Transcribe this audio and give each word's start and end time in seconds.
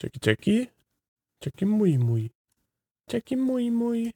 Jackie 0.00 0.20
Jackie? 0.22 0.68
Jackie 1.42 1.64
Mui 1.64 1.98
Mui. 1.98 2.30
Jackie 3.10 3.34
Mui 3.34 3.68
Mui. 3.68 4.12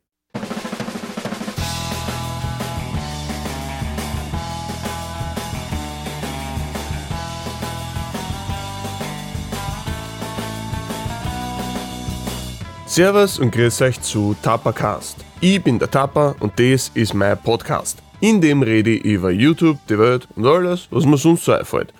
Servus 12.87 13.41
und 13.41 13.51
grüß 13.51 13.83
euch 13.83 14.01
zu 14.01 14.37
Tapacast. 14.41 15.17
Ich 15.41 15.61
bin 15.64 15.80
der 15.80 15.91
Tapa 15.91 16.37
und 16.39 16.61
das 16.61 16.93
ist 16.95 17.12
mein 17.12 17.37
Podcast. 17.43 18.01
In 18.21 18.41
dem 18.41 18.62
rede 18.62 18.91
ich 18.91 19.05
über 19.05 19.33
YouTube, 19.33 19.79
die 19.89 19.99
Welt 19.99 20.29
und 20.37 20.46
alles, 20.46 20.87
was 20.93 21.05
mir 21.07 21.17
sonst 21.17 21.45
so 21.45 21.53
einfällt. 21.53 21.93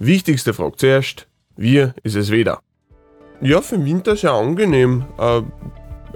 Wichtigste 0.00 0.52
Frage 0.52 0.76
zuerst, 0.76 1.28
wie 1.56 1.92
ist 2.02 2.16
es 2.16 2.32
wieder? 2.32 2.60
Ja, 3.42 3.62
für 3.62 3.76
den 3.76 3.86
Winter 3.86 4.16
sehr 4.16 4.32
angenehm. 4.32 5.04
Äh, 5.18 5.40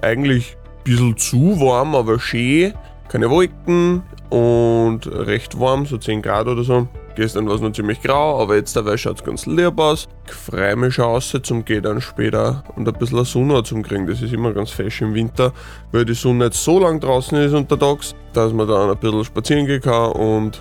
eigentlich 0.02 0.56
ein 0.56 0.84
bisschen 0.84 1.16
zu 1.16 1.58
warm, 1.58 1.94
aber 1.94 2.20
schön. 2.20 2.74
Keine 3.08 3.30
Wolken 3.30 4.02
und 4.28 5.06
recht 5.06 5.58
warm, 5.58 5.86
so 5.86 5.96
10 5.96 6.20
Grad 6.20 6.48
oder 6.48 6.64
so. 6.64 6.86
Gestern 7.16 7.46
war 7.46 7.54
es 7.54 7.60
noch 7.60 7.72
ziemlich 7.72 8.02
grau, 8.02 8.42
aber 8.42 8.56
jetzt 8.56 8.74
dabei 8.76 8.96
schaut 8.96 9.20
es 9.20 9.24
ganz 9.24 9.46
lieb 9.46 9.78
aus. 9.78 10.08
Ich 10.26 10.34
freue 10.34 10.76
mich 10.76 10.94
schon 10.94 11.04
aus 11.04 11.34
zum 11.42 11.64
Gehen 11.64 11.82
dann 11.82 12.00
später 12.00 12.64
und 12.76 12.88
ein 12.88 12.94
bisschen 12.94 13.24
Sonne 13.24 13.62
zum 13.62 13.82
kriegen. 13.82 14.06
Das 14.06 14.20
ist 14.20 14.32
immer 14.32 14.52
ganz 14.52 14.70
fesch 14.70 15.00
im 15.00 15.14
Winter, 15.14 15.52
weil 15.92 16.04
die 16.04 16.14
Sonne 16.14 16.46
nicht 16.46 16.54
so 16.54 16.80
lang 16.80 17.00
draußen 17.00 17.38
ist 17.38 17.54
untertags, 17.54 18.14
dass 18.32 18.52
man 18.52 18.68
dann 18.68 18.91
ein 18.91 18.98
bisschen 18.98 19.24
spazieren 19.24 19.66
gehen 19.66 19.80
kann 19.80 20.12
und 20.12 20.60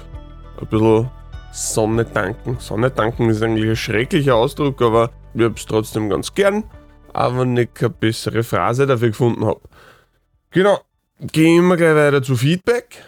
ein 0.61 0.67
bisschen 0.67 1.09
Sonne 1.52 2.09
tanken. 2.09 2.57
Sonne 2.59 2.93
tanken 2.93 3.30
ist 3.30 3.41
eigentlich 3.41 3.69
ein 3.69 3.75
schrecklicher 3.75 4.35
Ausdruck, 4.35 4.81
aber 4.81 5.09
ich 5.33 5.43
habe 5.43 5.55
es 5.55 5.65
trotzdem 5.65 6.09
ganz 6.09 6.33
gern, 6.33 6.63
aber 7.13 7.45
nicht 7.45 7.75
keine 7.75 7.91
bessere 7.91 8.43
Phrase 8.43 8.85
dafür 8.85 9.09
gefunden 9.09 9.45
habe. 9.45 9.61
Genau, 10.52 10.80
gehen 11.19 11.67
wir 11.67 11.77
gleich 11.77 11.95
weiter 11.95 12.21
zu 12.21 12.35
Feedback. 12.35 13.03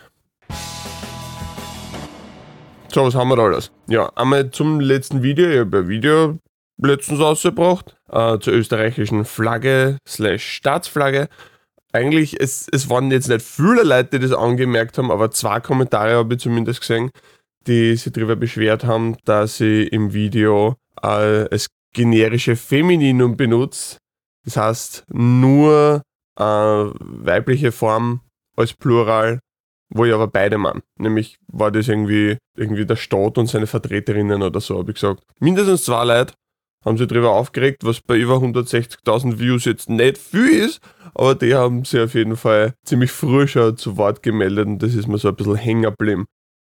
So, 2.93 3.03
was 3.03 3.15
haben 3.15 3.29
wir 3.29 3.35
da 3.35 3.43
alles? 3.43 3.71
Ja, 3.87 4.09
einmal 4.15 4.51
zum 4.51 4.79
letzten 4.79 5.21
Video. 5.21 5.49
Ich 5.49 5.59
habe 5.59 5.79
ein 5.79 5.87
Video 5.89 6.39
letztens 6.81 7.19
ausgebracht 7.19 7.97
äh, 8.09 8.39
zur 8.39 8.53
österreichischen 8.53 9.25
Flagge 9.25 9.97
slash 10.07 10.43
Staatsflagge. 10.43 11.27
Eigentlich, 11.91 12.39
es, 12.39 12.67
es 12.71 12.89
waren 12.89 13.11
jetzt 13.11 13.29
nicht 13.29 13.41
viele 13.41 13.83
Leute, 13.83 14.19
die 14.19 14.27
das 14.27 14.37
angemerkt 14.37 14.97
haben, 14.97 15.11
aber 15.11 15.31
zwei 15.31 15.59
Kommentare 15.59 16.15
habe 16.15 16.35
ich 16.35 16.41
zumindest 16.41 16.81
gesehen, 16.81 17.09
die 17.67 17.95
sich 17.95 18.11
darüber 18.11 18.35
beschwert 18.35 18.83
haben, 18.83 19.17
dass 19.25 19.59
ich 19.59 19.91
im 19.91 20.13
Video 20.13 20.75
äh, 21.01 21.45
das 21.49 21.67
generische 21.95 22.55
Femininum 22.55 23.35
benutze. 23.35 23.97
Das 24.43 24.57
heißt, 24.57 25.05
nur 25.09 26.03
äh, 26.37 26.43
weibliche 26.43 27.71
Form 27.71 28.21
als 28.55 28.73
Plural 28.73 29.39
wo 29.89 30.05
ich 30.05 30.13
aber 30.13 30.27
beide 30.27 30.57
Mann. 30.57 30.81
Nämlich 30.97 31.37
war 31.47 31.71
das 31.71 31.87
irgendwie, 31.87 32.37
irgendwie 32.57 32.85
der 32.85 32.95
Staat 32.95 33.37
und 33.37 33.47
seine 33.47 33.67
Vertreterinnen 33.67 34.41
oder 34.41 34.59
so, 34.59 34.77
habe 34.77 34.91
ich 34.91 34.95
gesagt. 34.95 35.23
Mindestens 35.39 35.85
zwei 35.85 36.03
Leute 36.03 36.33
haben 36.83 36.97
sich 36.97 37.07
darüber 37.07 37.31
aufgeregt, 37.31 37.83
was 37.83 38.01
bei 38.01 38.17
über 38.17 38.35
160.000 38.35 39.39
Views 39.39 39.65
jetzt 39.65 39.89
nicht 39.89 40.17
viel 40.17 40.49
ist, 40.49 40.81
aber 41.15 41.33
die 41.35 41.55
haben 41.55 41.83
sich 41.85 41.99
auf 41.99 42.13
jeden 42.13 42.35
Fall 42.35 42.73
ziemlich 42.85 43.11
früh 43.11 43.47
schon 43.47 43.77
zu 43.77 43.97
Wort 43.97 44.21
gemeldet 44.21 44.67
und 44.67 44.79
das 44.79 44.93
ist 44.93 45.07
mir 45.07 45.17
so 45.17 45.29
ein 45.29 45.35
bisschen 45.35 45.55
hängen 45.55 45.83
geblieben. 45.83 46.25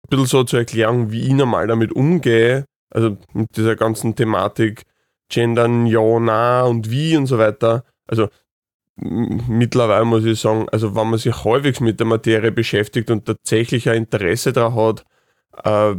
Ein 0.05 0.11
bisschen 0.11 0.27
so 0.27 0.45
zur 0.45 0.61
Erklärung, 0.61 1.11
wie 1.11 1.23
ich 1.23 1.33
normal 1.33 1.67
damit 1.67 1.93
umgehe, 1.93 2.65
also 2.91 3.17
mit 3.33 3.57
dieser 3.57 3.75
ganzen 3.75 4.15
Thematik 4.15 4.83
Gendern, 5.29 5.87
ja, 5.87 6.19
na 6.21 6.65
und 6.65 6.91
wie 6.91 7.17
und 7.17 7.27
so 7.27 7.39
weiter. 7.39 7.85
Also 8.07 8.29
mittlerweile 8.97 10.05
muss 10.05 10.25
ich 10.25 10.41
sagen, 10.41 10.69
also 10.71 10.95
wenn 10.95 11.11
man 11.11 11.19
sich 11.19 11.45
halbwegs 11.45 11.81
mit 11.81 11.99
der 11.99 12.07
Materie 12.07 12.53
beschäftigt 12.53 13.11
und 13.11 13.27
tatsächlich 13.27 13.89
ein 13.89 13.97
Interesse 13.97 14.53
daran 14.53 14.75
hat, 14.75 15.05
äh, 15.65 15.95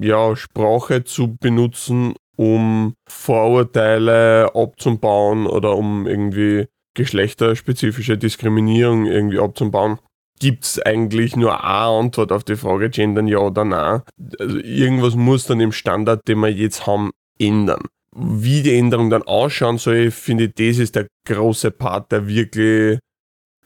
ja, 0.00 0.36
Sprache 0.36 1.04
zu 1.04 1.36
benutzen, 1.36 2.14
um 2.36 2.94
Vorurteile 3.08 4.54
abzubauen 4.54 5.46
oder 5.46 5.76
um 5.76 6.06
irgendwie 6.06 6.66
geschlechterspezifische 6.94 8.18
Diskriminierung 8.18 9.06
irgendwie 9.06 9.38
abzubauen, 9.38 9.98
gibt 10.38 10.64
es 10.64 10.80
eigentlich 10.80 11.36
nur 11.36 11.64
eine 11.64 11.98
Antwort 11.98 12.30
auf 12.30 12.44
die 12.44 12.56
Frage, 12.56 12.90
gendern 12.90 13.26
ja 13.26 13.38
oder 13.38 13.64
nein. 13.64 14.02
Also 14.38 14.58
irgendwas 14.58 15.14
muss 15.14 15.46
dann 15.46 15.60
im 15.60 15.72
Standard, 15.72 16.26
den 16.28 16.40
wir 16.40 16.48
jetzt 16.48 16.86
haben, 16.86 17.10
ändern 17.38 17.88
wie 18.16 18.62
die 18.62 18.76
Änderung 18.76 19.10
dann 19.10 19.22
ausschauen 19.22 19.78
soll, 19.78 20.10
finde 20.10 20.44
ich, 20.44 20.54
das 20.54 20.78
ist 20.78 20.96
der 20.96 21.06
große 21.26 21.70
Part, 21.70 22.12
der 22.12 22.26
wirklich 22.26 22.98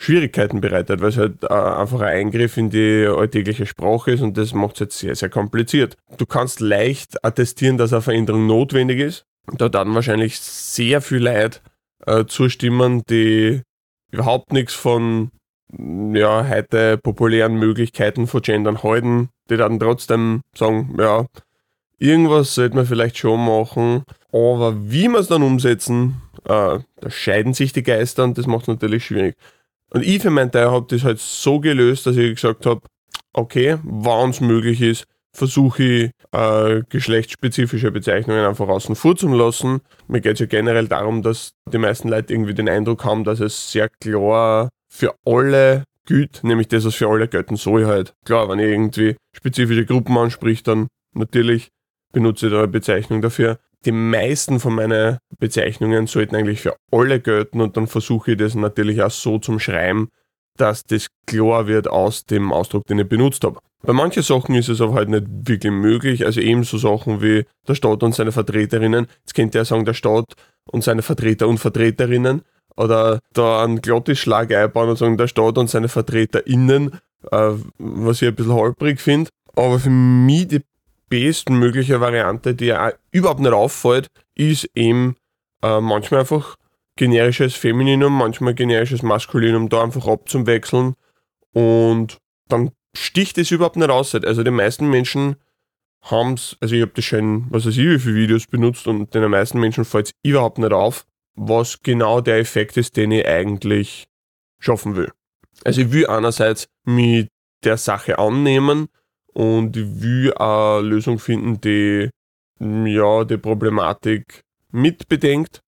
Schwierigkeiten 0.00 0.62
bereitet, 0.62 1.02
weil 1.02 1.10
es 1.10 1.18
halt 1.18 1.44
äh, 1.44 1.52
einfach 1.52 2.00
ein 2.00 2.16
Eingriff 2.16 2.56
in 2.56 2.70
die 2.70 3.06
alltägliche 3.06 3.66
Sprache 3.66 4.12
ist 4.12 4.22
und 4.22 4.36
das 4.38 4.54
macht 4.54 4.74
es 4.76 4.80
jetzt 4.80 4.98
sehr, 4.98 5.14
sehr 5.14 5.28
kompliziert. 5.28 5.96
Du 6.16 6.24
kannst 6.24 6.60
leicht 6.60 7.22
attestieren, 7.22 7.76
dass 7.76 7.92
eine 7.92 8.00
Veränderung 8.00 8.46
notwendig 8.46 8.98
ist. 8.98 9.24
Da 9.58 9.68
dann 9.68 9.94
wahrscheinlich 9.94 10.40
sehr 10.40 11.02
viel 11.02 11.22
Leid 11.22 11.62
äh, 12.06 12.24
zustimmen, 12.24 13.02
die 13.10 13.62
überhaupt 14.10 14.52
nichts 14.52 14.72
von 14.72 15.30
ja, 15.78 16.48
heute 16.48 16.98
populären 16.98 17.54
Möglichkeiten 17.54 18.26
von 18.26 18.42
Gendern 18.42 18.82
halten, 18.82 19.28
die 19.50 19.56
dann 19.56 19.78
trotzdem 19.78 20.40
sagen, 20.56 20.96
ja, 20.98 21.26
irgendwas 22.00 22.54
sollte 22.54 22.74
man 22.74 22.86
vielleicht 22.86 23.18
schon 23.18 23.44
machen, 23.44 24.02
aber 24.32 24.90
wie 24.90 25.08
wir 25.08 25.20
es 25.20 25.28
dann 25.28 25.42
umsetzen, 25.42 26.20
äh, 26.44 26.78
da 26.78 27.10
scheiden 27.10 27.54
sich 27.54 27.72
die 27.72 27.82
Geister 27.82 28.24
und 28.24 28.36
das 28.38 28.46
macht 28.46 28.62
es 28.62 28.68
natürlich 28.68 29.04
schwierig. 29.04 29.36
Und 29.90 30.04
ich 30.04 30.22
für 30.22 30.30
meinen 30.30 30.50
Teil 30.50 30.70
habe 30.70 30.86
das 30.88 31.04
halt 31.04 31.18
so 31.20 31.60
gelöst, 31.60 32.06
dass 32.06 32.16
ich 32.16 32.34
gesagt 32.34 32.66
habe, 32.66 32.80
okay, 33.32 33.78
wann 33.82 34.30
es 34.30 34.40
möglich 34.40 34.80
ist, 34.80 35.04
versuche 35.32 35.82
ich 35.82 36.10
äh, 36.32 36.82
geschlechtsspezifische 36.88 37.90
Bezeichnungen 37.90 38.44
einfach 38.44 38.68
außen 38.68 38.96
vor 38.96 39.16
zu 39.16 39.28
lassen. 39.28 39.80
Mir 40.08 40.20
geht 40.20 40.34
es 40.34 40.40
ja 40.40 40.46
generell 40.46 40.88
darum, 40.88 41.22
dass 41.22 41.52
die 41.72 41.78
meisten 41.78 42.08
Leute 42.08 42.32
irgendwie 42.32 42.54
den 42.54 42.68
Eindruck 42.68 43.04
haben, 43.04 43.24
dass 43.24 43.40
es 43.40 43.70
sehr 43.70 43.88
klar 43.88 44.70
für 44.88 45.14
alle 45.24 45.84
gilt, 46.06 46.42
nämlich 46.42 46.68
das, 46.68 46.84
was 46.84 46.96
für 46.96 47.08
alle 47.08 47.28
gelten 47.28 47.56
soll 47.56 47.86
halt. 47.86 48.14
Klar, 48.24 48.48
wenn 48.48 48.58
ich 48.58 48.66
irgendwie 48.66 49.16
spezifische 49.36 49.86
Gruppen 49.86 50.16
anspricht, 50.18 50.66
dann 50.66 50.88
natürlich 51.14 51.68
benutze 52.12 52.50
da 52.50 52.58
eine 52.58 52.68
Bezeichnung 52.68 53.22
dafür. 53.22 53.58
Die 53.84 53.92
meisten 53.92 54.60
von 54.60 54.74
meinen 54.74 55.18
Bezeichnungen 55.38 56.06
sollten 56.06 56.36
eigentlich 56.36 56.60
für 56.60 56.76
alle 56.92 57.20
gelten 57.20 57.60
und 57.60 57.76
dann 57.76 57.86
versuche 57.86 58.32
ich 58.32 58.38
das 58.38 58.54
natürlich 58.54 59.02
auch 59.02 59.10
so 59.10 59.38
zum 59.38 59.58
Schreiben, 59.58 60.10
dass 60.56 60.84
das 60.84 61.08
klar 61.26 61.66
wird 61.66 61.88
aus 61.88 62.26
dem 62.26 62.52
Ausdruck, 62.52 62.86
den 62.86 62.98
ich 62.98 63.08
benutzt 63.08 63.44
habe. 63.44 63.58
Bei 63.82 63.94
manchen 63.94 64.22
Sachen 64.22 64.54
ist 64.54 64.68
es 64.68 64.82
aber 64.82 64.94
halt 64.94 65.08
nicht 65.08 65.24
wirklich 65.26 65.72
möglich, 65.72 66.26
also 66.26 66.40
ebenso 66.40 66.76
Sachen 66.76 67.22
wie 67.22 67.46
der 67.66 67.74
Staat 67.74 68.02
und 68.02 68.14
seine 68.14 68.32
Vertreterinnen. 68.32 69.06
Jetzt 69.20 69.34
könnte 69.34 69.56
er 69.56 69.64
sagen, 69.64 69.86
der 69.86 69.94
Staat 69.94 70.34
und 70.70 70.84
seine 70.84 71.00
Vertreter 71.00 71.48
und 71.48 71.58
Vertreterinnen 71.58 72.42
oder 72.76 73.20
da 73.32 73.64
einen 73.64 73.80
Glottisschlag 73.80 74.52
einbauen 74.52 74.90
und 74.90 74.96
sagen, 74.96 75.16
der 75.16 75.28
Staat 75.28 75.56
und 75.56 75.70
seine 75.70 75.88
VertreterInnen, 75.88 76.92
äh, 77.30 77.50
was 77.78 78.20
ich 78.20 78.28
ein 78.28 78.34
bisschen 78.34 78.52
holprig 78.52 79.00
finde. 79.00 79.30
Aber 79.56 79.78
für 79.78 79.90
mich 79.90 80.48
die 80.48 80.60
bestmögliche 81.10 82.00
Variante, 82.00 82.54
die 82.54 82.66
ja 82.66 82.92
überhaupt 83.10 83.40
nicht 83.40 83.52
auffällt, 83.52 84.08
ist 84.34 84.70
eben 84.74 85.16
äh, 85.62 85.80
manchmal 85.80 86.20
einfach 86.20 86.56
generisches 86.96 87.54
Femininum, 87.54 88.16
manchmal 88.16 88.54
generisches 88.54 89.02
Maskulinum 89.02 89.68
da 89.68 89.82
einfach 89.82 90.06
abzuwechseln 90.06 90.94
und 91.52 92.18
dann 92.48 92.70
sticht 92.96 93.38
es 93.38 93.50
überhaupt 93.50 93.76
nicht 93.76 93.90
aus. 93.90 94.14
Also 94.14 94.42
die 94.42 94.50
meisten 94.50 94.88
Menschen 94.88 95.36
haben 96.02 96.34
es, 96.34 96.56
also 96.60 96.74
ich 96.74 96.82
habe 96.82 96.92
das 96.94 97.04
schon, 97.04 97.46
was 97.50 97.66
weiß 97.66 97.76
ich, 97.76 97.86
wie 97.86 97.98
viele 97.98 98.14
Videos 98.14 98.46
benutzt 98.46 98.86
und 98.86 99.14
den 99.14 99.30
meisten 99.30 99.60
Menschen 99.60 99.84
fällt 99.84 100.06
es 100.06 100.12
überhaupt 100.22 100.58
nicht 100.58 100.72
auf, 100.72 101.06
was 101.34 101.82
genau 101.82 102.20
der 102.20 102.38
Effekt 102.38 102.76
ist, 102.76 102.96
den 102.96 103.10
ich 103.12 103.26
eigentlich 103.26 104.06
schaffen 104.58 104.96
will. 104.96 105.10
Also 105.64 105.82
ich 105.82 105.92
will 105.92 106.06
einerseits 106.06 106.68
mit 106.84 107.28
der 107.64 107.76
Sache 107.76 108.18
annehmen 108.18 108.88
und 109.32 109.76
ich 109.76 110.02
will 110.02 110.34
eine 110.34 110.80
Lösung 110.80 111.18
finden, 111.18 111.60
die 111.60 112.10
ja 112.60 113.24
die 113.24 113.38
Problematik 113.38 114.42
mitbedenkt. 114.70 115.60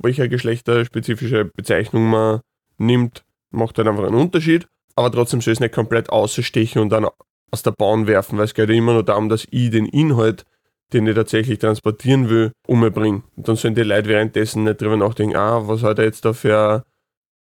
Welche 0.00 0.28
geschlechterspezifische 0.28 1.46
Bezeichnung 1.46 2.10
man 2.10 2.40
nimmt, 2.78 3.24
macht 3.50 3.78
dann 3.78 3.88
einfach 3.88 4.04
einen 4.04 4.14
Unterschied. 4.14 4.68
Aber 4.94 5.10
trotzdem 5.10 5.40
soll 5.40 5.52
es 5.52 5.60
nicht 5.60 5.74
komplett 5.74 6.10
ausstechen 6.10 6.80
und 6.80 6.90
dann 6.90 7.06
aus 7.50 7.62
der 7.62 7.72
Bahn 7.72 8.06
werfen, 8.06 8.38
weil 8.38 8.44
es 8.44 8.54
geht 8.54 8.68
ja 8.68 8.74
immer 8.74 8.92
nur 8.92 9.04
darum, 9.04 9.28
dass 9.28 9.46
ich 9.50 9.70
den 9.70 9.86
Inhalt, 9.86 10.44
den 10.92 11.06
ich 11.06 11.14
tatsächlich 11.14 11.58
transportieren 11.58 12.28
will, 12.28 12.52
umbringe. 12.66 13.22
Und 13.36 13.48
dann 13.48 13.56
sollen 13.56 13.74
die 13.74 13.82
Leute 13.82 14.08
währenddessen 14.08 14.64
nicht 14.64 14.80
drüber 14.80 14.96
nachdenken, 14.96 15.36
ah, 15.36 15.66
was 15.66 15.82
hat 15.82 15.98
er 15.98 16.04
jetzt 16.04 16.24
da 16.24 16.32
für 16.32 16.84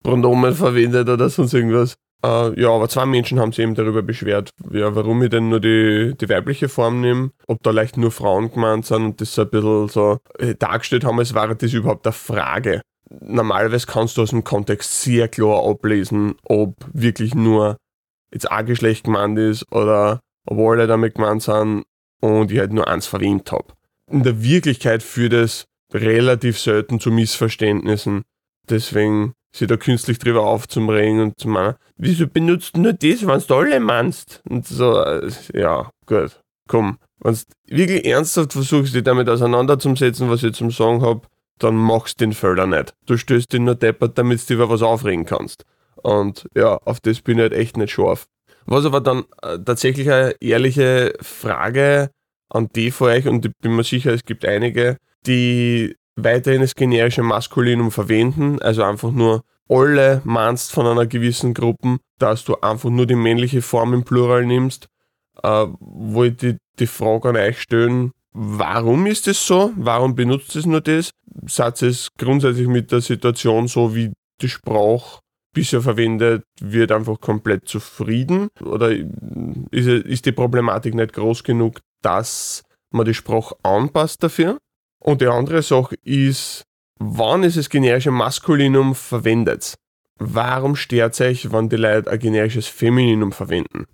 Pronomen 0.04 0.54
verwendet 0.54 1.10
oder 1.10 1.30
sonst 1.30 1.54
irgendwas. 1.54 1.96
Äh, 2.24 2.60
ja, 2.60 2.70
aber 2.70 2.90
zwei 2.90 3.06
Menschen 3.06 3.40
haben 3.40 3.52
sich 3.52 3.64
eben 3.64 3.76
darüber 3.76 4.02
beschwert, 4.02 4.50
ja, 4.72 4.96
warum 4.96 5.22
ich 5.22 5.30
denn 5.30 5.50
nur 5.50 5.60
die, 5.60 6.16
die 6.20 6.30
weibliche 6.30 6.68
Form 6.68 7.02
nehme, 7.02 7.32
ob 7.48 7.62
da 7.62 7.72
leicht 7.72 7.98
nur 7.98 8.12
Frauen 8.12 8.52
gemeint 8.52 8.86
sind 8.86 9.06
und 9.06 9.22
das 9.22 9.36
so 9.36 9.44
ein 9.44 9.50
bisschen 9.50 9.88
so 9.90 10.18
äh, 10.40 10.56
dargestellt 10.56 11.06
haben, 11.06 11.20
als 11.20 11.36
wäre 11.36 11.56
das 11.56 11.74
überhaupt 11.74 12.08
eine 12.08 12.14
Frage. 12.14 12.82
Normalerweise 13.10 13.86
kannst 13.86 14.18
du 14.18 14.24
aus 14.24 14.32
dem 14.32 14.44
Kontext 14.44 15.02
sehr 15.02 15.28
klar 15.28 15.64
ablesen, 15.64 16.36
ob 16.44 16.76
wirklich 16.92 17.36
nur 17.36 17.78
jetzt 18.34 18.52
ein 18.52 18.66
Geschlecht 18.66 19.06
gemeint 19.06 19.38
ist 19.38 19.72
oder 19.72 20.20
ob 20.46 20.60
alle 20.60 20.88
damit 20.88 21.16
gemeint 21.16 21.44
sind 21.44 21.84
und 22.20 22.52
ich 22.52 22.60
halt 22.60 22.74
nur 22.74 22.88
eins 22.88 23.06
verwendet 23.06 23.52
habe. 23.52 23.74
In 24.10 24.24
der 24.24 24.42
Wirklichkeit 24.42 25.04
führt 25.04 25.34
es 25.34 25.66
relativ 25.94 26.60
selten 26.60 27.00
zu 27.00 27.12
Missverständnissen. 27.12 28.24
Deswegen 28.70 29.34
sich 29.58 29.68
da 29.68 29.78
künstlich 29.78 30.20
drüber 30.20 30.44
aufzumregen 30.44 31.22
und 31.22 31.40
zu 31.40 31.48
meinen, 31.48 31.76
wieso 31.98 32.28
benutzt 32.28 32.76
du 32.76 32.82
nur 32.82 32.94
das, 32.94 33.26
wenn 33.26 33.42
du 33.48 33.56
alle 33.56 33.80
meinst? 33.80 34.42
Und 34.50 34.66
so, 34.66 35.00
äh, 35.02 35.30
ja, 35.54 35.90
gut, 36.06 36.40
komm. 36.68 36.98
Wenn 37.20 37.34
du 37.34 37.40
wirklich 37.66 38.06
ernsthaft 38.06 38.54
versuchst, 38.54 38.94
dich 38.94 39.04
damit 39.04 39.28
auseinanderzusetzen, 39.30 40.30
was 40.30 40.44
ich 40.44 40.54
zum 40.54 40.72
Sagen 40.72 41.02
habe, 41.02 41.22
dann 41.60 41.76
machst 41.76 42.22
du 42.22 42.26
den 42.26 42.34
Fehler 42.34 42.68
nicht. 42.68 42.94
Du 43.06 43.18
stößt 43.18 43.52
den 43.52 43.64
nur 43.64 43.76
deppert, 43.76 44.18
damit 44.18 44.40
du 44.42 44.46
dich 44.46 44.56
über 44.56 44.70
was 44.70 44.84
aufregen 44.84 45.26
kannst. 45.26 45.66
Und 45.96 46.48
ja, 46.56 46.78
auf 46.86 47.00
das 47.00 47.22
bin 47.22 47.38
ich 47.38 47.42
halt 47.42 47.54
echt 47.54 47.78
nicht 47.78 47.92
scharf. 47.92 48.28
Was 48.66 48.86
aber 48.86 49.02
dann 49.02 49.24
äh, 49.42 49.58
tatsächlich 49.60 50.12
eine 50.12 50.36
ehrliche 50.40 51.14
Frage 51.22 52.12
an 52.50 52.70
die 52.76 52.92
von 52.92 53.10
euch, 53.10 53.28
und 53.28 53.46
ich 53.46 53.52
bin 53.62 53.76
mir 53.76 53.84
sicher, 53.84 54.14
es 54.14 54.24
gibt 54.24 54.46
einige, 54.46 54.98
die 55.26 55.96
weiterhin 56.18 56.62
das 56.62 56.76
generische 56.76 57.24
Maskulinum 57.24 57.92
verwenden, 57.92 58.60
also 58.62 58.84
einfach 58.84 59.12
nur 59.12 59.44
alle 59.70 60.22
meinst 60.26 60.72
von 60.72 60.88
einer 60.88 61.06
gewissen 61.06 61.54
Gruppe, 61.54 61.98
dass 62.20 62.44
du 62.44 62.56
einfach 62.62 62.90
nur 62.90 63.06
die 63.06 63.16
männliche 63.16 63.62
Form 63.62 63.94
im 63.94 64.04
Plural 64.04 64.46
nimmst, 64.46 64.88
äh, 65.44 65.68
wo 65.80 66.24
ich 66.24 66.36
die, 66.38 66.58
die 66.80 66.88
Frage 66.88 67.30
an 67.30 67.38
euch 67.38 67.62
stellen, 67.62 68.12
warum 68.34 69.06
ist 69.06 69.28
es 69.28 69.46
so? 69.46 69.72
Warum 69.76 70.16
benutzt 70.16 70.56
es 70.56 70.66
nur 70.66 70.82
das? 70.82 71.12
Seid 71.46 71.82
es 71.82 72.10
grundsätzlich 72.18 72.68
mit 72.68 72.92
der 72.92 73.02
Situation 73.02 73.68
so, 73.68 73.96
wie 73.96 74.12
die 74.42 74.50
Sprache 74.50 75.20
bisher 75.54 75.82
verwendet 75.82 76.44
wird, 76.60 76.92
einfach 76.92 77.20
komplett 77.20 77.68
zufrieden? 77.68 78.50
Oder 78.62 78.92
ist, 78.92 79.88
ist 79.88 80.26
die 80.26 80.32
Problematik 80.32 80.96
nicht 80.96 81.14
groß 81.14 81.44
genug, 81.44 81.80
dass 82.02 82.64
man 82.92 83.06
die 83.06 83.14
Sprache 83.14 83.56
anpasst 83.64 84.24
dafür? 84.24 84.60
Und 85.00 85.22
die 85.22 85.28
andere 85.28 85.62
Sache 85.62 85.96
ist, 86.04 86.64
wann 87.00 87.44
ist 87.44 87.58
das 87.58 87.70
generische 87.70 88.12
Maskulinum 88.12 88.96
verwendet? 88.96 89.76
Warum 90.20 90.76
stört 90.76 91.20
euch, 91.22 91.52
wenn 91.52 91.70
die 91.70 91.76
Leute 91.76 92.10
ein 92.10 92.20
generisches 92.20 92.68
Femininum 92.68 93.32
verwenden? 93.32 93.86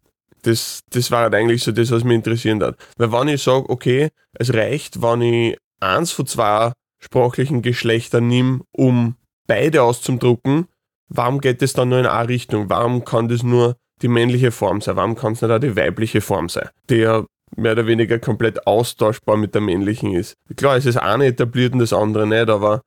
Das, 0.43 0.81
das 0.89 1.11
war 1.11 1.23
halt 1.23 1.35
eigentlich 1.35 1.63
so 1.63 1.71
das, 1.71 1.91
was 1.91 2.03
mich 2.03 2.15
interessieren 2.15 2.63
hat. 2.63 2.77
Weil 2.97 3.11
wenn 3.11 3.27
ich 3.29 3.43
sage, 3.43 3.69
okay, 3.69 4.09
es 4.33 4.53
reicht, 4.53 5.01
wenn 5.01 5.21
ich 5.21 5.57
eins 5.79 6.11
von 6.11 6.25
zwei 6.25 6.71
sprachlichen 6.99 7.61
Geschlechtern 7.61 8.27
nehme, 8.27 8.61
um 8.71 9.15
beide 9.47 9.83
auszudrucken, 9.83 10.67
warum 11.09 11.39
geht 11.41 11.61
es 11.61 11.73
dann 11.73 11.89
nur 11.89 11.99
in 11.99 12.05
eine 12.05 12.29
Richtung? 12.29 12.69
Warum 12.69 13.03
kann 13.05 13.27
das 13.27 13.43
nur 13.43 13.75
die 14.01 14.07
männliche 14.07 14.51
Form 14.51 14.81
sein? 14.81 14.95
Warum 14.95 15.15
kann 15.15 15.33
es 15.33 15.41
nicht 15.41 15.51
auch 15.51 15.59
die 15.59 15.75
weibliche 15.75 16.21
Form 16.21 16.49
sein? 16.49 16.69
Der 16.89 17.25
mehr 17.55 17.73
oder 17.73 17.87
weniger 17.87 18.19
komplett 18.19 18.65
austauschbar 18.67 19.37
mit 19.37 19.53
der 19.53 19.61
männlichen 19.61 20.13
ist. 20.13 20.35
Klar, 20.55 20.77
es 20.77 20.85
ist 20.85 20.97
eine 20.97 21.27
etabliert 21.27 21.73
und 21.73 21.79
das 21.79 21.93
andere 21.93 22.27
nicht, 22.27 22.49
aber 22.49 22.81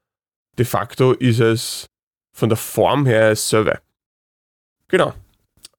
de 0.58 0.64
facto 0.64 1.12
ist 1.12 1.40
es 1.40 1.86
von 2.32 2.48
der 2.48 2.58
Form 2.58 3.06
her 3.06 3.30
dasselbe. 3.30 3.80
Genau. 4.88 5.14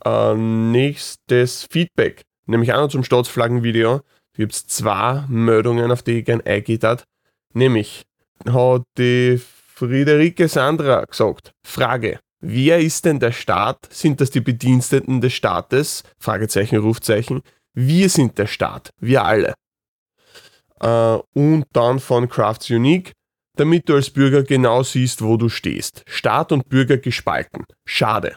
Äh, 0.04 0.36
nächstes 0.36 1.68
Feedback, 1.72 2.24
nämlich 2.46 2.74
auch 2.74 2.82
noch 2.82 2.90
zum 2.90 3.04
Staatsflaggenvideo. 3.04 3.98
Da 3.98 4.04
gibt 4.38 4.54
es 4.54 4.68
zwei 4.68 5.24
Meldungen, 5.28 5.92
auf 5.92 6.04
die 6.04 6.20
ich 6.20 6.26
gerne 6.26 6.46
eingehe 6.46 6.80
hat. 6.84 7.04
Nämlich 7.54 8.06
hat 8.48 8.84
die 8.98 9.42
Friederike 9.74 10.48
Sandra 10.48 11.06
gesagt, 11.06 11.52
Frage, 11.66 12.20
wer 12.40 12.80
ist 12.80 13.06
denn 13.06 13.20
der 13.20 13.32
Staat? 13.32 13.88
Sind 13.92 14.22
das 14.22 14.32
die 14.32 14.42
Bediensteten 14.42 15.22
des 15.22 15.34
Staates? 15.34 16.04
Fragezeichen, 16.20 16.78
Rufzeichen. 16.78 17.42
Wir 17.80 18.10
sind 18.10 18.40
der 18.40 18.48
Staat, 18.48 18.90
wir 19.00 19.24
alle. 19.24 19.54
Äh, 20.80 21.20
und 21.36 21.66
dann 21.74 22.00
von 22.00 22.28
Crafts 22.28 22.72
Unique, 22.72 23.12
damit 23.56 23.88
du 23.88 23.94
als 23.94 24.10
Bürger 24.10 24.42
genau 24.42 24.82
siehst, 24.82 25.22
wo 25.22 25.38
du 25.38 25.48
stehst. 25.48 26.04
Staat 26.08 26.52
und 26.52 26.70
Bürger 26.70 26.98
gespalten. 26.98 27.66
Schade. 27.86 28.36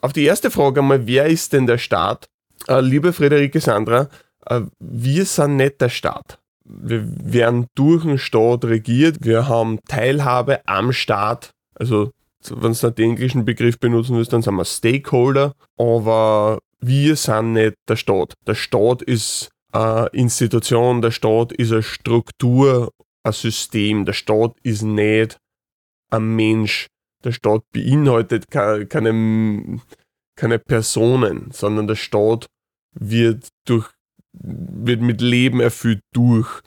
Auf 0.00 0.12
die 0.12 0.22
erste 0.22 0.48
Frage 0.52 0.78
einmal, 0.78 1.08
wer 1.08 1.26
ist 1.26 1.52
denn 1.52 1.66
der 1.66 1.78
Staat? 1.78 2.26
Äh, 2.68 2.80
liebe 2.82 3.12
Friederike 3.12 3.58
Sandra, 3.58 4.08
äh, 4.46 4.60
wir 4.78 5.24
sind 5.24 5.56
nicht 5.56 5.80
der 5.80 5.88
Staat. 5.88 6.38
Wir 6.64 7.02
werden 7.04 7.66
durch 7.74 8.04
den 8.04 8.16
Staat 8.16 8.64
regiert, 8.64 9.16
wir 9.22 9.48
haben 9.48 9.80
Teilhabe 9.88 10.64
am 10.68 10.92
Staat, 10.92 11.50
also 11.74 12.12
wenn 12.48 12.74
du 12.74 12.90
den 12.92 13.10
englischen 13.10 13.44
Begriff 13.44 13.80
benutzen 13.80 14.16
willst, 14.16 14.32
dann 14.32 14.42
sind 14.42 14.54
wir 14.54 14.64
Stakeholder, 14.64 15.52
aber 15.76 16.60
wir 16.82 17.16
sind 17.16 17.52
nicht 17.54 17.74
der 17.88 17.96
Staat. 17.96 18.34
Der 18.46 18.54
Staat 18.54 19.02
ist 19.02 19.50
eine 19.70 20.08
Institution, 20.08 21.00
der 21.00 21.12
Staat 21.12 21.52
ist 21.52 21.72
eine 21.72 21.82
Struktur, 21.82 22.92
ein 23.22 23.32
System. 23.32 24.04
Der 24.04 24.12
Staat 24.12 24.56
ist 24.62 24.82
nicht 24.82 25.38
ein 26.10 26.36
Mensch. 26.36 26.88
Der 27.24 27.32
Staat 27.32 27.62
beinhaltet 27.72 28.50
keine, 28.50 29.80
keine 30.36 30.58
Personen, 30.58 31.50
sondern 31.52 31.86
der 31.86 31.94
Staat 31.94 32.46
wird, 32.94 33.48
durch, 33.64 33.88
wird 34.32 35.00
mit 35.00 35.20
Leben 35.20 35.60
erfüllt 35.60 36.00
durch 36.12 36.62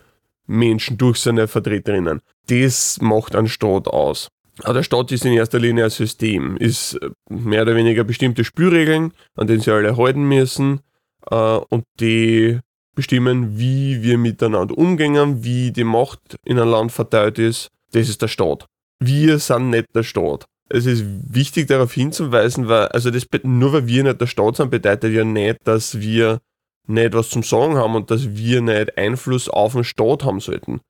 Menschen, 0.47 0.97
durch 0.97 1.17
seine 1.17 1.47
Vertreterinnen. 1.47 2.21
Das 2.47 3.01
macht 3.01 3.35
einen 3.35 3.49
Staat 3.49 3.87
aus. 3.87 4.29
Aber 4.63 4.75
der 4.75 4.83
Staat 4.83 5.11
ist 5.11 5.25
in 5.25 5.33
erster 5.33 5.59
Linie 5.59 5.85
ein 5.85 5.89
System, 5.89 6.57
ist 6.57 6.95
äh, 6.95 7.09
mehr 7.29 7.63
oder 7.63 7.75
weniger 7.75 8.03
bestimmte 8.03 8.43
Spielregeln, 8.43 9.13
an 9.35 9.47
denen 9.47 9.61
sie 9.61 9.71
alle 9.71 9.97
halten 9.97 10.23
müssen 10.23 10.81
äh, 11.29 11.35
und 11.35 11.85
die 11.99 12.59
bestimmen, 12.95 13.59
wie 13.59 14.01
wir 14.01 14.17
miteinander 14.17 14.77
umgehen, 14.77 15.43
wie 15.43 15.71
die 15.71 15.83
Macht 15.83 16.37
in 16.45 16.57
ein 16.57 16.69
Land 16.69 16.91
verteilt 16.93 17.37
ist. 17.37 17.69
Das 17.91 18.07
ist 18.07 18.21
der 18.21 18.29
Staat. 18.29 18.67
Wir 18.99 19.39
sind 19.39 19.69
nicht 19.69 19.87
der 19.93 20.03
Staat. 20.03 20.45
Es 20.69 20.85
ist 20.85 21.05
wichtig 21.05 21.67
darauf 21.67 21.93
hinzuweisen, 21.93 22.67
weil, 22.67 22.87
also 22.87 23.11
das, 23.11 23.27
nur 23.43 23.73
weil 23.73 23.87
wir 23.87 24.03
nicht 24.03 24.21
der 24.21 24.27
Staat 24.27 24.55
sind, 24.55 24.71
bedeutet 24.71 25.13
ja 25.13 25.23
nicht, 25.23 25.59
dass 25.65 25.99
wir 25.99 26.39
nicht 26.87 27.13
was 27.13 27.29
zum 27.29 27.43
Sagen 27.43 27.75
haben 27.75 27.95
und 27.95 28.09
dass 28.09 28.35
wir 28.35 28.61
nicht 28.61 28.97
Einfluss 28.97 29.49
auf 29.49 29.73
den 29.73 29.83
Staat 29.83 30.23
haben 30.23 30.39
sollten. 30.39 30.81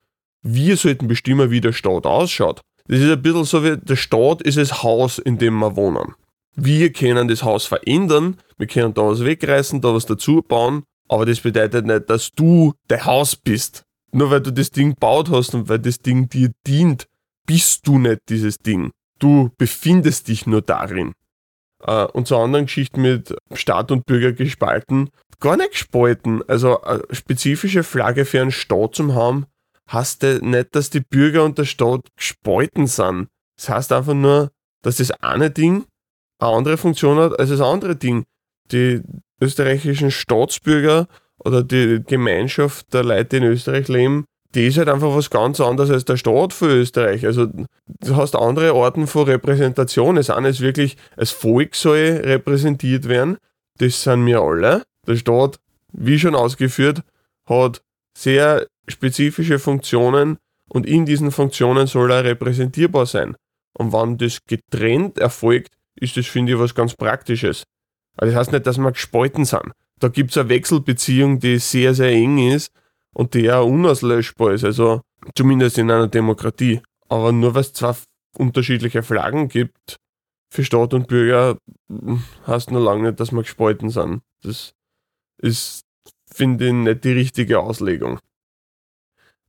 Wir 0.42 0.78
sollten 0.78 1.08
bestimmen, 1.08 1.52
wie 1.52 1.62
der 1.62 1.74
Staat 1.74 2.06
ausschaut. 2.06 2.62
Das 2.88 3.00
ist 3.00 3.10
ein 3.10 3.22
bisschen 3.22 3.46
so 3.46 3.64
wie 3.64 3.78
der 3.78 3.96
Staat 3.96 4.42
ist 4.42 4.58
das 4.58 4.84
Haus, 4.84 5.18
in 5.18 5.38
dem 5.38 5.57
wir 5.59 5.76
wohnen. 5.76 6.14
Wir 6.56 6.94
können 6.94 7.28
das 7.28 7.44
Haus 7.44 7.66
verändern, 7.66 8.38
wir 8.57 8.68
können 8.68 8.94
da 8.94 9.02
was 9.04 9.26
wegreißen, 9.26 9.81
da 9.81 9.94
was 9.94 10.06
dazu 10.06 10.42
bauen, 10.42 10.83
aber 11.09 11.26
das 11.26 11.42
bedeutet 11.42 11.86
nicht, 11.86 12.09
dass 12.09 12.31
du 12.31 12.74
dein 12.88 13.06
Haus 13.06 13.36
bist. 13.36 13.83
Nur 14.12 14.31
weil 14.31 14.42
du 14.42 14.52
das 14.52 14.71
Ding 14.71 14.92
gebaut 14.92 15.30
hast 15.30 15.54
und 15.54 15.68
weil 15.68 15.80
das 15.80 16.00
Ding 16.00 16.30
dir 16.30 16.52
dient, 16.66 17.07
bist 17.45 17.86
du 17.88 18.00
nicht 18.00 18.21
dieses 18.30 18.57
Ding. 18.59 18.92
Du 19.19 19.50
befindest 19.57 20.28
dich 20.28 20.48
nur 20.48 20.62
darin. 20.62 21.14
Äh, 21.83 22.06
und 22.06 22.28
zur 22.28 22.40
anderen 22.40 22.66
Geschichte 22.66 23.00
mit 23.00 23.36
Staat 23.54 23.92
und 23.92 24.06
Bürger 24.06 24.31
gespalten, 24.31 25.09
gar 25.40 25.57
nicht 25.57 25.71
gespalten. 25.71 26.42
Also 26.48 26.81
eine 26.81 27.04
spezifische 27.12 27.83
Flagge 27.83 28.26
für 28.26 28.42
einen 28.42 28.52
Staat 28.52 28.95
zu 28.95 29.14
haben, 29.14 29.45
heißt 29.92 30.23
ja 30.23 30.39
nicht, 30.39 30.75
dass 30.75 30.89
die 30.89 31.01
Bürger 31.01 31.44
und 31.44 31.57
der 31.57 31.65
Staat 31.65 32.01
gespalten 32.15 32.87
sind. 32.87 33.27
Das 33.57 33.69
heißt 33.69 33.92
einfach 33.92 34.13
nur, 34.13 34.51
dass 34.81 34.97
das 34.97 35.11
eine 35.11 35.51
Ding 35.51 35.85
eine 36.39 36.51
andere 36.51 36.77
Funktion 36.77 37.18
hat 37.18 37.39
als 37.39 37.49
das 37.49 37.61
andere 37.61 37.95
Ding. 37.95 38.25
Die 38.71 39.01
österreichischen 39.42 40.11
Staatsbürger 40.11 41.07
oder 41.39 41.63
die 41.63 42.01
Gemeinschaft 42.06 42.94
der 42.94 43.04
Leute, 43.04 43.25
die 43.25 43.37
in 43.37 43.44
Österreich 43.44 43.87
leben, 43.87 44.25
die 44.54 44.68
ist 44.68 44.77
halt 44.77 44.87
einfach 44.87 45.13
was 45.13 45.30
ganz 45.30 45.59
anderes 45.59 45.92
als 45.92 46.06
der 46.06 46.18
Staat 46.18 46.54
für 46.54 46.68
Österreich. 46.68 47.25
Also 47.25 47.47
du 47.47 48.15
hast 48.15 48.35
andere 48.35 48.71
Arten 48.73 49.06
von 49.06 49.25
Repräsentation. 49.25 50.15
Das 50.15 50.30
eine 50.30 50.49
ist 50.49 50.61
wirklich, 50.61 50.95
das 51.18 51.31
Volk 51.31 51.75
soll 51.75 52.21
repräsentiert 52.23 53.07
werden. 53.09 53.37
Das 53.77 54.01
sind 54.01 54.25
wir 54.25 54.39
alle. 54.39 54.83
Der 55.06 55.18
Staat, 55.18 55.59
wie 55.92 56.18
schon 56.18 56.35
ausgeführt, 56.35 57.01
hat 57.47 57.81
sehr 58.18 58.68
spezifische 58.88 59.60
Funktionen 59.60 60.38
und 60.69 60.86
in 60.86 61.06
diesen 61.06 61.31
Funktionen 61.31 61.88
soll 61.88 62.12
er 62.12 62.24
repräsentierbar 62.24 63.06
sein. 63.06 63.36
Und 63.78 63.94
wenn 63.94 64.18
das 64.18 64.40
getrennt 64.48 65.19
erfolgt, 65.19 65.74
ist 65.95 66.18
das, 66.18 66.26
finde 66.26 66.54
ich, 66.54 66.60
was 66.60 66.76
ganz 66.76 66.94
Praktisches. 66.95 67.64
Also 68.18 68.31
das 68.31 68.40
heißt 68.40 68.52
nicht, 68.54 68.68
dass 68.68 68.78
wir 68.78 68.92
gespalten 68.92 69.45
sind. 69.45 69.72
Da 70.00 70.07
gibt 70.07 70.31
es 70.31 70.38
eine 70.38 70.50
Wechselbeziehung, 70.50 71.40
die 71.40 71.57
sehr, 71.60 71.94
sehr 71.94 72.12
eng 72.12 72.38
ist 72.38 72.72
und 73.14 73.34
die 73.34 73.52
auch 73.52 73.66
unauslöschbar 73.68 74.54
ist. 74.54 74.64
Also 74.64 75.02
zumindest 75.36 75.78
in 75.78 75.92
einer 75.92 76.07
Demokratie. 76.07 76.81
Aber 77.07 77.31
nur 77.31 77.54
weil 77.54 77.62
es 77.62 77.74
zwei 77.74 77.95
unterschiedliche 78.38 79.04
Flaggen 79.04 79.48
gibt, 79.48 79.98
für 80.50 80.64
Staat 80.64 80.94
und 80.94 81.07
Bürger 81.07 81.57
heißt 82.48 82.72
noch 82.72 82.80
lange 82.80 83.10
nicht, 83.10 83.19
dass 83.19 83.31
wir 83.31 83.42
gespalten 83.42 83.90
sind. 83.90 84.22
Das 84.42 84.74
ist, 85.38 85.84
finde 86.35 86.68
ich, 86.68 86.73
nicht 86.73 87.04
die 87.04 87.13
richtige 87.13 87.59
Auslegung. 87.59 88.19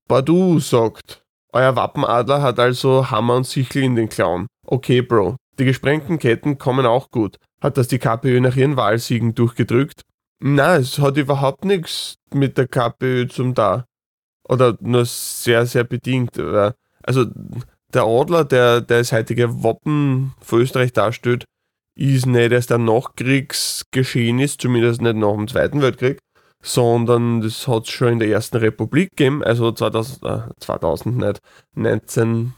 Badu 0.08 0.60
sagt, 0.60 1.24
euer 1.52 1.74
Wappenadler 1.74 2.42
hat 2.42 2.58
also 2.58 3.10
Hammer 3.10 3.36
und 3.36 3.46
Sichel 3.46 3.82
in 3.82 3.96
den 3.96 4.08
Klauen. 4.08 4.46
Okay, 4.64 5.02
Bro. 5.02 5.36
Die 5.58 5.64
gesprengten 5.64 6.18
Ketten 6.18 6.58
kommen 6.58 6.86
auch 6.86 7.10
gut. 7.10 7.38
Hat 7.60 7.76
das 7.76 7.88
die 7.88 7.98
KPÖ 7.98 8.40
nach 8.40 8.56
ihren 8.56 8.76
Wahlsiegen 8.76 9.34
durchgedrückt? 9.34 10.02
Nein, 10.38 10.82
es 10.82 10.98
hat 10.98 11.16
überhaupt 11.16 11.64
nichts 11.64 12.16
mit 12.32 12.58
der 12.58 12.68
KPÖ 12.68 13.26
zum 13.26 13.54
da. 13.54 13.86
Oder 14.48 14.76
nur 14.80 15.06
sehr, 15.06 15.66
sehr 15.66 15.84
bedingt. 15.84 16.38
Also 17.02 17.24
der 17.94 18.04
Adler, 18.04 18.44
der, 18.44 18.80
der 18.80 18.98
das 18.98 19.12
heutige 19.12 19.62
Wappen 19.64 20.34
für 20.40 20.58
Österreich 20.58 20.92
darstellt, 20.92 21.46
ist 21.96 22.26
nicht 22.26 22.52
erst 22.52 22.70
ein 22.70 22.84
Nachkriegsgeschehen 22.84 24.38
ist, 24.38 24.60
zumindest 24.60 25.00
nicht 25.00 25.16
nach 25.16 25.34
dem 25.34 25.48
Zweiten 25.48 25.80
Weltkrieg, 25.80 26.18
sondern 26.66 27.40
das 27.42 27.68
hat 27.68 27.84
es 27.84 27.90
schon 27.90 28.14
in 28.14 28.18
der 28.18 28.28
Ersten 28.28 28.56
Republik 28.56 29.10
gegeben, 29.10 29.44
also 29.44 29.70
2000, 29.70 30.24
äh, 30.24 30.54
2000 30.58 31.16
nicht, 31.16 31.40
19, 31.74 32.54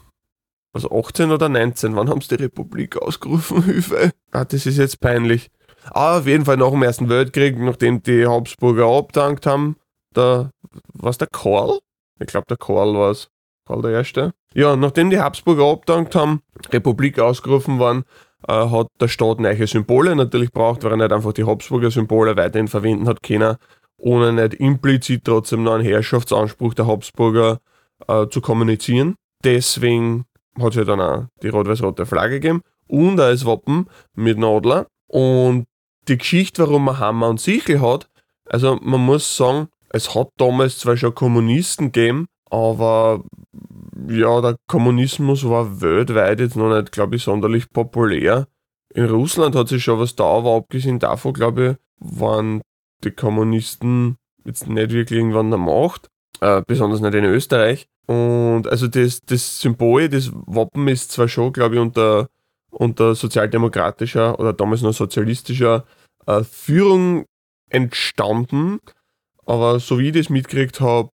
also 0.73 0.91
18 0.91 1.31
oder 1.31 1.47
19, 1.47 1.95
wann 1.95 2.09
haben 2.09 2.21
sie 2.21 2.35
die 2.35 2.43
Republik 2.43 2.97
ausgerufen? 2.97 3.63
Hilfe. 3.65 4.11
Ah, 4.31 4.45
das 4.45 4.65
ist 4.65 4.77
jetzt 4.77 4.99
peinlich. 4.99 5.51
Aber 5.91 6.19
auf 6.19 6.27
jeden 6.27 6.45
Fall 6.45 6.57
nach 6.57 6.71
dem 6.71 6.83
Ersten 6.83 7.07
Weltkrieg, 7.07 7.59
nachdem 7.59 8.01
die 8.01 8.25
Habsburger 8.25 8.87
abdankt 8.87 9.45
haben, 9.45 9.75
der, 10.15 10.51
was 10.93 11.17
der 11.17 11.27
Karl? 11.27 11.79
Ich 12.19 12.27
glaube, 12.27 12.47
der 12.49 12.57
Karl 12.57 12.95
war 12.95 13.11
es. 13.11 13.29
Karl 13.67 13.83
der 13.83 13.91
Erste. 13.91 14.33
Ja, 14.55 14.75
nachdem 14.75 15.11
die 15.11 15.19
Habsburger 15.19 15.65
abdankt 15.65 16.15
haben, 16.15 16.41
Republik 16.71 17.19
ausgerufen 17.19 17.77
waren, 17.77 18.03
äh, 18.47 18.53
hat 18.53 18.87
der 18.99 19.07
Staat 19.07 19.39
neue 19.39 19.67
Symbole 19.67 20.15
natürlich 20.15 20.51
braucht, 20.51 20.83
weil 20.83 20.91
er 20.91 20.97
nicht 20.97 21.11
einfach 21.11 21.33
die 21.33 21.45
Habsburger 21.45 21.91
Symbole 21.91 22.35
weiterhin 22.35 22.67
verwenden 22.67 23.07
hat 23.07 23.21
können, 23.21 23.57
ohne 23.99 24.33
nicht 24.33 24.55
implizit 24.55 25.23
trotzdem 25.25 25.63
noch 25.63 25.73
einen 25.73 25.85
Herrschaftsanspruch 25.85 26.73
der 26.73 26.87
Habsburger 26.87 27.59
äh, 28.07 28.27
zu 28.27 28.41
kommunizieren. 28.41 29.15
Deswegen 29.43 30.25
hat 30.57 30.69
es 30.69 30.75
ja 30.75 30.83
dann 30.83 31.01
auch 31.01 31.25
die 31.41 31.49
rot-weiß-rote 31.49 32.05
Flagge 32.05 32.39
gegeben 32.39 32.61
und 32.87 33.19
als 33.19 33.45
Wappen 33.45 33.87
mit 34.15 34.37
einem 34.37 34.49
Adler. 34.49 34.87
Und 35.07 35.65
die 36.07 36.17
Geschichte, 36.17 36.63
warum 36.63 36.85
man 36.85 36.99
Hammer 36.99 37.29
und 37.29 37.39
Sichel 37.39 37.81
hat, 37.81 38.09
also 38.45 38.79
man 38.81 39.01
muss 39.01 39.37
sagen, 39.37 39.67
es 39.89 40.15
hat 40.15 40.29
damals 40.37 40.79
zwar 40.79 40.97
schon 40.97 41.15
Kommunisten 41.15 41.91
gegeben, 41.91 42.27
aber 42.49 43.23
ja, 44.07 44.41
der 44.41 44.55
Kommunismus 44.67 45.47
war 45.47 45.81
weltweit 45.81 46.39
jetzt 46.39 46.55
noch 46.55 46.75
nicht, 46.75 46.91
glaube 46.91 47.15
ich, 47.15 47.23
sonderlich 47.23 47.69
populär. 47.71 48.47
In 48.93 49.05
Russland 49.05 49.55
hat 49.55 49.67
sich 49.67 49.83
schon 49.83 49.99
was 49.99 50.15
da, 50.15 50.23
aber 50.23 50.55
abgesehen 50.55 50.99
davon, 50.99 51.33
glaube 51.33 51.71
ich, 51.71 52.15
waren 52.17 52.61
die 53.03 53.11
Kommunisten 53.11 54.17
jetzt 54.45 54.67
nicht 54.67 54.91
wirklich 54.91 55.19
irgendwann 55.19 55.49
der 55.49 55.59
Macht, 55.59 56.09
äh, 56.41 56.61
besonders 56.65 57.01
nicht 57.01 57.13
in 57.13 57.25
Österreich. 57.25 57.87
Und 58.07 58.67
also 58.67 58.87
das, 58.87 59.21
das 59.21 59.61
Symbol, 59.61 60.09
das 60.09 60.31
Wappen 60.33 60.87
ist 60.87 61.11
zwar 61.11 61.27
schon, 61.27 61.53
glaube 61.53 61.75
ich, 61.75 61.81
unter, 61.81 62.27
unter 62.71 63.13
sozialdemokratischer 63.15 64.39
oder 64.39 64.53
damals 64.53 64.81
noch 64.81 64.93
sozialistischer 64.93 65.85
äh, 66.25 66.43
Führung 66.43 67.25
entstanden, 67.69 68.79
aber 69.45 69.79
so 69.79 69.99
wie 69.99 70.07
ich 70.07 70.13
das 70.13 70.29
mitgekriegt 70.29 70.81
habe, 70.81 71.09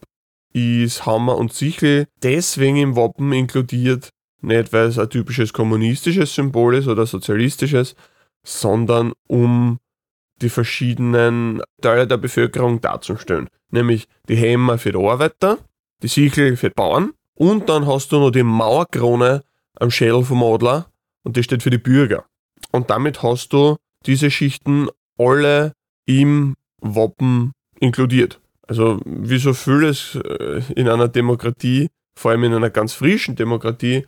ist 0.54 1.06
Hammer 1.06 1.38
und 1.38 1.54
Sichel 1.54 2.08
deswegen 2.24 2.78
im 2.78 2.96
Wappen 2.96 3.34
inkludiert, 3.34 4.10
nicht 4.42 4.72
weil 4.72 4.88
es 4.88 4.98
ein 4.98 5.10
typisches 5.10 5.52
kommunistisches 5.52 6.34
Symbol 6.34 6.76
ist 6.76 6.88
oder 6.88 7.06
sozialistisches, 7.06 7.96
sondern 8.44 9.12
um 9.28 9.80
die 10.42 10.50
verschiedenen 10.50 11.62
Teile 11.82 12.08
der 12.08 12.18
Bevölkerung 12.18 12.82
darzustellen. 12.82 13.50
Nämlich 13.70 14.08
die 14.28 14.36
Hämmer 14.36 14.78
für 14.78 14.92
die 14.92 14.98
Arbeiter, 14.98 15.58
die 16.04 16.08
Sichel 16.08 16.58
für 16.58 16.70
die 16.70 16.76
Bauern 16.76 17.14
und 17.36 17.70
dann 17.70 17.88
hast 17.88 18.12
du 18.12 18.20
noch 18.20 18.32
die 18.32 18.44
Mauerkrone 18.44 19.44
am 19.80 19.92
Schädel 19.92 20.24
vom 20.24 20.44
Adler 20.44 20.88
und 21.24 21.38
die 21.38 21.44
steht 21.44 21.64
für 21.64 21.70
die 21.70 21.78
Bürger. 21.78 22.26
Und 22.72 22.90
damit 22.90 23.24
hast 23.24 23.54
du 23.54 23.78
diese 24.06 24.32
Schichten 24.32 24.90
alle 25.18 25.74
im 26.06 26.56
Wappen 26.80 27.54
inkludiert. 27.80 28.40
Also 28.68 29.00
wie 29.06 29.38
so 29.38 29.54
vieles 29.54 30.16
äh, 30.16 30.62
in 30.76 30.90
einer 30.90 31.08
Demokratie, 31.08 31.90
vor 32.16 32.32
allem 32.32 32.46
in 32.46 32.54
einer 32.54 32.70
ganz 32.70 32.94
frischen 32.94 33.36
Demokratie, 33.36 34.06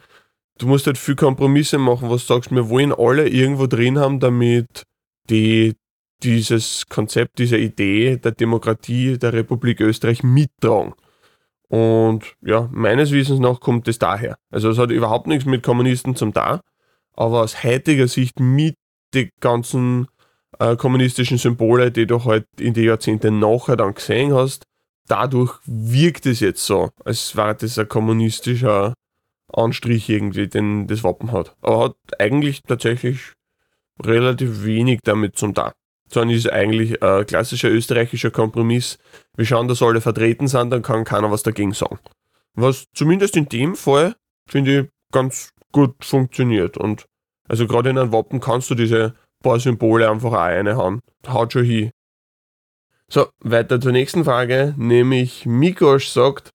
du 0.58 0.68
musst 0.68 0.88
halt 0.88 0.98
viel 0.98 1.16
Kompromisse 1.16 1.78
machen, 1.78 2.10
was 2.10 2.26
du 2.26 2.34
sagst, 2.34 2.52
wir 2.52 2.70
wollen 2.70 2.94
alle 2.94 3.28
irgendwo 3.28 3.68
drin 3.68 4.00
haben, 4.00 4.20
damit 4.20 4.84
die 5.30 5.76
dieses 6.24 6.88
Konzept, 6.88 7.40
diese 7.40 7.58
Idee 7.58 8.18
der 8.18 8.32
Demokratie 8.32 9.18
der 9.18 9.34
Republik 9.34 9.82
Österreich 9.82 10.24
mittragen. 10.24 10.94
Und 11.70 12.36
ja, 12.42 12.70
meines 12.72 13.12
Wissens 13.12 13.40
nach 13.40 13.60
kommt 13.60 13.88
es 13.88 14.00
daher. 14.00 14.38
Also 14.50 14.70
es 14.70 14.78
hat 14.78 14.92
überhaupt 14.92 15.28
nichts 15.28 15.46
mit 15.46 15.64
Kommunisten 15.64 16.16
zum 16.16 16.34
da, 16.34 16.62
aber 17.14 17.42
aus 17.42 17.64
heutiger 17.64 18.08
Sicht 18.08 18.40
mit 18.40 18.76
den 19.14 19.30
ganzen 19.40 20.08
äh, 20.60 20.76
kommunistischen 20.76 21.38
Symbole, 21.38 21.92
die 21.92 22.08
du 22.08 22.24
halt 22.24 22.48
in 22.60 22.74
den 22.74 22.86
Jahrzehnten 22.86 23.40
nachher 23.40 23.76
dann 23.76 23.94
gesehen 23.94 24.34
hast, 24.34 24.64
dadurch 25.08 25.60
wirkt 25.66 26.26
es 26.26 26.40
jetzt 26.40 26.66
so, 26.66 26.92
als 27.04 27.36
wäre 27.36 27.56
das 27.56 27.78
ein 27.78 27.88
kommunistischer 27.88 28.94
Anstrich 29.52 30.10
irgendwie, 30.10 30.48
den 30.48 30.88
das 30.88 31.04
Wappen 31.04 31.32
hat. 31.32 31.56
Aber 31.62 31.86
hat 31.86 31.96
eigentlich 32.20 32.64
tatsächlich 32.64 33.34
relativ 34.04 34.64
wenig 34.64 35.02
damit 35.04 35.38
zum 35.38 35.54
da. 35.54 35.74
Sondern 36.10 36.36
ist 36.36 36.50
eigentlich 36.52 37.02
ein 37.04 37.26
klassischer 37.26 37.70
österreichischer 37.70 38.32
Kompromiss. 38.32 38.98
Wir 39.36 39.46
schauen, 39.46 39.68
dass 39.68 39.82
alle 39.82 40.02
vertreten 40.02 40.48
sind, 40.48 40.72
dann 40.72 40.82
kann 40.82 41.04
keiner 41.04 41.32
was 41.32 41.44
dagegen 41.44 41.74
sagen. 41.74 42.00
Was 42.54 42.86
zumindest 42.94 43.36
in 43.36 43.50
dem 43.50 43.76
Fall, 43.76 44.16
finde 44.50 44.80
ich, 44.80 44.88
ganz 45.12 45.54
gut 45.72 45.94
funktioniert. 46.04 46.78
Und 46.78 47.06
also 47.48 47.68
gerade 47.68 47.90
in 47.90 47.98
einem 47.98 48.12
Wappen 48.12 48.40
kannst 48.40 48.70
du 48.70 48.76
diese 48.76 49.16
paar 49.44 49.60
Symbole 49.60 50.10
einfach 50.10 50.32
auch 50.32 50.38
reinhauen. 50.38 51.02
Haut 51.28 51.54
schon 51.54 51.64
hin. 51.64 51.92
So, 53.10 53.28
weiter 53.40 53.80
zur 53.80 53.94
nächsten 53.94 54.26
Frage, 54.26 54.74
nämlich 54.78 55.46
Mikosch 55.46 56.10
sagt, 56.10 56.50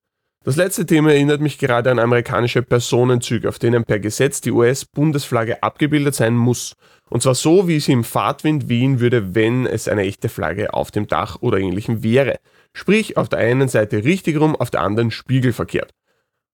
das 0.44 0.56
letzte 0.56 0.86
Thema 0.86 1.12
erinnert 1.12 1.40
mich 1.40 1.58
gerade 1.58 1.90
an 1.90 1.98
amerikanische 1.98 2.62
Personenzüge, 2.62 3.48
auf 3.48 3.58
denen 3.58 3.84
per 3.84 4.00
Gesetz 4.00 4.40
die 4.40 4.50
US-Bundesflagge 4.50 5.62
abgebildet 5.62 6.14
sein 6.14 6.34
muss. 6.34 6.74
Und 7.10 7.22
zwar 7.22 7.34
so, 7.34 7.68
wie 7.68 7.78
sie 7.78 7.92
im 7.92 8.04
Fahrtwind 8.04 8.68
wehen 8.68 8.98
würde, 8.98 9.34
wenn 9.34 9.66
es 9.66 9.86
eine 9.86 10.02
echte 10.02 10.28
Flagge 10.28 10.74
auf 10.74 10.90
dem 10.90 11.06
Dach 11.06 11.36
oder 11.40 11.58
ähnlichem 11.58 12.02
wäre. 12.02 12.38
Sprich, 12.74 13.16
auf 13.16 13.28
der 13.28 13.40
einen 13.40 13.68
Seite 13.68 14.04
richtig 14.04 14.40
rum, 14.40 14.56
auf 14.56 14.70
der 14.70 14.80
anderen 14.80 15.10
spiegelverkehrt. 15.10 15.90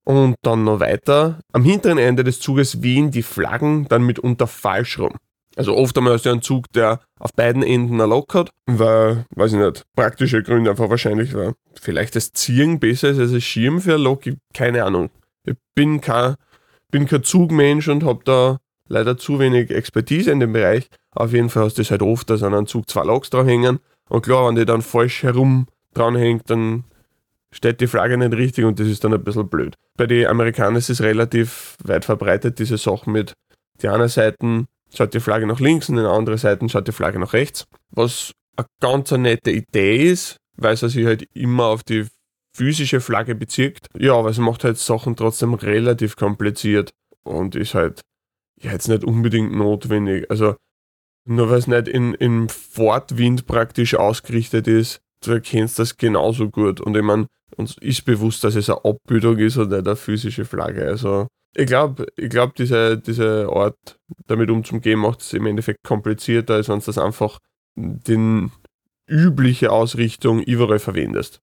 Und 0.04 0.36
dann 0.42 0.64
noch 0.64 0.80
weiter, 0.80 1.38
am 1.52 1.64
hinteren 1.64 1.98
Ende 1.98 2.24
des 2.24 2.40
Zuges 2.40 2.82
wehen 2.82 3.10
die 3.10 3.22
Flaggen 3.22 3.86
dann 3.88 4.02
mitunter 4.02 4.46
falsch 4.46 4.98
rum. 4.98 5.16
Also 5.58 5.76
oft 5.76 5.98
einmal 5.98 6.12
hast 6.12 6.24
du 6.24 6.30
einen 6.30 6.40
Zug, 6.40 6.72
der 6.72 7.00
auf 7.18 7.32
beiden 7.32 7.64
Enden 7.64 8.00
ein 8.00 8.08
Lock 8.08 8.32
hat, 8.34 8.50
weil, 8.66 9.26
weiß 9.34 9.54
ich 9.54 9.58
nicht, 9.58 9.84
praktische 9.96 10.40
Gründe 10.44 10.70
einfach 10.70 10.88
wahrscheinlich, 10.88 11.34
weil 11.34 11.54
vielleicht 11.74 12.14
das 12.14 12.32
Ziehen 12.32 12.78
besser 12.78 13.08
ist 13.08 13.18
als 13.18 13.32
das 13.32 13.42
Schirm 13.42 13.80
für 13.80 13.94
ein 13.94 14.00
Lok, 14.00 14.22
keine 14.54 14.84
Ahnung. 14.84 15.10
Ich 15.44 15.56
bin 15.74 16.00
kein, 16.00 16.36
bin 16.92 17.06
kein 17.06 17.24
Zugmensch 17.24 17.88
und 17.88 18.04
habe 18.04 18.20
da 18.24 18.58
leider 18.86 19.18
zu 19.18 19.40
wenig 19.40 19.72
Expertise 19.72 20.30
in 20.30 20.38
dem 20.38 20.52
Bereich. 20.52 20.88
Auf 21.10 21.32
jeden 21.32 21.50
Fall 21.50 21.64
hast 21.64 21.76
du 21.76 21.82
es 21.82 21.90
halt 21.90 22.02
oft, 22.02 22.30
dass 22.30 22.44
an 22.44 22.54
einem 22.54 22.68
Zug 22.68 22.88
zwei 22.88 23.02
Loks 23.02 23.30
dranhängen 23.30 23.80
und 24.08 24.22
klar, 24.22 24.46
wenn 24.46 24.54
die 24.54 24.64
dann 24.64 24.82
falsch 24.82 25.24
herum 25.24 25.66
dranhängt, 25.92 26.48
dann 26.50 26.84
steht 27.50 27.80
die 27.80 27.88
Flagge 27.88 28.16
nicht 28.16 28.32
richtig 28.34 28.64
und 28.64 28.78
das 28.78 28.86
ist 28.86 29.02
dann 29.02 29.12
ein 29.12 29.24
bisschen 29.24 29.48
blöd. 29.48 29.74
Bei 29.96 30.06
den 30.06 30.28
Amerikanern 30.28 30.76
ist 30.76 30.88
es 30.88 31.02
relativ 31.02 31.76
weit 31.82 32.04
verbreitet, 32.04 32.60
diese 32.60 32.78
Sachen 32.78 33.12
mit 33.12 33.32
die 33.82 33.88
einer 33.88 34.08
Seite 34.08 34.66
schaut 34.94 35.14
die 35.14 35.20
Flagge 35.20 35.46
nach 35.46 35.60
links 35.60 35.88
und 35.88 35.98
in 35.98 36.04
der 36.04 36.12
anderen 36.12 36.38
Seite 36.38 36.68
schaut 36.68 36.88
die 36.88 36.92
Flagge 36.92 37.18
nach 37.18 37.32
rechts. 37.32 37.66
Was 37.90 38.32
eine 38.56 38.66
ganz 38.80 39.12
eine 39.12 39.24
nette 39.24 39.50
Idee 39.50 40.10
ist, 40.10 40.36
weil 40.56 40.74
es 40.74 40.80
sich 40.80 41.06
halt 41.06 41.26
immer 41.34 41.66
auf 41.66 41.82
die 41.82 42.06
physische 42.54 43.00
Flagge 43.00 43.34
bezieht. 43.34 43.86
Ja, 43.96 44.14
aber 44.14 44.30
es 44.30 44.38
macht 44.38 44.64
halt 44.64 44.78
Sachen 44.78 45.16
trotzdem 45.16 45.54
relativ 45.54 46.16
kompliziert 46.16 46.90
und 47.22 47.54
ist 47.54 47.74
halt 47.74 48.00
jetzt 48.60 48.88
nicht 48.88 49.04
unbedingt 49.04 49.54
notwendig. 49.54 50.28
Also 50.30 50.56
nur 51.24 51.50
weil 51.50 51.58
es 51.58 51.66
nicht 51.66 51.88
in, 51.88 52.14
in 52.14 52.48
Fortwind 52.48 53.46
praktisch 53.46 53.94
ausgerichtet 53.94 54.66
ist, 54.66 55.00
du 55.22 55.32
erkennst 55.32 55.78
das 55.78 55.96
genauso 55.96 56.48
gut. 56.48 56.80
Und 56.80 56.96
ich 56.96 57.02
meine, 57.02 57.26
uns 57.56 57.76
ist 57.78 58.04
bewusst, 58.04 58.42
dass 58.44 58.54
es 58.54 58.70
eine 58.70 58.84
Abbildung 58.84 59.38
ist 59.38 59.56
und 59.56 59.70
nicht 59.70 59.86
eine 59.86 59.96
physische 59.96 60.44
Flagge. 60.44 60.86
Also 60.86 61.28
ich 61.54 61.66
glaube, 61.66 62.06
ich 62.16 62.30
glaub, 62.30 62.54
diese, 62.54 62.98
diese 62.98 63.48
Art, 63.50 63.98
damit 64.26 64.50
umzugehen, 64.50 65.00
macht 65.00 65.20
es 65.20 65.32
im 65.32 65.46
Endeffekt 65.46 65.82
komplizierter, 65.82 66.54
als 66.54 66.68
wenn 66.68 66.80
du 66.80 66.86
das 66.86 66.98
einfach 66.98 67.38
den 67.74 68.52
übliche 69.06 69.72
Ausrichtung 69.72 70.42
überall 70.42 70.78
verwendest. 70.78 71.40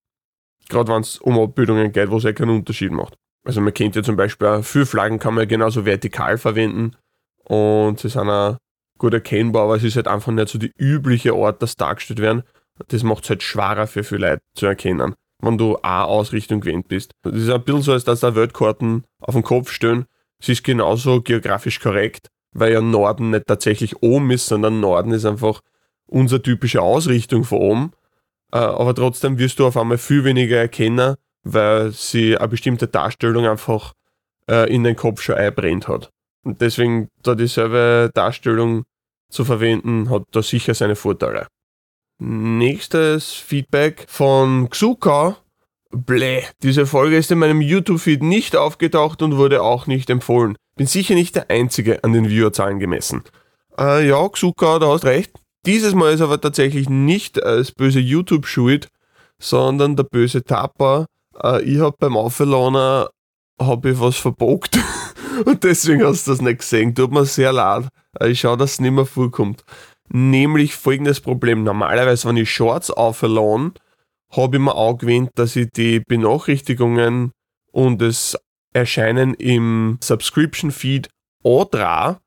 Gerade 0.70 0.92
wenn 0.92 1.02
es 1.02 1.18
um 1.18 1.40
Abbildungen 1.40 1.92
geht, 1.92 2.10
wo 2.10 2.18
es 2.18 2.24
ja 2.24 2.34
keinen 2.34 2.52
Unterschied 2.52 2.92
macht. 2.92 3.16
Also 3.46 3.62
man 3.62 3.74
kennt 3.74 3.96
ja 3.96 4.04
zum 4.04 4.16
Beispiel 4.16 4.64
für 4.64 4.86
Flaggen 4.86 5.20
kann 5.20 5.36
man 5.36 5.48
genauso 5.48 5.86
vertikal 5.86 6.38
verwenden 6.38 6.96
und 7.44 8.00
sie 8.00 8.10
sind 8.10 8.30
auch 8.30 8.58
gut 8.98 9.14
erkennbar, 9.14 9.64
aber 9.64 9.76
es 9.76 9.84
ist 9.84 9.96
halt 9.96 10.08
einfach 10.08 10.32
nicht 10.32 10.50
so 10.50 10.58
die 10.58 10.72
übliche 10.78 11.34
Art, 11.34 11.62
dass 11.62 11.76
dargestellt 11.76 12.20
werden. 12.20 12.44
Das 12.88 13.04
macht 13.04 13.24
es 13.24 13.30
halt 13.30 13.44
schwerer 13.44 13.88
für 13.88 14.04
viele 14.04 14.30
Leute 14.30 14.42
zu 14.56 14.66
erkennen, 14.66 15.14
wenn 15.42 15.58
du 15.58 15.78
eine 15.82 16.06
Ausrichtung 16.06 16.62
gewöhnt 16.62 16.88
bist. 16.88 17.12
Das 17.24 17.36
ist 17.36 17.50
ein 17.50 17.64
bisschen 17.64 17.82
so, 17.82 17.94
als 17.94 18.04
dass 18.04 18.22
da 18.22 18.36
Weltkarten 18.36 19.04
auf 19.20 19.36
den 19.36 19.44
Kopf 19.44 19.72
stehen. 19.72 20.06
Es 20.40 20.50
ist 20.50 20.64
genauso 20.64 21.22
geografisch 21.22 21.80
korrekt, 21.80 22.28
weil 22.52 22.74
ja 22.74 22.82
Norden 22.82 23.32
nicht 23.32 23.48
tatsächlich 23.48 24.02
oben 24.02 24.32
ist, 24.32 24.48
sondern 24.48 24.80
Norden 24.80 25.12
ist 25.12 25.26
einfach 25.26 25.62
unsere 26.08 26.42
typische 26.42 26.82
Ausrichtung 26.82 27.44
von 27.44 27.60
oben. 27.60 27.92
Äh, 28.52 28.58
aber 28.58 28.96
trotzdem 28.96 29.38
wirst 29.38 29.60
du 29.60 29.68
auf 29.68 29.78
einmal 29.78 29.98
viel 29.98 30.24
weniger 30.24 30.58
erkennen, 30.58 31.16
weil 31.44 31.92
sie 31.92 32.38
eine 32.38 32.48
bestimmte 32.48 32.88
Darstellung 32.88 33.46
einfach 33.46 33.94
äh, 34.50 34.74
in 34.74 34.84
den 34.84 34.96
Kopf 34.96 35.22
schon 35.22 35.36
einbrennt 35.36 35.88
hat. 35.88 36.10
Und 36.44 36.62
deswegen 36.62 37.10
da 37.24 37.36
dieselbe 37.36 38.12
Darstellung 38.14 38.84
zu 39.30 39.44
verwenden, 39.44 40.10
hat 40.10 40.24
da 40.32 40.42
sicher 40.42 40.74
seine 40.74 40.96
Vorteile. 40.96 41.48
Nächstes 42.18 43.34
Feedback 43.34 44.06
von 44.08 44.70
Xuka. 44.70 45.38
Bläh, 45.92 46.44
diese 46.64 46.86
Folge 46.86 47.18
ist 47.18 47.32
in 47.32 47.40
meinem 47.40 47.62
YouTube-Feed 47.62 48.24
nicht 48.24 48.56
aufgetaucht 48.56 49.22
und 49.22 49.38
wurde 49.38 49.62
auch 49.62 49.86
nicht 49.86 50.10
empfohlen. 50.10 50.58
Bin 50.78 50.88
sicher 50.88 51.14
nicht 51.14 51.36
der 51.36 51.50
Einzige 51.50 52.04
an 52.04 52.14
den 52.14 52.30
Viewerzahlen 52.30 52.80
gemessen. 52.80 53.24
Äh, 53.78 54.08
ja, 54.08 54.28
Xuka, 54.30 54.80
da 54.80 54.88
hast 54.88 55.06
recht. 55.06 55.32
Dieses 55.66 55.94
Mal 55.94 56.14
ist 56.14 56.22
aber 56.22 56.40
tatsächlich 56.40 56.90
nicht 56.90 57.42
als 57.42 57.72
böse 57.72 58.00
YouTube 58.00 58.46
schuld, 58.46 58.88
sondern 59.40 59.96
der 59.96 60.04
böse 60.04 60.44
Tapper. 60.44 61.08
Äh, 61.42 61.64
ich 61.64 61.80
habe 61.80 61.96
beim 62.00 62.16
Aufladen 62.16 63.08
habe 63.60 63.90
ich 63.90 64.00
was 64.00 64.18
verbockt 64.18 64.78
und 65.46 65.64
deswegen 65.64 66.04
hast 66.06 66.28
du 66.28 66.32
das 66.32 66.42
nicht 66.42 66.60
gesehen. 66.60 66.94
Tut 66.96 67.12
mir 67.12 67.26
sehr 67.26 67.52
leid. 67.52 67.88
Äh, 68.20 68.30
ich 68.30 68.40
schaue, 68.42 68.58
dass 68.58 68.74
es 68.74 68.80
nicht 68.80 68.92
mehr 68.92 69.06
vorkommt. 69.06 69.64
Nämlich 70.10 70.76
folgendes 70.76 71.20
Problem. 71.20 71.64
Normalerweise, 71.64 72.28
wenn 72.28 72.38
ich 72.38 72.52
Shorts 72.52 72.92
aufladen, 72.92 73.74
habe 74.32 74.58
ich 74.58 74.62
mir 74.62 74.76
auch 74.76 74.98
gewöhnt, 74.98 75.32
dass 75.36 75.56
ich 75.56 75.70
die 75.72 76.00
Benachrichtigungen 76.00 77.32
und 77.72 78.02
das 78.02 78.38
Erscheinen 78.74 79.34
im 79.36 79.98
Subscription-Feed 80.04 81.10
andra, 81.44 82.20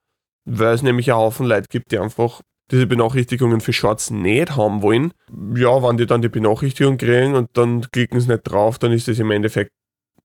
weil 0.44 0.74
es 0.74 0.82
nämlich 0.82 1.10
einen 1.10 1.20
Haufen 1.20 1.46
Leute 1.46 1.68
gibt, 1.68 1.92
die 1.92 1.98
einfach 1.98 2.40
diese 2.70 2.86
Benachrichtigungen 2.86 3.60
für 3.60 3.72
Shorts 3.72 4.10
nicht 4.10 4.56
haben 4.56 4.82
wollen. 4.82 5.12
Ja, 5.54 5.82
wenn 5.82 5.96
die 5.96 6.06
dann 6.06 6.22
die 6.22 6.28
Benachrichtigung 6.28 6.98
kriegen 6.98 7.34
und 7.34 7.50
dann 7.54 7.82
klicken 7.90 8.20
sie 8.20 8.28
nicht 8.28 8.42
drauf, 8.44 8.78
dann 8.78 8.92
ist 8.92 9.08
das 9.08 9.18
im 9.18 9.30
Endeffekt 9.30 9.70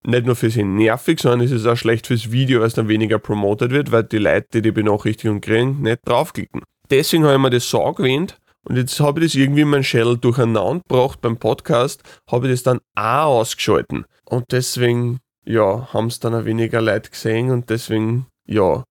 nicht 0.06 0.26
nur 0.26 0.36
für 0.36 0.50
sie 0.50 0.64
nervig, 0.64 1.20
sondern 1.22 1.42
es 1.42 1.52
ist 1.52 1.66
auch 1.66 1.78
schlecht 1.78 2.08
fürs 2.08 2.32
Video, 2.32 2.60
weil 2.60 2.68
es 2.68 2.74
dann 2.74 2.90
weniger 2.90 3.20
promotet 3.20 3.72
wird, 3.72 3.92
weil 3.92 4.04
die 4.04 4.18
Leute, 4.18 4.48
die 4.56 4.62
die 4.62 4.72
Benachrichtigung 4.72 5.40
kriegen, 5.40 5.82
nicht 5.82 6.00
draufklicken. 6.06 6.62
Deswegen 6.90 7.24
habe 7.24 7.36
ich 7.36 7.40
mir 7.40 7.50
das 7.50 7.70
so 7.70 7.84
angewöhnt 7.84 8.38
und 8.66 8.78
jetzt 8.78 9.00
habe 9.00 9.20
ich 9.20 9.28
das 9.28 9.36
irgendwie 9.36 9.62
in 9.62 9.70
meinem 9.70 9.84
Shell 9.84 10.18
durcheinander 10.18 10.82
gebracht 10.88 11.22
beim 11.22 11.38
Podcast, 11.38 12.02
habe 12.30 12.48
ich 12.48 12.54
das 12.54 12.64
dann 12.64 12.80
auch 12.96 13.40
ausgeschalten. 13.40 14.06
Und 14.26 14.46
deswegen, 14.52 15.20
ja, 15.46 15.94
haben 15.94 16.08
es 16.08 16.20
dann 16.20 16.34
auch 16.34 16.46
weniger 16.46 16.82
Leute 16.82 17.10
gesehen 17.10 17.52
und 17.52 17.70
deswegen, 17.70 18.28
ja. 18.46 18.84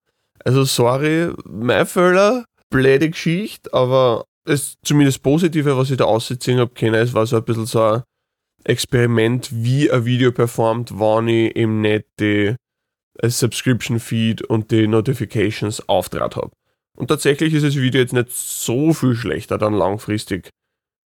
Also 0.45 0.65
sorry, 0.65 1.33
mein 1.45 1.87
Fehler, 1.87 2.45
blöde 2.71 3.11
Geschichte, 3.11 3.73
aber 3.73 4.25
das 4.45 4.75
zumindest 4.85 5.23
Positive, 5.23 5.77
was 5.77 5.91
ich 5.91 5.97
da 5.97 6.05
ausgezogen 6.05 6.61
habe, 6.61 6.75
können, 6.75 6.95
es 6.95 7.15
war 7.15 7.27
so 7.27 7.37
ein 7.37 7.45
bisschen 7.45 7.67
so 7.67 7.81
ein 7.81 8.03
Experiment, 8.65 9.49
wie 9.53 9.91
ein 9.91 10.05
Video 10.05 10.33
performt, 10.33 10.99
wenn 10.99 11.29
ich 11.29 11.57
eben 11.57 11.81
nicht 11.81 12.07
die 12.21 12.57
äh, 13.19 13.29
Subscription 13.29 14.01
Feed 14.01 14.43
und 14.43 14.71
die 14.71 14.87
Notifications 14.87 15.89
auftrat 15.89 16.37
habe. 16.37 16.51
Und 16.97 17.09
tatsächlich 17.09 17.55
ist 17.55 17.65
das 17.65 17.77
Video 17.77 18.01
jetzt 18.01 18.13
nicht 18.13 18.31
so 18.31 18.93
viel 18.93 19.15
schlechter 19.15 19.59
dann 19.59 19.75
langfristig 19.75 20.51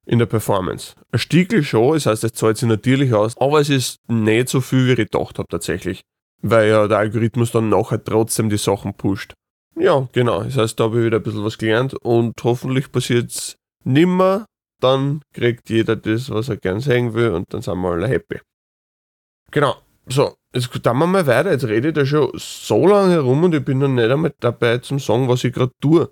in 0.07 0.19
der 0.19 0.27
Performance. 0.27 0.95
Ein 1.11 1.19
Stickel 1.19 1.63
schon, 1.63 1.95
das 1.95 2.07
heißt, 2.07 2.25
es 2.25 2.33
zahlt 2.33 2.57
sich 2.57 2.69
natürlich 2.69 3.13
aus, 3.13 3.37
aber 3.39 3.61
es 3.61 3.71
ist 3.71 3.99
nicht 4.09 4.49
so 4.49 4.61
viel, 4.61 4.87
wie 4.87 4.91
ich 4.93 4.97
gedacht 4.97 5.39
habe 5.39 5.49
tatsächlich. 5.49 6.03
Weil 6.43 6.69
ja 6.69 6.87
der 6.87 6.99
Algorithmus 6.99 7.53
dann 7.53 7.69
nachher 7.69 8.03
trotzdem 8.03 8.51
die 8.51 8.59
Sachen 8.59 8.95
pusht. 8.95 9.35
Ja, 9.79 10.09
genau. 10.13 10.43
Das 10.43 10.57
heißt, 10.57 10.79
da 10.79 10.85
habe 10.85 11.01
ich 11.01 11.07
wieder 11.07 11.19
ein 11.19 11.23
bisschen 11.23 11.45
was 11.45 11.59
gelernt 11.59 11.95
und 11.95 12.35
hoffentlich 12.45 12.91
passiert 12.93 13.31
es 13.31 13.57
nimmer. 13.85 14.47
Dann 14.81 15.23
kriegt 15.33 15.71
jeder 15.71 15.97
das, 15.97 16.31
was 16.31 16.49
er 16.49 16.57
gern 16.57 16.81
sehen 16.81 17.15
will 17.15 17.31
und 17.31 17.53
dann 17.53 17.63
sind 17.63 17.79
wir 17.79 17.91
alle 17.91 18.09
happy. 18.09 18.41
Genau. 19.51 19.77
So, 20.09 20.37
jetzt 20.55 20.71
dann 20.83 20.99
wir 20.99 21.07
mal 21.07 21.27
weiter. 21.27 21.51
Jetzt 21.51 21.65
rede 21.65 21.89
ich 21.89 21.95
da 21.95 22.07
schon 22.07 22.31
so 22.35 22.87
lange 22.87 23.15
herum 23.15 23.43
und 23.43 23.55
ich 23.55 23.65
bin 23.65 23.79
noch 23.79 23.89
nicht 23.89 24.09
einmal 24.09 24.33
dabei 24.39 24.79
zum 24.79 25.01
sagen, 25.01 25.29
was 25.29 25.43
ich 25.43 25.53
gerade 25.53 25.73
tue. 25.81 26.09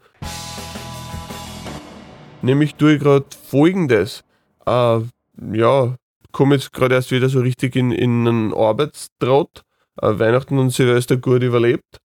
Nämlich 2.42 2.74
tue 2.74 2.94
ich 2.94 3.00
gerade 3.00 3.24
folgendes. 3.46 4.24
Äh, 4.66 5.00
ja, 5.52 5.94
komme 6.32 6.56
jetzt 6.56 6.72
gerade 6.72 6.96
erst 6.96 7.12
wieder 7.12 7.28
so 7.28 7.40
richtig 7.40 7.76
in, 7.76 7.92
in 7.92 8.26
einen 8.26 8.52
Arbeitstrott. 8.52 9.62
Äh, 10.02 10.18
Weihnachten 10.18 10.58
und 10.58 10.70
Silvester 10.70 11.16
gut 11.16 11.44
überlebt. 11.44 11.98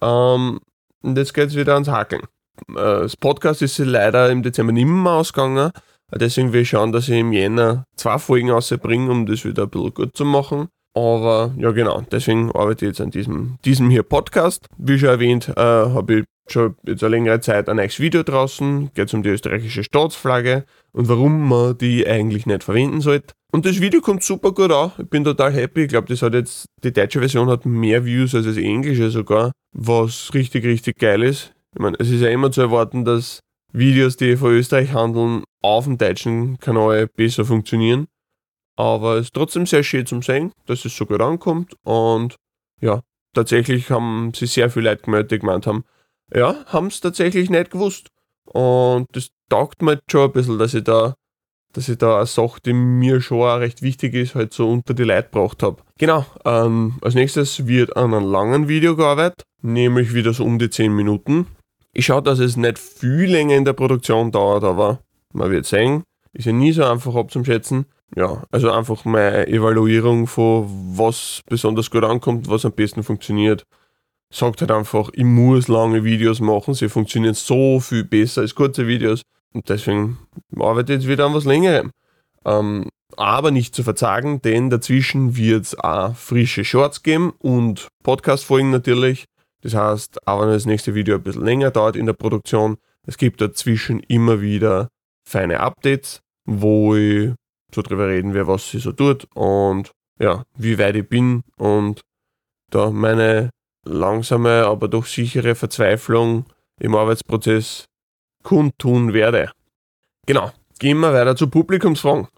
Ähm, 0.00 0.60
und 1.02 1.18
jetzt 1.18 1.34
geht 1.34 1.48
es 1.48 1.56
wieder 1.56 1.74
ans 1.74 1.88
Hakeln. 1.88 2.22
Äh, 2.70 2.74
das 3.02 3.16
Podcast 3.16 3.60
ist 3.60 3.76
leider 3.76 4.30
im 4.30 4.42
Dezember 4.42 4.72
nicht 4.72 4.86
mehr 4.86 5.12
ausgegangen. 5.12 5.70
Deswegen 6.10 6.54
will 6.54 6.62
ich 6.62 6.70
schauen, 6.70 6.92
dass 6.92 7.08
ich 7.08 7.18
im 7.18 7.32
Jänner 7.32 7.84
zwei 7.96 8.18
Folgen 8.18 8.50
rausbringe, 8.50 9.10
um 9.10 9.26
das 9.26 9.44
wieder 9.44 9.64
ein 9.64 9.70
bisschen 9.70 9.92
gut 9.92 10.16
zu 10.16 10.24
machen. 10.24 10.68
Aber 10.96 11.54
ja, 11.58 11.72
genau, 11.72 12.02
deswegen 12.10 12.50
arbeite 12.52 12.86
ich 12.86 12.90
jetzt 12.90 13.02
an 13.02 13.10
diesem, 13.10 13.58
diesem 13.66 13.90
hier 13.90 14.02
Podcast. 14.02 14.66
Wie 14.78 14.98
schon 14.98 15.10
erwähnt, 15.10 15.48
äh, 15.54 15.60
habe 15.60 16.20
ich 16.20 16.24
schon 16.48 16.74
jetzt 16.86 17.04
eine 17.04 17.16
längere 17.16 17.40
Zeit 17.40 17.68
ein 17.68 17.76
neues 17.76 18.00
Video 18.00 18.22
draußen. 18.22 18.90
Geht 18.94 19.12
um 19.12 19.22
die 19.22 19.28
österreichische 19.28 19.84
Staatsflagge 19.84 20.64
und 20.92 21.06
warum 21.08 21.50
man 21.50 21.76
die 21.76 22.06
eigentlich 22.06 22.46
nicht 22.46 22.64
verwenden 22.64 23.02
sollte. 23.02 23.34
Und 23.52 23.66
das 23.66 23.78
Video 23.82 24.00
kommt 24.00 24.22
super 24.22 24.52
gut 24.52 24.72
an. 24.72 24.92
Ich 24.96 25.10
bin 25.10 25.22
total 25.22 25.52
happy. 25.52 25.82
Ich 25.82 25.88
glaube, 25.88 26.08
das 26.08 26.22
hat 26.22 26.32
jetzt, 26.32 26.64
die 26.82 26.94
deutsche 26.94 27.18
Version 27.18 27.50
hat 27.50 27.66
mehr 27.66 28.06
Views 28.06 28.34
als 28.34 28.46
das 28.46 28.56
englische 28.56 29.10
sogar, 29.10 29.52
was 29.72 30.32
richtig, 30.32 30.64
richtig 30.64 30.96
geil 30.98 31.22
ist. 31.22 31.52
Ich 31.74 31.82
meine, 31.82 31.98
es 32.00 32.10
ist 32.10 32.22
ja 32.22 32.30
immer 32.30 32.50
zu 32.50 32.62
erwarten, 32.62 33.04
dass 33.04 33.40
Videos, 33.70 34.16
die 34.16 34.36
von 34.36 34.52
Österreich 34.52 34.94
handeln, 34.94 35.44
auf 35.62 35.84
dem 35.84 35.98
deutschen 35.98 36.58
Kanal 36.58 37.06
besser 37.06 37.44
funktionieren. 37.44 38.06
Aber 38.76 39.16
es 39.16 39.26
ist 39.26 39.34
trotzdem 39.34 39.66
sehr 39.66 39.82
schön 39.82 40.06
zum 40.06 40.22
Sehen, 40.22 40.52
dass 40.66 40.84
es 40.84 40.96
so 40.96 41.06
gut 41.06 41.20
ankommt. 41.20 41.74
Und 41.82 42.36
ja, 42.80 43.00
tatsächlich 43.34 43.90
haben 43.90 44.32
sich 44.34 44.52
sehr 44.52 44.70
viele 44.70 44.90
Leute 44.90 45.02
gemeldet, 45.02 45.30
die 45.30 45.38
gemeint 45.38 45.66
haben, 45.66 45.84
ja, 46.32 46.64
haben 46.66 46.88
es 46.88 47.00
tatsächlich 47.00 47.48
nicht 47.50 47.70
gewusst. 47.70 48.08
Und 48.44 49.06
das 49.12 49.30
taugt 49.48 49.82
mir 49.82 49.98
schon 50.10 50.28
ein 50.28 50.32
bisschen, 50.32 50.58
dass 50.58 50.74
ich 50.74 50.84
da, 50.84 51.14
dass 51.72 51.88
ich 51.88 51.98
da 51.98 52.18
eine 52.18 52.26
Sache, 52.26 52.60
die 52.64 52.74
mir 52.74 53.20
schon 53.20 53.42
auch 53.42 53.60
recht 53.60 53.80
wichtig 53.80 54.14
ist, 54.14 54.34
halt 54.34 54.52
so 54.52 54.68
unter 54.68 54.92
die 54.92 55.04
Leute 55.04 55.30
gebracht 55.30 55.62
habe. 55.62 55.82
Genau, 55.98 56.26
ähm, 56.44 56.98
als 57.00 57.14
nächstes 57.14 57.66
wird 57.66 57.96
an 57.96 58.12
einem 58.12 58.30
langen 58.30 58.68
Video 58.68 58.94
gearbeitet, 58.94 59.42
nämlich 59.62 60.12
wieder 60.12 60.34
so 60.34 60.44
um 60.44 60.58
die 60.58 60.70
10 60.70 60.94
Minuten. 60.94 61.46
Ich 61.92 62.06
schaue, 62.06 62.22
dass 62.22 62.40
es 62.40 62.56
nicht 62.56 62.78
viel 62.78 63.30
länger 63.30 63.56
in 63.56 63.64
der 63.64 63.72
Produktion 63.72 64.30
dauert, 64.30 64.64
aber 64.64 65.00
man 65.32 65.50
wird 65.50 65.64
sehen. 65.64 66.04
Ist 66.32 66.44
ja 66.44 66.52
nie 66.52 66.72
so 66.72 66.84
einfach 66.84 67.14
abzuschätzen 67.14 67.86
ja, 68.14 68.44
also 68.50 68.70
einfach 68.70 69.04
meine 69.04 69.48
Evaluierung 69.48 70.26
von 70.26 70.66
was 70.96 71.40
besonders 71.46 71.90
gut 71.90 72.04
ankommt, 72.04 72.48
was 72.48 72.64
am 72.64 72.72
besten 72.72 73.02
funktioniert. 73.02 73.64
Sagt 74.32 74.60
halt 74.60 74.70
einfach, 74.70 75.10
ich 75.12 75.24
muss 75.24 75.68
lange 75.68 76.04
Videos 76.04 76.40
machen, 76.40 76.74
sie 76.74 76.88
funktionieren 76.88 77.34
so 77.34 77.80
viel 77.80 78.04
besser 78.04 78.42
als 78.42 78.54
kurze 78.54 78.86
Videos. 78.86 79.22
Und 79.52 79.68
deswegen 79.68 80.18
arbeite 80.58 80.92
ich 80.92 81.00
jetzt 81.00 81.08
wieder 81.08 81.26
an 81.26 81.34
was 81.34 81.44
längerem. 81.44 81.90
Ähm, 82.44 82.88
aber 83.16 83.50
nicht 83.50 83.74
zu 83.74 83.82
verzagen, 83.82 84.42
denn 84.42 84.68
dazwischen 84.68 85.36
wird 85.36 85.64
es 85.64 85.78
auch 85.78 86.14
frische 86.14 86.64
Shorts 86.64 87.02
geben 87.02 87.32
und 87.38 87.88
Podcast-Folgen 88.02 88.70
natürlich. 88.70 89.24
Das 89.62 89.74
heißt, 89.74 90.26
auch 90.26 90.42
wenn 90.42 90.48
das 90.48 90.66
nächste 90.66 90.94
Video 90.94 91.16
ein 91.16 91.22
bisschen 91.22 91.44
länger 91.44 91.70
dauert 91.70 91.96
in 91.96 92.06
der 92.06 92.12
Produktion, 92.12 92.76
es 93.06 93.16
gibt 93.16 93.40
dazwischen 93.40 94.00
immer 94.00 94.40
wieder 94.40 94.88
feine 95.26 95.60
Updates, 95.60 96.20
wo 96.44 96.94
ich 96.94 97.32
so 97.76 97.82
drüber 97.82 98.08
reden 98.08 98.32
wir, 98.32 98.46
was 98.46 98.70
sie 98.70 98.78
so 98.78 98.92
tut 98.92 99.28
und 99.34 99.92
ja, 100.18 100.44
wie 100.56 100.78
weit 100.78 100.96
ich 100.96 101.08
bin 101.08 101.42
und 101.58 102.00
da 102.70 102.90
meine 102.90 103.50
langsame, 103.84 104.64
aber 104.64 104.88
doch 104.88 105.04
sichere 105.04 105.54
Verzweiflung 105.54 106.46
im 106.80 106.94
Arbeitsprozess 106.94 107.84
kundtun 108.42 109.12
werde. 109.12 109.52
Genau, 110.26 110.50
gehen 110.78 110.98
wir 111.00 111.12
weiter 111.12 111.36
zu 111.36 111.48
Publikumsfragen. 111.48 112.28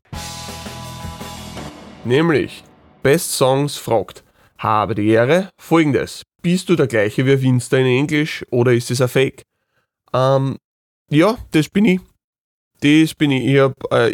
Nämlich, 2.05 2.65
Best 3.03 3.33
Songs 3.33 3.77
fragt, 3.77 4.25
habe 4.59 4.97
die 4.97 5.09
Ehre, 5.09 5.51
folgendes, 5.57 6.25
bist 6.43 6.69
du 6.69 6.75
der 6.75 6.89
gleiche 6.89 7.25
wie 7.27 7.41
Winster 7.41 7.79
in 7.79 7.87
Englisch 7.87 8.45
oder 8.51 8.73
ist 8.73 8.91
es 8.91 9.01
ein 9.01 9.09
Fake? 9.09 9.45
Ähm, 10.13 10.57
ja, 11.11 11.39
das 11.53 11.69
bin 11.69 11.85
ich 11.85 12.01
das 12.81 13.15
bin 13.15 13.31
ich. 13.31 13.47
Ich 13.47 13.59
habe 13.59 13.75
ein 13.91 14.13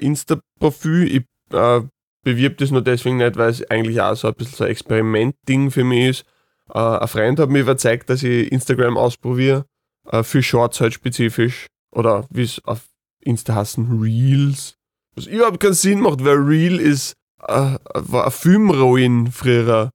Insta-Profil. 0.64 1.16
Ich 1.16 1.56
äh, 1.56 1.80
bewirb 2.22 2.58
das 2.58 2.70
nur 2.70 2.82
deswegen 2.82 3.18
nicht, 3.18 3.36
weil 3.36 3.50
es 3.50 3.68
eigentlich 3.70 4.00
auch 4.00 4.14
so 4.16 4.28
ein 4.28 4.34
bisschen 4.34 4.56
so 4.56 4.64
ein 4.64 4.70
Experiment-Ding 4.70 5.70
für 5.70 5.84
mich 5.84 6.08
ist. 6.08 6.24
Äh, 6.72 6.78
ein 6.78 7.08
Freund 7.08 7.38
hat 7.38 7.50
mir 7.50 7.60
überzeugt, 7.60 8.08
dass 8.10 8.22
ich 8.22 8.50
Instagram 8.50 8.96
ausprobiere. 8.96 9.66
äh, 10.10 10.22
für 10.22 10.42
Shorts 10.42 10.80
halt 10.80 10.94
spezifisch. 10.94 11.66
Oder 11.92 12.26
wie 12.30 12.42
es 12.42 12.60
auf 12.64 12.86
Insta 13.20 13.54
heißen, 13.54 14.00
Reels. 14.00 14.74
Was 15.14 15.26
überhaupt 15.26 15.60
keinen 15.60 15.74
Sinn 15.74 16.00
macht, 16.00 16.24
weil 16.24 16.36
Reel 16.36 16.80
ist 16.80 17.14
äh, 17.46 17.76
war 17.94 18.24
ein 18.24 18.30
Filmrollen 18.30 19.30
früher. 19.30 19.90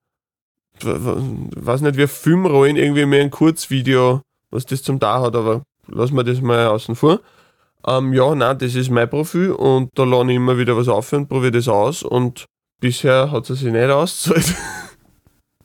Weiß 0.81 1.81
nicht, 1.81 1.97
wie 1.97 2.03
ein 2.03 2.07
Filmrollen 2.07 2.77
irgendwie 2.77 3.05
mehr 3.05 3.21
ein 3.21 3.31
Kurzvideo, 3.31 4.21
was 4.49 4.65
das 4.65 4.81
zum 4.81 4.97
da 4.99 5.21
hat, 5.21 5.35
aber 5.35 5.63
lassen 5.87 6.15
wir 6.15 6.23
das 6.23 6.41
mal 6.41 6.67
außen 6.67 6.95
vor. 6.95 7.19
Ähm, 7.87 8.13
ja, 8.13 8.35
nein, 8.35 8.57
das 8.57 8.75
ist 8.75 8.89
mein 8.89 9.09
Profil 9.09 9.51
und 9.51 9.89
da 9.95 10.03
lade 10.03 10.31
ich 10.31 10.35
immer 10.35 10.57
wieder 10.57 10.75
was 10.75 10.87
auf 10.87 11.11
und 11.13 11.27
probiere 11.27 11.51
das 11.51 11.67
aus 11.67 12.03
und 12.03 12.45
bisher 12.81 13.31
hat 13.31 13.49
es 13.49 13.59
sich 13.59 13.71
nicht 13.71 13.89
ausgezahlt. 13.89 14.55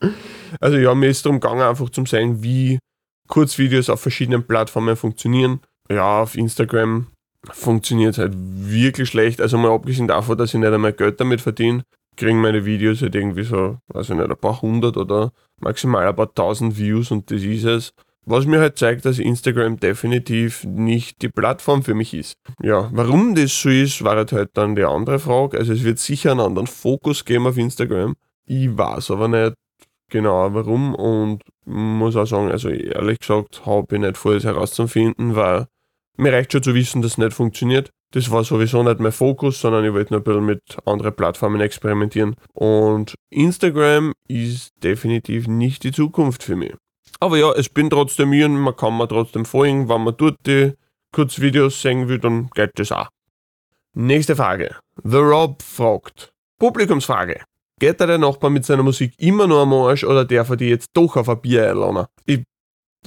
also 0.59 0.77
ja, 0.77 0.95
mir 0.95 1.09
ist 1.09 1.25
darum 1.25 1.39
gegangen, 1.39 1.61
einfach 1.61 1.89
zum 1.89 2.05
sagen, 2.05 2.41
wie 2.41 2.79
Kurzvideos 3.27 3.89
auf 3.89 4.01
verschiedenen 4.01 4.45
Plattformen 4.45 4.95
funktionieren. 4.95 5.59
Ja, 5.89 6.21
auf 6.21 6.35
Instagram 6.35 7.07
funktioniert 7.51 8.17
halt 8.17 8.33
wirklich 8.35 9.09
schlecht. 9.09 9.41
Also 9.41 9.57
mal 9.57 9.71
abgesehen 9.71 10.07
davon, 10.07 10.37
dass 10.37 10.53
ich 10.53 10.59
nicht 10.59 10.71
einmal 10.71 10.93
Geld 10.93 11.19
damit 11.19 11.41
verdiene, 11.41 11.83
kriegen 12.15 12.41
meine 12.41 12.65
Videos 12.65 13.01
halt 13.01 13.15
irgendwie 13.15 13.43
so, 13.43 13.77
weiß 13.87 14.09
ich 14.09 14.15
nicht, 14.15 14.29
ein 14.29 14.37
paar 14.37 14.61
hundert 14.61 14.97
oder 14.97 15.31
maximal 15.59 16.07
ein 16.07 16.15
paar 16.15 16.33
tausend 16.33 16.77
Views 16.77 17.11
und 17.11 17.29
das 17.31 17.41
ist 17.41 17.65
es. 17.65 17.93
Was 18.25 18.45
mir 18.45 18.59
halt 18.59 18.77
zeigt, 18.77 19.05
dass 19.05 19.19
Instagram 19.19 19.77
definitiv 19.79 20.63
nicht 20.63 21.21
die 21.21 21.29
Plattform 21.29 21.83
für 21.83 21.93
mich 21.93 22.13
ist. 22.13 22.37
Ja, 22.61 22.89
warum 22.91 23.35
das 23.35 23.61
so 23.61 23.69
ist, 23.69 24.03
war 24.03 24.15
halt, 24.15 24.49
dann 24.53 24.75
die 24.75 24.83
andere 24.83 25.19
Frage. 25.19 25.59
Also 25.59 25.73
es 25.73 25.83
wird 25.83 25.99
sicher 25.99 26.31
einen 26.31 26.39
anderen 26.39 26.67
Fokus 26.67 27.23
geben 27.23 27.45
auf 27.45 27.57
Instagram. 27.57 28.15
Ich 28.45 28.75
weiß 28.75 29.11
aber 29.11 29.27
nicht 29.27 29.55
genau 30.09 30.53
warum 30.53 30.95
und 30.95 31.43
muss 31.65 32.15
auch 32.15 32.25
sagen, 32.25 32.51
also 32.51 32.69
ehrlich 32.69 33.19
gesagt 33.19 33.65
habe 33.65 33.95
ich 33.95 34.01
nicht 34.01 34.17
vor, 34.17 34.33
das 34.33 34.43
herauszufinden, 34.43 35.35
weil 35.35 35.67
mir 36.17 36.31
reicht 36.31 36.51
schon 36.51 36.63
zu 36.63 36.73
wissen, 36.73 37.01
dass 37.01 37.13
es 37.13 37.17
nicht 37.17 37.33
funktioniert. 37.33 37.89
Das 38.11 38.31
war 38.31 38.43
sowieso 38.43 38.81
nicht 38.83 38.99
mein 38.99 39.11
Fokus, 39.11 39.59
sondern 39.59 39.83
ich 39.83 39.93
wollte 39.93 40.13
nur 40.13 40.21
ein 40.21 40.23
bisschen 40.23 40.45
mit 40.45 40.61
anderen 40.85 41.15
Plattformen 41.15 41.59
experimentieren. 41.59 42.35
Und 42.53 43.15
Instagram 43.29 44.13
ist 44.27 44.71
definitiv 44.81 45.47
nicht 45.47 45.83
die 45.83 45.91
Zukunft 45.91 46.43
für 46.43 46.55
mich. 46.55 46.73
Aber 47.19 47.37
ja, 47.37 47.51
es 47.53 47.69
bin 47.69 47.89
trotzdem 47.89 48.33
ich 48.33 48.43
und 48.43 48.57
man 48.57 48.75
kann 48.75 48.97
mir 48.97 49.07
trotzdem 49.07 49.45
folgen. 49.45 49.89
Wenn 49.89 50.03
man 50.03 50.15
dort 50.17 50.37
die 50.45 50.73
Kurzvideos 51.13 51.81
sehen 51.81 52.07
will, 52.07 52.19
dann 52.19 52.49
geht 52.53 52.71
das 52.75 52.91
auch. 52.91 53.07
Nächste 53.93 54.35
Frage. 54.35 54.75
The 55.03 55.17
Rob 55.17 55.61
fragt. 55.61 56.33
Publikumsfrage. 56.59 57.41
Geht 57.79 57.99
da 57.99 58.05
der 58.05 58.17
Nachbar 58.17 58.49
mit 58.49 58.65
seiner 58.65 58.83
Musik 58.83 59.13
immer 59.17 59.47
nur 59.47 59.61
am 59.61 59.73
Arsch 59.73 60.03
oder 60.03 60.25
darf 60.25 60.49
er 60.49 60.57
die 60.57 60.69
jetzt 60.69 60.89
doch 60.93 61.15
auf 61.15 61.29
ein 61.29 61.41
Bier 61.41 61.71
einladen? 61.71 62.05
Ich 62.25 62.43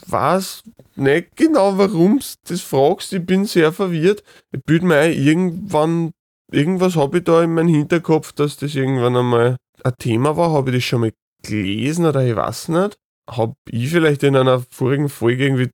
weiß 0.06 0.62
nicht 0.96 1.36
genau, 1.36 1.76
warum 1.78 2.18
du 2.18 2.24
das 2.48 2.60
fragst. 2.60 3.12
Ich 3.12 3.24
bin 3.24 3.44
sehr 3.44 3.72
verwirrt. 3.72 4.22
Ich 4.52 4.62
bilde 4.64 4.86
mir 4.86 4.96
ein, 4.96 5.12
irgendwann, 5.12 6.12
irgendwas 6.52 6.96
habe 6.96 7.18
ich 7.18 7.24
da 7.24 7.42
in 7.42 7.54
meinem 7.54 7.68
Hinterkopf, 7.68 8.32
dass 8.32 8.56
das 8.56 8.74
irgendwann 8.74 9.16
einmal 9.16 9.56
ein 9.84 9.94
Thema 9.98 10.36
war. 10.36 10.52
Habe 10.52 10.70
ich 10.70 10.76
das 10.76 10.84
schon 10.84 11.00
mal 11.00 11.12
gelesen 11.42 12.06
oder 12.06 12.24
ich 12.24 12.36
weiß 12.36 12.68
nicht. 12.68 12.96
Habe 13.28 13.54
ich 13.70 13.90
vielleicht 13.90 14.22
in 14.22 14.36
einer 14.36 14.60
vorigen 14.70 15.08
Folge 15.08 15.44
irgendwie 15.44 15.70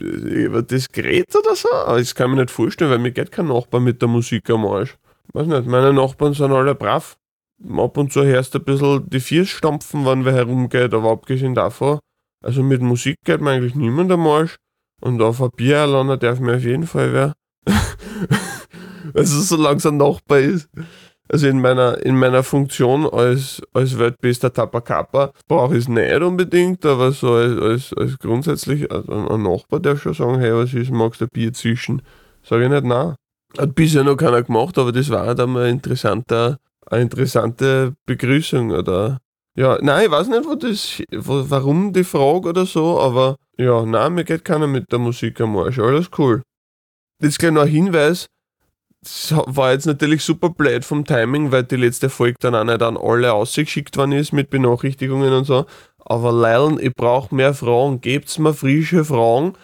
äh, 0.00 0.44
über 0.44 0.62
das 0.62 0.88
geredet 0.88 1.34
oder 1.36 1.56
so? 1.56 1.70
Aber 1.72 1.98
das 1.98 2.14
kann 2.14 2.30
ich 2.30 2.36
mir 2.36 2.42
nicht 2.42 2.52
vorstellen, 2.52 2.90
weil 2.90 2.98
mir 2.98 3.12
geht 3.12 3.32
kein 3.32 3.48
Nachbar 3.48 3.80
mit 3.80 4.00
der 4.00 4.08
Musik 4.08 4.48
am 4.50 4.64
Arsch. 4.64 4.96
Weiß 5.32 5.46
nicht, 5.46 5.66
meine 5.66 5.92
Nachbarn 5.92 6.34
sind 6.34 6.52
alle 6.52 6.74
brav. 6.74 7.16
Ab 7.76 7.96
und 7.96 8.12
zu 8.12 8.24
hörst 8.24 8.54
du 8.54 8.58
ein 8.58 8.64
bisschen 8.64 9.10
die 9.10 9.20
Viers 9.20 9.48
stampfen, 9.48 10.04
wenn 10.06 10.24
wer 10.24 10.32
herumgeht, 10.32 10.92
aber 10.94 11.10
abgesehen 11.10 11.54
davon 11.54 11.98
also 12.44 12.62
mit 12.62 12.82
Musik 12.82 13.16
geht 13.24 13.40
mir 13.40 13.52
eigentlich 13.52 13.74
niemand 13.74 14.12
am 14.12 14.26
Arsch. 14.26 14.56
Und 15.00 15.20
auf 15.22 15.40
ein 15.40 15.50
Bier 15.56 15.80
alleine 15.80 16.18
darf 16.18 16.40
mir 16.40 16.56
auf 16.56 16.62
jeden 16.62 16.86
Fall 16.86 17.12
wer. 17.12 17.32
also 19.14 19.40
solange 19.40 19.78
es 19.78 19.86
ein 19.86 19.96
Nachbar 19.96 20.40
ist. 20.40 20.68
Also 21.28 21.46
in 21.46 21.60
meiner, 21.60 22.04
in 22.04 22.16
meiner 22.16 22.42
Funktion 22.42 23.06
als, 23.06 23.62
als 23.72 23.98
weltbester 23.98 24.52
Tapakapa 24.52 25.32
brauche 25.48 25.74
ich 25.74 25.84
es 25.84 25.88
nicht 25.88 26.20
unbedingt, 26.20 26.84
aber 26.84 27.12
so 27.12 27.32
als, 27.32 27.60
als, 27.60 27.92
als 27.94 28.18
grundsätzlich, 28.18 28.90
also 28.92 29.10
ein 29.28 29.42
Nachbar 29.42 29.80
darf 29.80 30.02
schon 30.02 30.12
sagen, 30.12 30.38
hey, 30.38 30.54
was 30.54 30.74
ist, 30.74 30.90
magst 30.90 31.22
du 31.22 31.24
ein 31.24 31.30
Bier 31.32 31.52
zwischen? 31.54 32.02
Sage 32.42 32.64
ich 32.64 32.70
nicht, 32.70 32.84
nein. 32.84 33.14
Hat 33.56 33.74
bisher 33.74 34.04
noch 34.04 34.16
keiner 34.16 34.42
gemacht, 34.42 34.76
aber 34.76 34.92
das 34.92 35.08
war 35.08 35.34
dann 35.34 35.50
mal 35.50 35.68
interessanter, 35.68 36.58
eine 36.86 37.02
interessante 37.02 37.94
Begrüßung 38.04 38.72
oder 38.72 39.18
ja, 39.56 39.78
nein, 39.80 40.06
ich 40.06 40.10
weiß 40.10 40.28
nicht, 40.28 40.44
wo 40.44 40.56
das, 40.56 41.00
wo, 41.12 41.48
warum 41.48 41.92
die 41.92 42.04
Frage 42.04 42.48
oder 42.48 42.66
so, 42.66 43.00
aber 43.00 43.36
ja, 43.56 43.86
nein, 43.86 44.14
mir 44.14 44.24
geht 44.24 44.44
keiner 44.44 44.66
mit 44.66 44.90
der 44.90 44.98
Musik 44.98 45.40
am 45.40 45.56
Arsch. 45.56 45.78
Alles 45.78 46.10
cool. 46.18 46.42
Jetzt 47.22 47.38
gleich 47.38 47.52
noch 47.52 47.62
ein 47.62 47.68
Hinweis. 47.68 48.26
War 49.46 49.72
jetzt 49.72 49.86
natürlich 49.86 50.22
super 50.22 50.50
blöd 50.50 50.84
vom 50.84 51.04
Timing, 51.04 51.52
weil 51.52 51.64
die 51.64 51.76
letzte 51.76 52.10
Folge 52.10 52.36
dann 52.40 52.54
auch 52.54 52.64
nicht 52.64 52.82
an 52.82 52.96
alle 52.96 53.32
ausgeschickt 53.32 53.96
worden 53.96 54.12
ist 54.12 54.32
mit 54.32 54.50
Benachrichtigungen 54.50 55.32
und 55.32 55.44
so. 55.44 55.66
Aber 55.98 56.32
Leilen, 56.32 56.78
ich 56.80 56.94
brauche 56.94 57.34
mehr 57.34 57.54
Fragen. 57.54 58.00
Gebt's 58.00 58.38
mir 58.38 58.54
frische 58.54 59.04
Fragen. 59.04 59.54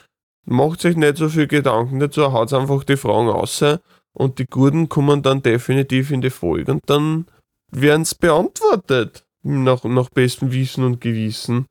Macht 0.47 0.85
euch 0.85 0.97
nicht 0.97 1.17
so 1.17 1.29
viel 1.29 1.47
Gedanken 1.47 2.01
dazu, 2.01 2.33
haut 2.33 2.53
einfach 2.53 2.83
die 2.85 2.97
Fragen 2.97 3.29
raus 3.29 3.63
und 4.13 4.39
die 4.39 4.47
Guten 4.47 4.89
kommen 4.89 5.23
dann 5.23 5.43
definitiv 5.43 6.11
in 6.11 6.21
die 6.21 6.31
Folge 6.31 6.73
und 6.73 6.83
dann 6.87 7.27
werden 7.71 8.03
es 8.03 8.15
beantwortet 8.15 9.25
nach, 9.43 9.85
nach 9.85 10.11
bestem 10.11 10.53
Wissen 10.53 10.85
und 10.85 11.01
Gewissen. 11.01 11.67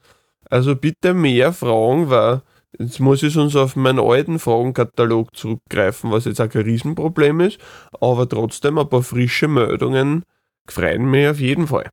Also 0.49 0.75
bitte 0.75 1.13
mehr 1.13 1.53
Fragen, 1.53 2.09
weil 2.09 2.41
jetzt 2.77 2.99
muss 2.99 3.23
ich 3.23 3.33
sonst 3.33 3.55
auf 3.55 3.75
meinen 3.75 3.99
alten 3.99 4.39
Fragenkatalog 4.39 5.35
zurückgreifen, 5.35 6.11
was 6.11 6.25
jetzt 6.25 6.41
auch 6.41 6.49
kein 6.49 6.63
Riesenproblem 6.63 7.39
ist, 7.41 7.59
aber 7.99 8.27
trotzdem 8.27 8.77
ein 8.77 8.89
paar 8.89 9.03
frische 9.03 9.47
Meldungen 9.47 10.23
freuen 10.69 11.09
mich 11.09 11.27
auf 11.27 11.39
jeden 11.39 11.67
Fall. 11.67 11.89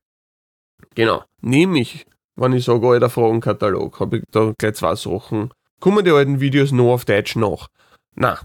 Genau, 0.95 1.23
nämlich, 1.41 2.05
wenn 2.35 2.53
ich 2.53 2.65
sage 2.65 2.87
alter 2.87 3.09
Fragenkatalog, 3.09 3.99
habe 3.99 4.17
ich 4.17 4.23
da 4.31 4.53
gleich 4.57 4.75
zwei 4.75 4.95
Sachen. 4.95 5.51
Kommen 5.79 6.05
die 6.05 6.11
alten 6.11 6.39
Videos 6.39 6.71
noch 6.71 6.93
auf 6.93 7.05
Deutsch 7.05 7.35
nach? 7.35 7.67
Na, 8.15 8.39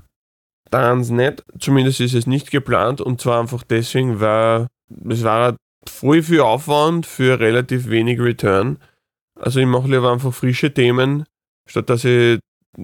dann 0.70 1.00
nicht. 1.00 1.44
Zumindest 1.58 2.00
ist 2.00 2.14
es 2.14 2.26
nicht 2.26 2.50
geplant 2.50 3.00
und 3.00 3.20
zwar 3.20 3.40
einfach 3.40 3.62
deswegen, 3.62 4.20
weil 4.20 4.66
es 5.08 5.22
war 5.22 5.56
voll 5.88 6.22
viel 6.22 6.40
Aufwand 6.40 7.06
für 7.06 7.40
relativ 7.40 7.88
wenig 7.88 8.20
Return. 8.20 8.78
Also 9.38 9.60
ich 9.60 9.66
mache 9.66 9.88
lieber 9.88 10.12
einfach 10.12 10.32
frische 10.32 10.72
Themen, 10.72 11.24
statt 11.66 11.90
dass 11.90 12.04
ich 12.04 12.38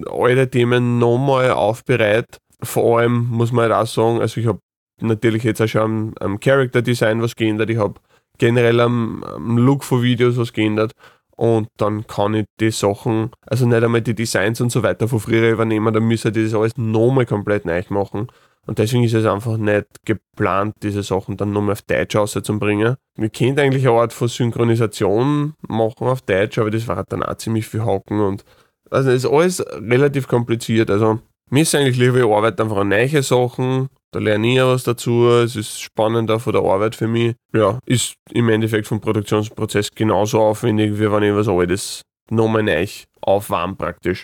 alte 0.09 0.49
Themen 0.49 0.99
nochmal 0.99 1.51
aufbereite. 1.51 2.37
Vor 2.61 2.99
allem 2.99 3.27
muss 3.29 3.51
man 3.51 3.63
halt 3.63 3.73
auch 3.73 3.87
sagen, 3.87 4.21
also 4.21 4.39
ich 4.39 4.47
habe 4.47 4.59
natürlich 5.01 5.43
jetzt 5.43 5.61
auch 5.61 5.67
schon 5.67 5.81
am, 5.81 6.13
am 6.19 6.39
Character 6.39 6.81
Design 6.81 7.21
was 7.21 7.35
geändert, 7.35 7.69
ich 7.69 7.77
habe 7.77 7.95
generell 8.37 8.79
am, 8.79 9.23
am 9.23 9.57
Look 9.57 9.83
von 9.83 10.01
Videos 10.01 10.37
was 10.37 10.53
geändert 10.53 10.93
und 11.35 11.69
dann 11.77 12.05
kann 12.05 12.33
ich 12.33 12.45
die 12.59 12.71
Sachen, 12.71 13.31
also 13.47 13.65
nicht 13.65 13.81
einmal 13.81 14.01
die 14.01 14.13
Designs 14.13 14.59
und 14.59 14.71
so 14.71 14.83
weiter 14.83 15.07
von 15.07 15.21
früher 15.21 15.49
übernehmen, 15.51 15.93
dann 15.93 16.03
müsste 16.03 16.29
ich 16.29 16.51
das 16.51 16.53
alles 16.53 16.77
nochmal 16.77 17.25
komplett 17.25 17.65
neu 17.65 17.81
machen. 17.89 18.27
Und 18.67 18.77
deswegen 18.77 19.03
ist 19.03 19.13
es 19.13 19.25
einfach 19.25 19.57
nicht 19.57 19.87
geplant, 20.05 20.75
diese 20.83 21.01
Sachen 21.01 21.37
dann 21.37 21.51
nochmal 21.51 21.71
auf 21.71 21.81
Deutsch 21.81 22.15
rauszubringen. 22.15 22.97
Wir 23.15 23.29
könnten 23.29 23.61
eigentlich 23.61 23.87
eine 23.87 23.97
Art 23.97 24.13
von 24.13 24.27
Synchronisation 24.27 25.53
machen 25.61 26.07
auf 26.07 26.21
Deutsch, 26.21 26.59
aber 26.59 26.69
das 26.69 26.87
war 26.87 27.03
dann 27.05 27.23
auch 27.23 27.37
ziemlich 27.37 27.65
viel 27.65 27.85
Haken 27.85 28.19
und 28.19 28.43
also 28.89 29.11
ist 29.11 29.25
alles 29.25 29.63
relativ 29.69 30.27
kompliziert. 30.27 30.89
Also 30.89 31.19
mir 31.49 31.63
ist 31.63 31.73
eigentlich 31.73 31.97
lieber, 31.97 32.19
ich 32.19 32.25
arbeite 32.25 32.63
einfach 32.63 32.77
an 32.77 32.89
neue 32.89 33.23
Sachen, 33.23 33.89
da 34.11 34.19
lerne 34.19 34.47
ich 34.47 34.55
ja 34.55 34.67
was 34.67 34.83
dazu, 34.83 35.27
es 35.29 35.55
ist 35.55 35.81
spannender 35.81 36.39
von 36.39 36.53
der 36.53 36.63
Arbeit 36.63 36.95
für 36.95 37.07
mich. 37.07 37.35
Ja, 37.53 37.79
ist 37.85 38.15
im 38.31 38.49
Endeffekt 38.49 38.87
vom 38.87 39.01
Produktionsprozess 39.01 39.91
genauso 39.91 40.39
aufwendig, 40.39 40.99
wie 40.99 41.11
wenn 41.11 41.23
ich 41.23 41.33
was 41.33 41.47
Altes 41.47 42.01
nochmal 42.29 42.63
neu 42.63 42.85
aufwärme 43.21 43.75
praktisch. 43.75 44.23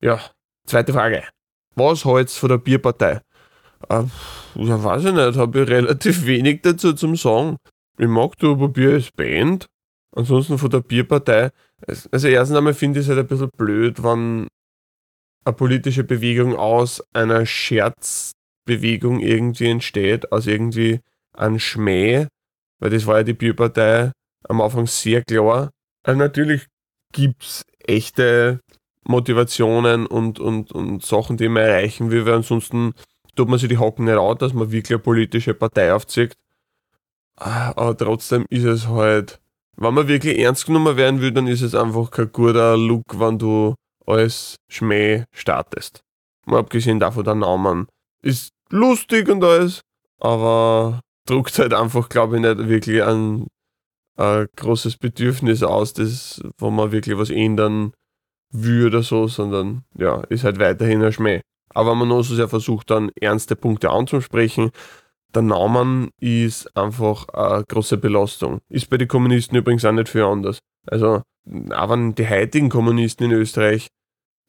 Ja, 0.00 0.20
zweite 0.66 0.92
Frage. 0.92 1.24
Was 1.74 2.04
hältst 2.04 2.36
du 2.36 2.40
von 2.40 2.48
der 2.50 2.58
Bierpartei? 2.58 3.20
Äh, 3.88 4.04
ja, 4.54 4.82
weiß 4.82 5.04
ich 5.04 5.12
nicht, 5.12 5.36
habe 5.36 5.62
ich 5.62 5.68
relativ 5.68 6.26
wenig 6.26 6.62
dazu 6.62 6.92
zum 6.92 7.16
Sagen. 7.16 7.56
Ich 7.98 8.08
mag 8.08 8.36
Turbo-Bier 8.38 8.94
als 8.94 9.10
Band. 9.10 9.66
Ansonsten 10.14 10.58
von 10.58 10.70
der 10.70 10.80
Bierpartei. 10.80 11.50
Also 11.86 12.28
erstens 12.28 12.56
einmal 12.56 12.74
finde 12.74 13.00
ich 13.00 13.06
es 13.06 13.10
halt 13.10 13.18
ein 13.18 13.26
bisschen 13.26 13.50
blöd, 13.56 14.02
wenn 14.02 14.48
eine 15.44 15.54
politische 15.54 16.04
Bewegung 16.04 16.56
aus 16.56 17.02
einer 17.12 17.46
Scherzbewegung 17.46 19.20
irgendwie 19.20 19.70
entsteht, 19.70 20.32
aus 20.32 20.46
irgendwie 20.46 21.00
einem 21.32 21.58
Schmäh, 21.58 22.26
weil 22.80 22.90
das 22.90 23.06
war 23.06 23.18
ja 23.18 23.22
die 23.22 23.34
Bierpartei 23.34 24.12
am 24.48 24.60
Anfang 24.60 24.86
sehr 24.86 25.22
klar. 25.22 25.70
Also 26.02 26.18
natürlich 26.18 26.66
gibt 27.12 27.42
es 27.42 27.62
echte 27.86 28.60
Motivationen 29.04 30.06
und, 30.06 30.40
und, 30.40 30.72
und 30.72 31.04
Sachen, 31.04 31.36
die 31.36 31.48
man 31.48 31.62
erreichen 31.62 32.10
will, 32.10 32.26
weil 32.26 32.34
ansonsten 32.34 32.94
tut 33.36 33.48
man 33.48 33.58
sich 33.58 33.68
die 33.68 33.78
Hocken 33.78 34.06
nicht 34.06 34.18
an, 34.18 34.38
dass 34.38 34.52
man 34.52 34.72
wirklich 34.72 34.90
eine 34.90 35.02
politische 35.02 35.54
Partei 35.54 35.92
aufzieht. 35.92 36.34
Ah, 37.38 37.70
aber 37.76 37.96
trotzdem 37.96 38.46
ist 38.48 38.64
es 38.64 38.88
halt, 38.88 39.40
wenn 39.76 39.94
man 39.94 40.08
wirklich 40.08 40.38
ernst 40.38 40.66
genommen 40.66 40.96
werden 40.96 41.20
will, 41.20 41.32
dann 41.32 41.46
ist 41.46 41.62
es 41.62 41.74
einfach 41.74 42.10
kein 42.10 42.32
guter 42.32 42.76
Look, 42.76 43.18
wenn 43.18 43.38
du 43.38 43.74
als 44.06 44.56
Schmäh 44.68 45.24
startest. 45.32 46.00
Mal 46.46 46.60
abgesehen 46.60 47.00
davon, 47.00 47.24
der 47.24 47.34
Name 47.34 47.86
ist 48.22 48.50
lustig 48.70 49.28
und 49.28 49.42
alles, 49.42 49.80
aber 50.20 51.00
druckt 51.26 51.58
halt 51.58 51.74
einfach, 51.74 52.08
glaube 52.08 52.36
ich, 52.36 52.42
nicht 52.42 52.68
wirklich 52.68 53.02
ein, 53.02 53.46
ein 54.16 54.46
großes 54.56 54.96
Bedürfnis 54.96 55.62
aus, 55.62 55.92
das, 55.92 56.40
wo 56.58 56.70
man 56.70 56.92
wirklich 56.92 57.18
was 57.18 57.30
ändern 57.30 57.92
will 58.52 58.86
oder 58.86 59.02
so, 59.02 59.28
sondern 59.28 59.84
ja, 59.98 60.22
ist 60.28 60.44
halt 60.44 60.58
weiterhin 60.58 61.02
ein 61.02 61.12
Schmäh. 61.12 61.40
Aber 61.74 61.94
man 61.94 62.08
muss 62.08 62.30
es 62.30 62.38
ja 62.38 62.48
versucht, 62.48 62.90
dann 62.90 63.10
ernste 63.20 63.56
Punkte 63.56 63.90
anzusprechen. 63.90 64.70
Der 65.36 65.42
Name 65.42 66.08
ist 66.18 66.74
einfach 66.74 67.28
eine 67.28 67.62
große 67.68 67.98
Belastung. 67.98 68.60
Ist 68.70 68.88
bei 68.88 68.96
den 68.96 69.06
Kommunisten 69.06 69.54
übrigens 69.54 69.84
auch 69.84 69.92
nicht 69.92 70.08
viel 70.08 70.22
anders. 70.22 70.60
Also, 70.86 71.20
auch 71.74 71.90
wenn 71.90 72.14
die 72.14 72.26
heutigen 72.26 72.70
Kommunisten 72.70 73.26
in 73.26 73.32
Österreich 73.32 73.88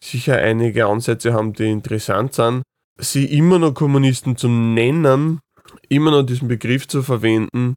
sicher 0.02 0.38
einige 0.38 0.86
Ansätze 0.86 1.34
haben, 1.34 1.52
die 1.52 1.69
interessant 1.69 2.36
sind, 2.36 2.63
sie 2.97 3.26
immer 3.26 3.60
noch 3.60 3.73
Kommunisten 3.73 4.38
zu 4.38 4.47
nennen, 4.47 5.41
immer 5.89 6.12
noch 6.12 6.23
diesen 6.23 6.47
Begriff 6.47 6.88
zu 6.88 7.04
verwenden, 7.04 7.76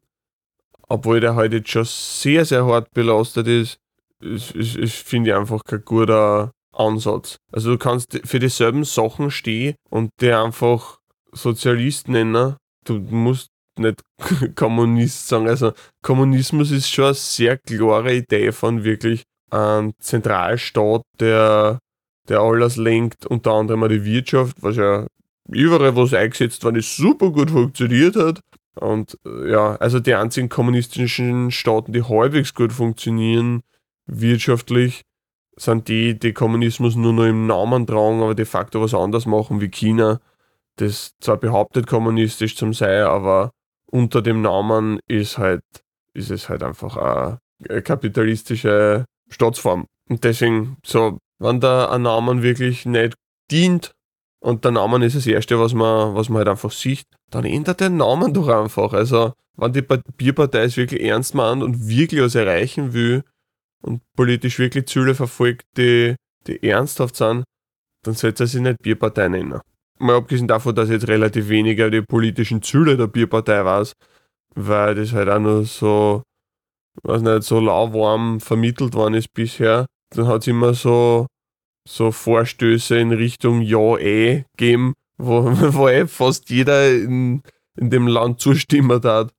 obwohl 0.87 1.19
der 1.19 1.35
heute 1.35 1.57
halt 1.57 1.67
schon 1.69 1.83
sehr, 1.83 2.45
sehr 2.45 2.65
hart 2.65 2.93
belastet 2.93 3.47
ist, 3.47 3.77
ist, 4.21 4.51
ist, 4.51 4.77
ist 4.77 4.95
finde 4.95 5.31
ich 5.31 5.35
einfach 5.35 5.65
kein 5.65 5.83
guter 5.83 6.51
Ansatz. 6.73 7.35
Also 7.51 7.71
du 7.71 7.77
kannst 7.77 8.21
für 8.23 8.39
dieselben 8.39 8.85
Sachen 8.85 9.31
stehen 9.31 9.75
und 9.89 10.11
dir 10.21 10.41
einfach 10.41 10.99
Sozialist 11.33 12.07
nennen. 12.07 12.55
Du 12.85 12.99
musst 12.99 13.49
nicht 13.77 14.01
Kommunist 14.55 15.27
sagen. 15.27 15.47
Also 15.47 15.73
Kommunismus 16.01 16.71
ist 16.71 16.89
schon 16.89 17.05
eine 17.05 17.13
sehr 17.13 17.57
klare 17.57 18.15
Idee 18.15 18.51
von 18.51 18.83
wirklich 18.83 19.23
einem 19.49 19.93
Zentralstaat, 19.99 21.01
der, 21.19 21.79
der 22.29 22.39
alles 22.39 22.77
lenkt, 22.77 23.25
unter 23.25 23.51
anderem 23.51 23.83
auch 23.83 23.89
die 23.89 24.05
Wirtschaft, 24.05 24.57
was 24.61 24.77
ja 24.77 25.07
überall, 25.49 25.95
wo 25.95 26.03
es 26.03 26.13
eingesetzt 26.13 26.63
worden 26.63 26.77
ist, 26.77 26.95
super 26.95 27.31
gut 27.31 27.51
funktioniert 27.51 28.15
hat. 28.15 28.39
Und 28.75 29.17
ja, 29.25 29.75
also 29.75 29.99
die 29.99 30.15
einzigen 30.15 30.47
kommunistischen 30.47 31.51
Staaten, 31.51 31.91
die 31.91 32.03
halbwegs 32.03 32.53
gut 32.53 32.71
funktionieren, 32.71 33.63
wirtschaftlich, 34.05 35.01
sind 35.57 35.89
die, 35.89 36.17
die 36.17 36.31
Kommunismus 36.31 36.95
nur 36.95 37.11
noch 37.11 37.25
im 37.25 37.47
Namen 37.47 37.85
tragen, 37.85 38.21
aber 38.21 38.33
de 38.33 38.45
facto 38.45 38.81
was 38.81 38.93
anderes 38.93 39.25
machen 39.25 39.59
wie 39.59 39.67
China, 39.67 40.21
das 40.77 41.11
zwar 41.19 41.37
behauptet 41.37 41.87
kommunistisch 41.87 42.55
zum 42.55 42.73
sein, 42.73 43.03
aber 43.03 43.51
unter 43.85 44.21
dem 44.21 44.41
Namen 44.41 44.99
ist 45.07 45.37
halt, 45.37 45.61
ist 46.13 46.31
es 46.31 46.49
halt 46.49 46.63
einfach 46.63 46.97
eine 46.97 47.81
kapitalistische 47.81 49.05
Staatsform. 49.29 49.85
Und 50.09 50.23
deswegen, 50.23 50.77
so, 50.85 51.19
wenn 51.39 51.59
da 51.59 51.89
ein 51.89 52.03
Namen 52.03 52.41
wirklich 52.41 52.85
nicht 52.85 53.15
dient 53.51 53.91
und 54.39 54.63
der 54.63 54.71
Name 54.71 55.05
ist 55.05 55.15
das 55.15 55.27
Erste, 55.27 55.59
was 55.59 55.73
man, 55.73 56.15
was 56.15 56.29
man 56.29 56.39
halt 56.39 56.49
einfach 56.49 56.71
sieht, 56.71 57.05
dann 57.29 57.45
ändert 57.45 57.79
der 57.79 57.89
Namen 57.89 58.33
doch 58.33 58.47
einfach. 58.47 58.93
Also, 58.93 59.33
wenn 59.57 59.73
die 59.73 59.81
Bierpartei 59.81 60.63
es 60.63 60.77
wirklich 60.77 61.03
ernst 61.03 61.35
meint 61.35 61.61
und 61.61 61.87
wirklich 61.87 62.21
was 62.21 62.35
erreichen 62.35 62.93
will, 62.93 63.23
und 63.81 64.01
politisch 64.15 64.59
wirklich 64.59 64.87
Ziele 64.87 65.15
verfolgt, 65.15 65.65
die, 65.77 66.15
die 66.47 66.63
ernsthaft 66.63 67.15
sind, 67.15 67.43
dann 68.03 68.13
sollte 68.13 68.43
er 68.43 68.47
sich 68.47 68.61
nicht 68.61 68.81
Bierpartei 68.81 69.27
nennen. 69.29 69.59
Mal 70.01 70.15
abgesehen 70.15 70.47
davon, 70.47 70.75
dass 70.75 70.89
jetzt 70.89 71.07
relativ 71.07 71.49
weniger 71.49 71.89
die 71.89 72.01
politischen 72.01 72.61
Ziele 72.61 72.97
der 72.97 73.07
Bierpartei 73.07 73.63
weiß, 73.63 73.93
weil 74.55 74.95
das 74.95 75.13
halt 75.13 75.29
auch 75.29 75.39
nur 75.39 75.65
so, 75.65 76.23
weiß 77.03 77.21
nicht, 77.21 77.43
so 77.43 77.59
lauwarm 77.59 78.39
vermittelt 78.39 78.93
worden 78.95 79.13
ist 79.13 79.33
bisher. 79.33 79.85
Dann 80.15 80.27
hat 80.27 80.41
es 80.41 80.47
immer 80.47 80.73
so, 80.73 81.27
so 81.87 82.11
Vorstöße 82.11 82.97
in 82.97 83.11
Richtung 83.11 83.61
Ja, 83.61 83.97
eh 83.97 84.45
gegeben, 84.57 84.93
wo, 85.17 85.43
wo 85.73 85.87
eh 85.87 86.07
fast 86.07 86.49
jeder 86.49 86.91
in, 86.91 87.43
in 87.77 87.89
dem 87.89 88.07
Land 88.07 88.39
zustimmen 88.39 89.01
hat. 89.03 89.31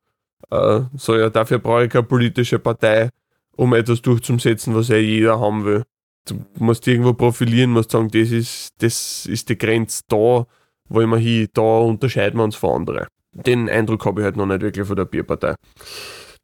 Äh, 0.51 0.83
so, 0.97 1.17
ja, 1.17 1.31
dafür 1.31 1.59
brauche 1.59 1.85
ich 1.85 1.91
keine 1.91 2.05
politische 2.05 2.59
Partei 2.59 3.11
um 3.57 3.75
etwas 3.75 4.01
durchzusetzen, 4.01 4.75
was 4.75 4.89
ja 4.89 4.97
jeder 4.97 5.39
haben 5.39 5.65
will. 5.65 5.85
Du 6.25 6.45
musst 6.59 6.87
irgendwo 6.87 7.15
profilieren, 7.15 7.71
musst 7.71 7.91
sagen, 7.91 8.09
das 8.09 8.31
ist, 8.31 8.71
das 8.79 9.27
ist 9.27 9.49
die 9.49 9.59
Grenze, 9.59 10.03
da 10.09 10.47
wollen 10.89 11.11
wir 11.11 11.19
hin, 11.19 11.49
da 11.53 11.79
unterscheiden 11.79 12.39
wir 12.39 12.45
uns 12.45 12.55
von 12.55 12.81
anderen. 12.81 13.07
Den 13.33 13.69
Eindruck 13.69 14.05
habe 14.07 14.21
ich 14.21 14.25
halt 14.25 14.37
noch 14.37 14.47
nicht 14.47 14.61
wirklich 14.61 14.87
von 14.87 14.97
der 14.97 15.07
Bierpartei. 15.07 15.55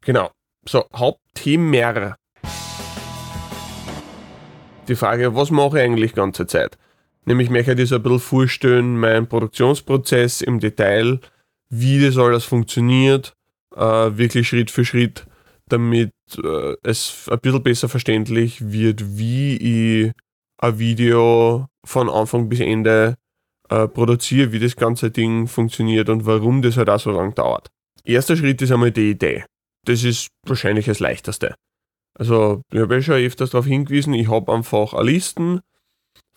Genau. 0.01 0.31
So, 0.67 0.85
Hauptthema. 0.93 2.15
Die 4.87 4.95
Frage, 4.95 5.35
was 5.35 5.51
mache 5.51 5.77
ich 5.77 5.85
eigentlich 5.85 6.11
die 6.11 6.15
ganze 6.15 6.47
Zeit? 6.47 6.77
Nämlich 7.25 7.49
möchte 7.49 7.73
ich 7.73 7.89
so 7.89 7.95
ein 7.95 8.03
bisschen 8.03 8.19
vorstellen, 8.19 8.99
meinen 8.99 9.27
Produktionsprozess 9.27 10.41
im 10.41 10.59
Detail, 10.59 11.19
wie 11.69 12.03
das 12.03 12.17
alles 12.17 12.43
funktioniert, 12.43 13.33
äh, 13.75 13.81
wirklich 13.81 14.47
Schritt 14.47 14.71
für 14.71 14.83
Schritt 14.83 15.27
damit 15.69 16.11
äh, 16.43 16.75
es 16.83 17.27
ein 17.29 17.39
bisschen 17.39 17.63
besser 17.63 17.89
verständlich 17.89 18.71
wird, 18.71 19.17
wie 19.17 19.57
ich 19.57 20.11
ein 20.57 20.79
Video 20.79 21.67
von 21.85 22.09
Anfang 22.09 22.49
bis 22.49 22.59
Ende 22.59 23.15
äh, 23.69 23.87
produziere, 23.87 24.51
wie 24.51 24.59
das 24.59 24.75
ganze 24.75 25.11
Ding 25.11 25.47
funktioniert 25.47 26.09
und 26.09 26.25
warum 26.25 26.61
das 26.61 26.77
halt 26.77 26.89
auch 26.89 26.99
so 26.99 27.11
lange 27.11 27.33
dauert. 27.33 27.69
Erster 28.03 28.35
Schritt 28.35 28.61
ist 28.61 28.71
einmal 28.71 28.91
die 28.91 29.11
Idee. 29.11 29.45
Das 29.85 30.03
ist 30.03 30.27
wahrscheinlich 30.45 30.85
das 30.85 30.99
leichteste. 30.99 31.55
Also, 32.17 32.61
ich 32.73 32.79
habe 32.79 32.95
ja 32.95 33.01
schon 33.01 33.15
öfters 33.15 33.51
darauf 33.51 33.65
hingewiesen, 33.65 34.13
ich 34.13 34.27
habe 34.27 34.51
einfach 34.51 34.93
eine 34.93 35.09
Listen 35.09 35.61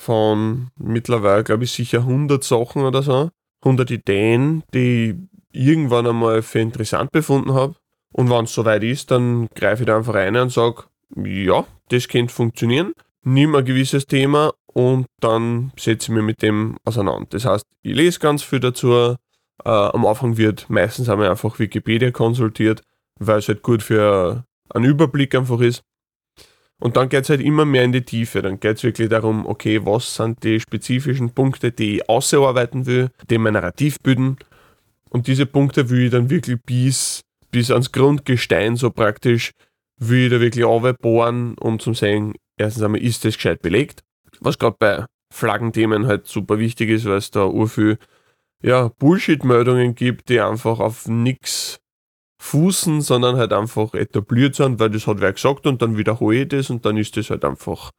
von 0.01 0.68
mittlerweile, 0.79 1.42
glaube 1.42 1.64
ich, 1.64 1.73
sicher 1.73 2.01
100 2.01 2.45
Sachen 2.45 2.83
oder 2.83 3.03
so. 3.03 3.31
100 3.64 3.90
Ideen, 3.90 4.62
die 4.75 5.16
ich 5.53 5.66
irgendwann 5.66 6.07
einmal 6.07 6.42
für 6.42 6.61
interessant 6.61 7.11
befunden 7.12 7.53
habe 7.55 7.75
und 8.12 8.31
wenn 8.31 8.44
es 8.44 8.55
soweit 8.55 8.83
ist, 8.85 9.11
dann 9.11 9.48
greife 9.55 9.83
ich 9.83 9.87
da 9.87 9.96
einfach 9.96 10.14
rein 10.14 10.37
und 10.37 10.53
sage, 10.53 10.85
ja, 11.16 11.64
das 11.88 12.09
könnte 12.09 12.33
funktionieren. 12.33 12.92
Nimm 13.25 13.55
ein 13.55 13.64
gewisses 13.64 14.07
Thema 14.07 14.53
und 14.66 15.07
dann 15.20 15.72
setze 15.79 16.11
ich 16.11 16.16
mich 16.16 16.25
mit 16.25 16.42
dem 16.42 16.77
auseinander. 16.85 17.27
Das 17.31 17.44
heißt, 17.44 17.64
ich 17.83 17.94
lese 17.94 18.18
ganz 18.18 18.42
viel 18.42 18.61
dazu. 18.61 18.92
Äh, 18.92 19.16
am 19.64 20.07
Anfang 20.07 20.37
wird 20.37 20.68
meistens 20.68 21.09
einmal 21.09 21.31
einfach 21.31 21.59
Wikipedia 21.59 22.11
konsultiert, 22.11 22.83
weil 23.18 23.38
es 23.38 23.48
halt 23.48 23.62
gut 23.62 23.83
für 23.83 24.44
einen 24.70 24.85
Überblick 24.85 25.35
einfach 25.35 25.61
ist. 25.61 25.83
Und 26.81 26.96
dann 26.96 27.09
geht 27.09 27.22
es 27.22 27.31
halt 27.31 27.40
immer 27.40 27.64
mehr 27.64 27.85
in 27.85 27.92
die 27.92 28.03
Tiefe. 28.03 28.42
Dann 28.42 28.59
geht 28.59 28.79
es 28.79 28.83
wirklich 28.83 29.09
darum, 29.09 29.46
okay, 29.46 29.87
was 29.87 30.16
sind 30.16 30.42
die 30.42 30.59
spezifischen 30.59 31.31
Punkte, 31.31 31.70
die 31.70 31.98
ich 31.98 32.09
ausarbeiten 32.09 32.87
will, 32.87 33.11
die 33.31 33.38
mein 33.38 33.53
Narrativ 33.53 34.01
bilden. 34.01 34.37
Und 35.09 35.29
diese 35.29 35.46
Punkte 35.46 35.90
will 35.90 36.07
ich 36.07 36.11
dann 36.11 36.29
wirklich 36.29 36.61
bis 36.61 37.22
bis 37.53 37.71
ans 37.71 37.93
Grundgestein 37.93 38.75
so 38.75 38.91
praktisch 38.91 39.53
wieder 39.99 40.41
wirklich 40.41 40.65
bohren, 40.99 41.57
um 41.59 41.79
zu 41.79 41.95
sehen, 41.95 42.35
erstens 42.57 42.83
einmal 42.83 43.01
ist 43.01 43.25
das 43.25 43.37
gescheit 43.37 43.62
belegt, 43.62 44.03
was 44.41 44.59
gerade 44.59 44.77
bei 44.79 45.07
Flaggenthemen 45.33 46.07
halt 46.07 46.27
super 46.27 46.59
wichtig 46.59 46.91
ist, 46.91 47.05
weil 47.05 47.19
es 47.19 47.31
da 47.31 47.45
urviel 47.45 47.99
ja, 48.62 48.88
Bullshit-Meldungen 48.99 49.95
gibt, 49.95 50.29
die 50.29 50.41
einfach 50.41 50.81
auf 50.81 51.07
nichts 51.07 51.81
fußen, 52.41 53.01
sondern 53.01 53.37
halt 53.37 53.53
einfach 53.53 53.95
etabliert 53.95 54.57
sind, 54.57 54.81
weil 54.81 54.91
das 54.91 55.07
hat 55.07 55.21
wer 55.21 55.33
gesagt 55.33 55.67
und 55.67 55.81
dann 55.81 55.97
wiederhole 55.97 56.43
ich 56.43 56.49
das 56.49 56.71
und 56.71 56.85
dann 56.85 56.97
ist 56.97 57.17
das 57.17 57.31
halt 57.31 57.45
einfach 57.45 57.93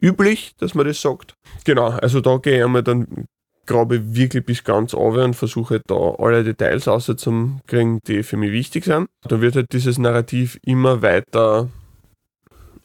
üblich, 0.00 0.54
dass 0.58 0.74
man 0.74 0.86
das 0.86 1.00
sagt. 1.00 1.34
Genau, 1.64 1.88
also 1.88 2.20
da 2.20 2.38
gehe 2.38 2.58
ich 2.58 2.64
einmal 2.64 2.82
dann 2.82 3.26
grabe 3.68 4.16
wirklich 4.16 4.44
bis 4.44 4.64
ganz 4.64 4.94
runter 4.94 5.24
und 5.24 5.34
versuche 5.34 5.80
da 5.86 6.14
alle 6.18 6.42
Details 6.42 6.88
rauszukriegen, 6.88 8.00
die 8.06 8.24
für 8.24 8.36
mich 8.36 8.50
wichtig 8.50 8.84
sind. 8.84 9.08
Da 9.22 9.40
wird 9.40 9.54
halt 9.54 9.72
dieses 9.72 9.98
Narrativ 9.98 10.58
immer 10.64 11.02
weiter 11.02 11.68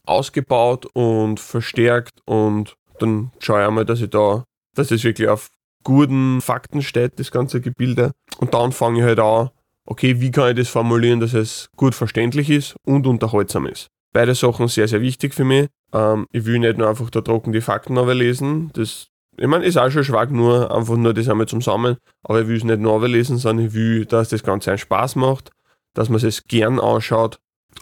ausgebaut 0.05 0.85
und 0.93 1.39
verstärkt 1.39 2.19
und 2.25 2.75
dann 2.99 3.31
schaue 3.39 3.61
ich 3.61 3.67
einmal, 3.67 3.85
dass 3.85 4.01
ich 4.01 4.09
da, 4.09 4.43
dass 4.75 4.91
es 4.91 5.03
wirklich 5.03 5.29
auf 5.29 5.49
guten 5.83 6.41
Fakten 6.41 6.81
steht, 6.81 7.19
das 7.19 7.31
ganze 7.31 7.61
Gebilde. 7.61 8.11
Und 8.37 8.53
dann 8.53 8.71
fange 8.71 8.99
ich 8.99 9.05
halt 9.05 9.19
an, 9.19 9.49
okay, 9.85 10.19
wie 10.21 10.31
kann 10.31 10.51
ich 10.51 10.57
das 10.57 10.69
formulieren, 10.69 11.19
dass 11.19 11.33
es 11.33 11.67
gut 11.75 11.95
verständlich 11.95 12.49
ist 12.49 12.75
und 12.85 13.07
unterhaltsam 13.07 13.65
ist. 13.65 13.87
Beide 14.13 14.35
Sachen 14.35 14.67
sehr, 14.67 14.87
sehr 14.87 15.01
wichtig 15.01 15.33
für 15.33 15.43
mich. 15.43 15.67
Ähm, 15.91 16.27
ich 16.31 16.45
will 16.45 16.59
nicht 16.59 16.77
nur 16.77 16.89
einfach 16.89 17.09
da 17.09 17.21
trocken 17.21 17.51
die 17.51 17.61
Fakten 17.61 17.95
lesen, 17.95 18.69
das 18.73 19.07
ich 19.37 19.47
meine, 19.47 19.65
ist 19.65 19.77
auch 19.77 19.89
schon 19.89 20.03
schwach, 20.03 20.29
nur 20.29 20.75
einfach 20.75 20.95
nur 20.95 21.13
das 21.13 21.27
einmal 21.27 21.47
zum 21.47 21.61
Sammeln. 21.61 21.97
Aber 22.23 22.41
ich 22.41 22.47
will 22.47 22.57
es 22.57 22.63
nicht 22.63 22.79
nur 22.79 23.07
lesen, 23.07 23.37
sondern 23.37 23.67
ich 23.67 23.73
will, 23.73 24.05
dass 24.05 24.29
das 24.29 24.43
Ganze 24.43 24.71
einen 24.71 24.77
Spaß 24.77 25.15
macht, 25.15 25.51
dass 25.93 26.09
man 26.09 26.23
es 26.23 26.43
gern 26.43 26.79
ausschaut 26.79 27.39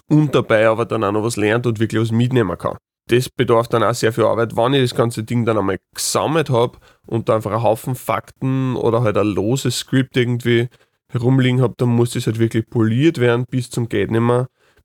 und 0.08 0.34
dabei 0.34 0.68
aber 0.68 0.86
dann 0.86 1.04
auch 1.04 1.12
noch 1.12 1.24
was 1.24 1.36
lernt 1.36 1.66
und 1.66 1.80
wirklich 1.80 2.02
was 2.02 2.12
mitnehmen 2.12 2.58
kann. 2.58 2.78
Das 3.08 3.30
bedarf 3.30 3.68
dann 3.68 3.84
auch 3.84 3.94
sehr 3.94 4.14
viel 4.14 4.24
Arbeit. 4.24 4.56
Wenn 4.56 4.74
ich 4.74 4.90
das 4.90 4.96
ganze 4.96 5.24
Ding 5.24 5.44
dann 5.44 5.58
einmal 5.58 5.80
gesammelt 5.94 6.50
habe 6.50 6.78
und 7.06 7.28
da 7.28 7.36
einfach 7.36 7.52
einen 7.52 7.64
Haufen 7.64 7.96
Fakten 7.96 8.76
oder 8.76 9.02
halt 9.02 9.18
ein 9.18 9.28
loses 9.28 9.80
Skript 9.80 10.16
irgendwie 10.16 10.70
herumliegen 11.12 11.62
habe, 11.62 11.74
dann 11.78 11.90
muss 11.90 12.12
das 12.12 12.28
halt 12.28 12.40
wirklich 12.40 12.70
poliert 12.70 13.18
werden 13.18 13.46
bis 13.50 13.70
zum 13.70 13.90
Geht 13.90 14.12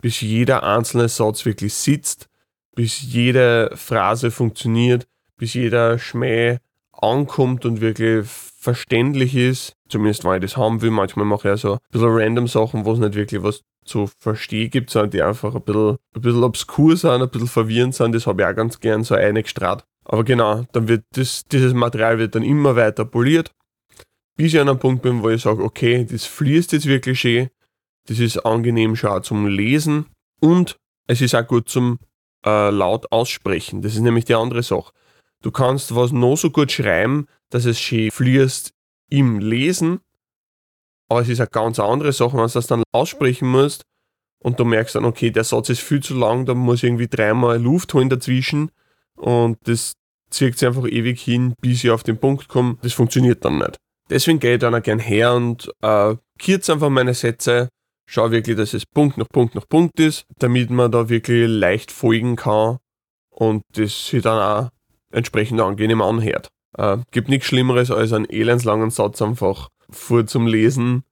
bis 0.00 0.20
jeder 0.20 0.62
einzelne 0.62 1.08
Satz 1.08 1.44
wirklich 1.46 1.74
sitzt, 1.74 2.28
bis 2.74 3.00
jede 3.00 3.70
Phrase 3.74 4.30
funktioniert, 4.30 5.06
bis 5.36 5.54
jeder 5.54 5.98
Schmäh 5.98 6.58
ankommt 6.92 7.64
und 7.64 7.80
wirklich 7.80 8.26
verständlich 8.26 9.34
ist. 9.36 9.74
Zumindest, 9.88 10.24
wenn 10.24 10.34
ich 10.34 10.40
das 10.40 10.56
haben 10.56 10.82
will. 10.82 10.90
Manchmal 10.90 11.26
mache 11.26 11.48
ich 11.48 11.52
ja 11.52 11.56
so 11.56 11.72
ein 11.74 11.78
bisschen 11.90 12.08
random 12.10 12.48
Sachen, 12.48 12.84
wo 12.84 12.92
es 12.92 12.98
nicht 12.98 13.14
wirklich 13.14 13.42
was 13.42 13.62
zu 13.84 14.08
verstehen 14.18 14.70
gibt, 14.70 14.90
sondern 14.90 15.10
die 15.10 15.22
einfach 15.22 15.54
ein 15.54 15.62
bisschen, 15.62 15.96
ein 16.14 16.20
bisschen 16.20 16.42
obskur 16.42 16.96
sind, 16.96 17.22
ein 17.22 17.28
bisschen 17.30 17.48
verwirrend 17.48 17.94
sind. 17.94 18.14
Das 18.14 18.26
habe 18.26 18.42
ich 18.42 18.48
auch 18.48 18.54
ganz 18.54 18.80
gern 18.80 19.04
so 19.04 19.14
eingestrahlt. 19.14 19.84
Aber 20.04 20.24
genau, 20.24 20.64
dann 20.72 20.88
wird 20.88 21.04
das, 21.12 21.44
dieses 21.44 21.74
Material 21.74 22.18
wird 22.18 22.34
dann 22.34 22.42
immer 22.42 22.76
weiter 22.76 23.04
poliert, 23.04 23.52
bis 24.36 24.54
ich 24.54 24.60
an 24.60 24.68
einem 24.68 24.78
Punkt 24.78 25.02
bin, 25.02 25.22
wo 25.22 25.30
ich 25.30 25.42
sage, 25.42 25.62
okay, 25.62 26.04
das 26.04 26.26
fließt 26.26 26.72
jetzt 26.72 26.86
wirklich 26.86 27.20
schön, 27.20 27.48
das 28.06 28.18
ist 28.18 28.38
angenehm 28.38 28.96
schon 28.96 29.22
zum 29.22 29.46
Lesen 29.46 30.06
und 30.40 30.76
es 31.08 31.20
ist 31.20 31.34
auch 31.34 31.46
gut 31.46 31.68
zum 31.68 31.98
äh, 32.44 32.70
laut 32.70 33.10
aussprechen. 33.10 33.82
Das 33.82 33.94
ist 33.94 34.00
nämlich 34.00 34.24
die 34.24 34.34
andere 34.34 34.62
Sache. 34.62 34.92
Du 35.42 35.50
kannst 35.50 35.94
was 35.94 36.12
noch 36.12 36.36
so 36.36 36.50
gut 36.50 36.72
schreiben, 36.72 37.26
dass 37.50 37.64
es 37.64 37.78
schön 37.78 38.10
fließt 38.10 38.72
im 39.10 39.38
Lesen, 39.38 40.00
aber 41.08 41.20
es 41.20 41.28
ist 41.28 41.40
eine 41.40 41.48
ganz 41.48 41.78
andere 41.78 42.12
Sache, 42.12 42.36
wenn 42.36 42.46
du 42.46 42.52
das 42.52 42.66
dann 42.66 42.82
aussprechen 42.92 43.48
musst 43.48 43.82
und 44.40 44.58
du 44.58 44.64
merkst 44.64 44.96
dann, 44.96 45.04
okay, 45.04 45.30
der 45.30 45.44
Satz 45.44 45.68
ist 45.68 45.80
viel 45.80 46.02
zu 46.02 46.14
lang, 46.16 46.46
da 46.46 46.54
muss 46.54 46.78
ich 46.78 46.84
irgendwie 46.84 47.08
dreimal 47.08 47.60
Luft 47.60 47.94
holen 47.94 48.08
dazwischen 48.08 48.70
und 49.16 49.56
das 49.64 49.94
zieht 50.30 50.58
sich 50.58 50.66
einfach 50.66 50.86
ewig 50.86 51.20
hin, 51.20 51.54
bis 51.60 51.84
ich 51.84 51.90
auf 51.90 52.02
den 52.02 52.18
Punkt 52.18 52.48
komme. 52.48 52.78
Das 52.82 52.92
funktioniert 52.92 53.44
dann 53.44 53.58
nicht. 53.58 53.76
Deswegen 54.10 54.38
gehe 54.38 54.54
ich 54.54 54.60
dann 54.60 54.74
auch 54.74 54.82
gern 54.82 54.98
her 54.98 55.34
und 55.34 55.70
äh, 55.82 56.16
kürze 56.38 56.72
einfach 56.72 56.90
meine 56.90 57.14
Sätze, 57.14 57.68
schaue 58.08 58.32
wirklich, 58.32 58.56
dass 58.56 58.74
es 58.74 58.86
Punkt 58.86 59.18
nach 59.18 59.28
Punkt 59.28 59.54
nach 59.54 59.68
Punkt 59.68 59.98
ist, 60.00 60.24
damit 60.38 60.70
man 60.70 60.90
da 60.90 61.08
wirklich 61.08 61.48
leicht 61.48 61.90
folgen 61.90 62.36
kann 62.36 62.78
und 63.30 63.62
das 63.74 64.08
sich 64.08 64.22
dann 64.22 64.38
auch 64.38 64.70
entsprechend 65.16 65.60
angenehm 65.60 66.02
anhört. 66.02 66.48
Äh, 66.76 66.98
gibt 67.10 67.28
nichts 67.28 67.46
Schlimmeres 67.46 67.90
als 67.90 68.12
einen 68.12 68.28
elendslangen 68.28 68.90
Satz 68.90 69.22
einfach 69.22 69.68
vor 69.90 70.26
zum 70.26 70.46
Lesen 70.46 71.04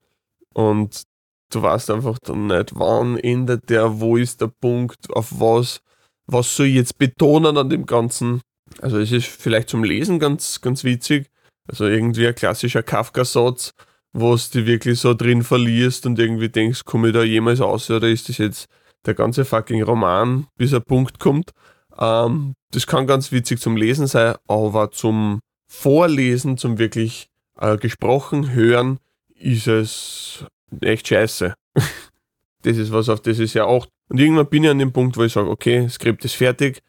und 0.53 1.03
du 1.51 1.63
weißt 1.63 1.91
einfach 1.91 2.19
dann 2.19 2.49
nicht, 2.49 2.73
wann 2.75 3.17
endet 3.17 3.71
der, 3.71 4.01
wo 4.01 4.17
ist 4.17 4.41
der 4.41 4.49
Punkt, 4.61 5.11
auf 5.11 5.41
was, 5.41 5.81
was 6.27 6.55
soll 6.55 6.67
ich 6.67 6.75
jetzt 6.75 6.99
betonen 6.99 7.57
an 7.57 7.71
dem 7.71 7.87
Ganzen. 7.87 8.41
Also 8.81 8.99
es 8.99 9.13
ist 9.13 9.27
vielleicht 9.27 9.69
zum 9.69 9.85
Lesen 9.85 10.19
ganz, 10.19 10.61
ganz 10.61 10.85
witzig. 10.85 11.31
Also 11.67 11.87
irgendwie 11.87 12.27
ein 12.27 12.35
klassischer 12.35 12.83
Kafka-Satz, 12.83 13.73
wo 14.13 14.37
du 14.37 14.67
wirklich 14.67 15.01
so 15.01 15.15
drin 15.15 15.43
verlierst 15.43 16.05
und 16.07 16.19
irgendwie 16.19 16.51
denkst, 16.51 16.85
komme 16.85 17.09
ich 17.09 17.15
da 17.15 17.23
jemals 17.23 17.61
aus 17.61 17.91
oder 17.91 18.09
ist 18.09 18.29
das 18.29 18.39
jetzt 18.39 18.67
der 19.07 19.15
ganze 19.15 19.45
fucking 19.45 19.83
Roman, 19.83 20.47
bis 20.57 20.75
ein 20.75 20.83
Punkt 20.83 21.19
kommt. 21.19 21.51
Ähm, 21.99 22.55
das 22.75 22.87
kann 22.87 23.07
ganz 23.07 23.31
witzig 23.33 23.61
zum 23.61 23.77
Lesen 23.77 24.07
sein, 24.07 24.35
aber 24.49 24.91
zum 24.91 25.41
Vorlesen, 25.67 26.59
zum 26.59 26.79
wirklich 26.79 27.29
äh, 27.59 27.77
gesprochen 27.77 28.53
hören, 28.53 28.99
ist 29.35 29.67
es 29.67 30.45
echt 30.81 31.09
scheiße. 31.09 31.55
das 32.63 32.77
ist 32.77 32.93
was, 32.93 33.09
auf 33.09 33.21
das 33.21 33.39
ist 33.39 33.55
ja 33.55 33.65
auch. 33.65 33.87
Und 34.09 34.21
irgendwann 34.21 34.49
bin 34.49 34.65
ich 34.65 34.71
an 34.71 34.79
dem 34.79 34.93
Punkt, 34.93 35.17
wo 35.17 35.23
ich 35.23 35.33
sage, 35.33 35.49
okay, 35.49 35.89
Skript 35.89 36.25
ist 36.25 36.35
fertig, 36.35 36.83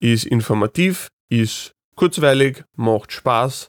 ist 0.00 0.26
informativ, 0.26 1.08
ist 1.28 1.72
kurzweilig, 1.94 2.64
macht 2.74 3.12
Spaß, 3.12 3.68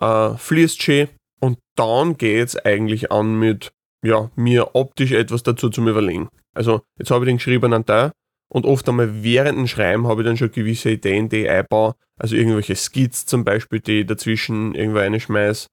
äh, 0.00 0.30
fließt 0.34 0.82
schön 0.82 1.08
und 1.40 1.58
dann 1.76 2.16
geht 2.16 2.48
es 2.48 2.56
eigentlich 2.56 3.12
an 3.12 3.38
mit, 3.38 3.72
ja, 4.02 4.30
mir 4.34 4.74
optisch 4.74 5.12
etwas 5.12 5.42
dazu 5.42 5.70
zu 5.70 5.86
überlegen. 5.86 6.28
Also 6.54 6.82
jetzt 6.98 7.10
habe 7.10 7.24
ich 7.24 7.28
den 7.28 7.36
geschriebenen 7.36 7.84
Teil 7.84 8.12
und 8.48 8.64
oft 8.64 8.88
einmal 8.88 9.22
während 9.22 9.58
dem 9.58 9.66
Schreiben 9.66 10.06
habe 10.06 10.22
ich 10.22 10.26
dann 10.26 10.36
schon 10.36 10.52
gewisse 10.52 10.90
Ideen, 10.90 11.28
die 11.28 11.42
ich 11.42 11.50
einbaue. 11.50 11.94
Also 12.16 12.36
irgendwelche 12.36 12.76
Skizzen 12.76 13.28
zum 13.28 13.44
Beispiel, 13.44 13.80
die 13.80 14.00
ich 14.00 14.06
dazwischen 14.06 14.74
irgendwo 14.74 14.98
reinschmeiße. 14.98 15.68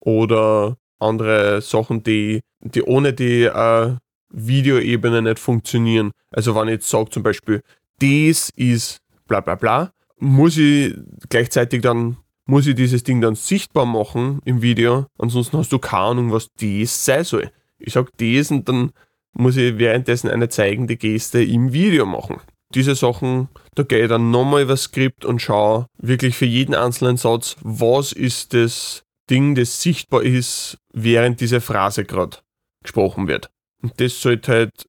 Oder 0.00 0.76
andere 0.98 1.60
Sachen, 1.62 2.02
die, 2.02 2.40
die 2.60 2.82
ohne 2.82 3.12
die 3.12 3.44
äh, 3.44 3.96
Videoebene 4.30 5.22
nicht 5.22 5.38
funktionieren. 5.38 6.12
Also 6.30 6.54
wenn 6.54 6.68
ich 6.68 6.74
jetzt 6.74 6.90
sage 6.90 7.10
zum 7.10 7.22
Beispiel, 7.22 7.62
das 7.98 8.50
ist 8.54 8.98
bla 9.26 9.40
bla 9.40 9.54
bla, 9.54 9.92
muss 10.18 10.56
ich 10.56 10.94
gleichzeitig 11.28 11.82
dann, 11.82 12.18
muss 12.44 12.66
ich 12.66 12.74
dieses 12.74 13.02
Ding 13.02 13.20
dann 13.20 13.34
sichtbar 13.34 13.86
machen 13.86 14.40
im 14.44 14.62
Video. 14.62 15.06
Ansonsten 15.18 15.58
hast 15.58 15.72
du 15.72 15.78
keine 15.78 16.02
Ahnung, 16.02 16.32
was 16.32 16.48
das 16.60 17.04
sein 17.04 17.24
soll. 17.24 17.50
Ich 17.78 17.94
sage 17.94 18.10
das 18.18 18.50
und 18.50 18.68
dann 18.68 18.92
muss 19.32 19.56
ich 19.56 19.78
währenddessen 19.78 20.30
eine 20.30 20.48
zeigende 20.48 20.96
Geste 20.96 21.42
im 21.42 21.72
Video 21.72 22.06
machen. 22.06 22.40
Diese 22.74 22.94
Sachen, 22.94 23.48
da 23.74 23.82
gehe 23.82 24.02
ich 24.02 24.08
dann 24.08 24.30
nochmal 24.30 24.62
über 24.62 24.74
das 24.74 24.84
Skript 24.84 25.24
und 25.24 25.42
schaue 25.42 25.86
wirklich 25.98 26.36
für 26.36 26.46
jeden 26.46 26.74
einzelnen 26.74 27.16
Satz, 27.16 27.56
was 27.62 28.12
ist 28.12 28.54
das 28.54 29.02
Ding, 29.28 29.54
das 29.54 29.82
sichtbar 29.82 30.22
ist, 30.22 30.78
während 30.92 31.40
diese 31.40 31.60
Phrase 31.60 32.04
gerade 32.04 32.38
gesprochen 32.82 33.26
wird. 33.26 33.50
Und 33.82 34.00
das 34.00 34.20
sollte 34.20 34.52
halt 34.52 34.86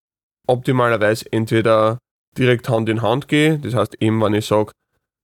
optimalerweise 0.47 1.31
entweder 1.31 1.99
direkt 2.37 2.69
Hand 2.69 2.87
in 2.89 3.01
Hand 3.01 3.27
gehen, 3.27 3.61
das 3.61 3.73
heißt 3.73 3.97
eben, 3.99 4.21
wenn 4.21 4.33
ich 4.33 4.45
sage, 4.45 4.71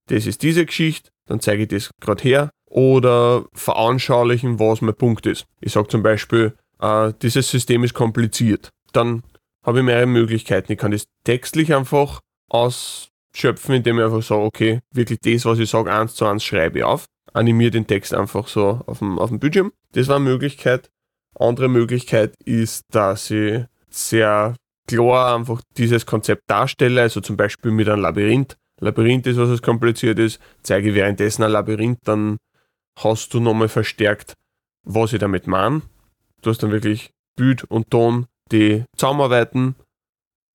das 0.10 0.25
ist 0.25 0.41
diese 0.41 0.65
Geschichte, 0.65 1.10
dann 1.27 1.39
zeige 1.39 1.63
ich 1.63 1.69
das 1.69 1.91
gerade 2.01 2.23
her, 2.23 2.49
oder 2.69 3.45
veranschaulichen, 3.53 4.60
was 4.60 4.82
mein 4.82 4.95
Punkt 4.95 5.25
ist. 5.25 5.45
Ich 5.62 5.73
sage 5.73 5.88
zum 5.88 6.03
Beispiel, 6.03 6.56
äh, 6.80 7.13
dieses 7.21 7.49
System 7.49 7.84
ist 7.84 7.93
kompliziert 7.93 8.69
dann 8.98 9.24
habe 9.64 9.80
ich 9.80 9.86
mehrere 9.86 10.06
Möglichkeiten. 10.06 10.72
Ich 10.72 10.78
kann 10.78 10.92
das 10.92 11.08
textlich 11.24 11.74
einfach 11.74 12.22
ausschöpfen, 12.50 13.76
indem 13.76 14.00
ich 14.00 14.06
einfach 14.06 14.24
sage, 14.24 14.42
okay, 14.42 14.80
wirklich 14.94 15.20
das, 15.22 15.46
was 15.46 15.60
ich 15.60 15.70
sage, 15.70 15.92
eins 15.92 16.16
zu 16.16 16.26
eins 16.26 16.44
schreibe 16.44 16.80
ich 16.80 16.84
auf. 16.84 17.06
Animiere 17.34 17.72
den 17.72 17.88
Text 17.88 18.14
einfach 18.14 18.48
so 18.48 18.82
auf 18.86 19.00
dem, 19.00 19.20
auf 19.20 19.30
dem 19.30 19.40
Bildschirm. 19.40 19.72
Das 19.92 20.08
war 20.08 20.16
eine 20.16 20.26
Möglichkeit. 20.26 20.90
Andere 21.36 21.68
Möglichkeit 21.68 22.34
ist, 22.46 22.86
dass 22.92 23.30
ich 23.30 23.64
sehr 23.90 24.56
klar 24.88 25.36
einfach 25.36 25.62
dieses 25.78 26.06
Konzept 26.06 26.44
darstelle, 26.48 27.02
also 27.02 27.22
zum 27.22 27.38
Beispiel 27.38 27.72
mit 27.72 27.90
einem 27.90 28.02
Labyrinth. 28.02 28.58
Labyrinth 28.80 29.28
ist 29.28 29.38
was, 29.38 29.50
was 29.50 29.62
kompliziert 29.62 30.18
ist. 30.20 30.40
Zeige 30.64 30.96
währenddessen 30.96 31.44
ein 31.44 31.52
Labyrinth, 31.52 32.00
dann 32.06 32.38
hast 32.98 33.34
du 33.34 33.40
nochmal 33.40 33.70
verstärkt, 33.70 34.34
was 34.84 35.14
ich 35.14 35.20
damit 35.20 35.46
meine. 35.48 35.82
Du 36.42 36.50
hast 36.50 36.64
dann 36.64 36.72
wirklich 36.72 37.12
Bild 37.36 37.64
und 37.66 37.92
Ton 37.92 38.28
die 38.52 38.86
zusammenarbeiten, 38.96 39.76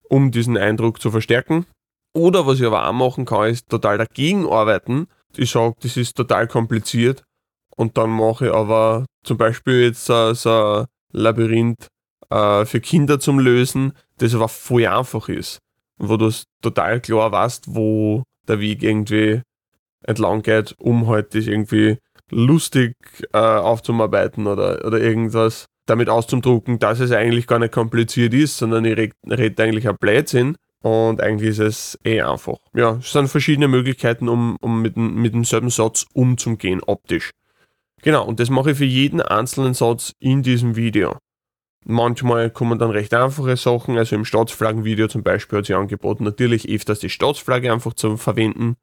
um 0.09 0.31
diesen 0.31 0.57
Eindruck 0.57 1.01
zu 1.01 1.11
verstärken. 1.11 1.67
Oder 2.15 2.47
was 2.47 2.61
ich 2.61 2.67
aber 2.67 2.89
auch 2.89 2.93
machen 2.93 3.25
kann, 3.25 3.51
ist 3.51 3.69
total 3.69 3.99
dagegen 3.99 4.47
arbeiten. 4.47 5.07
Ich 5.37 5.51
sage, 5.51 5.75
das 5.81 5.97
ist 5.97 6.17
total 6.17 6.47
kompliziert 6.47 7.23
und 7.77 7.97
dann 7.97 8.11
mache 8.11 8.49
ich 8.49 8.53
aber 8.53 9.07
zum 9.25 9.39
Beispiel 9.39 9.83
jetzt 9.83 10.05
so, 10.05 10.35
so 10.35 10.51
ein 10.51 10.87
Labyrinth 11.13 11.89
äh, 12.31 12.65
für 12.67 12.81
Kinder 12.81 13.19
zum 13.19 13.39
Lösen, 13.39 13.93
das 14.19 14.35
aber 14.35 14.49
voll 14.49 14.87
einfach 14.87 15.29
ist. 15.29 15.59
Wo 15.99 16.17
du 16.17 16.31
total 16.61 17.01
klar 17.01 17.33
weißt, 17.33 17.75
wo 17.75 18.25
der 18.49 18.61
Weg 18.61 18.83
irgendwie 18.83 19.43
entlang 20.05 20.43
geht, 20.43 20.75
um 20.79 21.07
halt 21.07 21.35
das 21.35 21.47
irgendwie 21.47 21.99
lustig 22.31 22.95
äh, 23.33 23.39
aufzuarbeiten 23.39 24.47
oder, 24.47 24.85
oder 24.85 25.01
irgendwas 25.01 25.67
damit 25.87 26.09
auszudrucken, 26.09 26.79
dass 26.79 27.01
es 27.01 27.13
eigentlich 27.13 27.47
gar 27.47 27.59
nicht 27.59 27.73
kompliziert 27.73 28.35
ist, 28.35 28.59
sondern 28.59 28.85
ich 28.85 29.13
rede 29.29 29.63
eigentlich 29.63 29.89
ein 29.89 29.97
Blödsinn 29.99 30.57
und 30.83 31.21
eigentlich 31.21 31.51
ist 31.51 31.59
es 31.59 31.99
eh 32.05 32.21
einfach. 32.23 32.59
Ja, 32.75 32.99
es 33.01 33.13
sind 33.13 33.29
verschiedene 33.29 33.69
Möglichkeiten, 33.69 34.29
um, 34.29 34.57
um 34.61 34.83
mit, 34.83 34.97
mit 34.97 35.35
demselben 35.35 35.71
Satz 35.71 36.07
umzugehen, 36.13 36.81
optisch. 36.87 37.31
Genau, 38.03 38.27
und 38.27 38.41
das 38.41 38.51
mache 38.51 38.73
ich 38.73 38.79
für 38.79 38.85
jeden 38.85 39.23
einzelnen 39.23 39.75
Satz 39.75 40.13
in 40.19 40.43
diesem 40.43 40.75
Video. 40.77 41.17
Manchmal 41.85 42.51
kommen 42.51 42.79
dann 42.79 42.91
recht 42.91 43.13
einfache 43.15 43.57
Sachen, 43.57 43.99
also 43.99 44.15
im 44.15 44.25
Staatsflaggenvideo 44.25 45.09
zum 45.09 45.23
Beispiel 45.23 45.59
hat 45.59 45.67
sie 45.67 45.75
angeboten, 45.75 46.25
natürlich 46.25 46.69
öfters 46.69 47.01
die 47.01 47.11
Staatsflagge 47.11 47.73
einfach 47.73 47.95
zu 47.95 48.17
verwenden, 48.17 48.77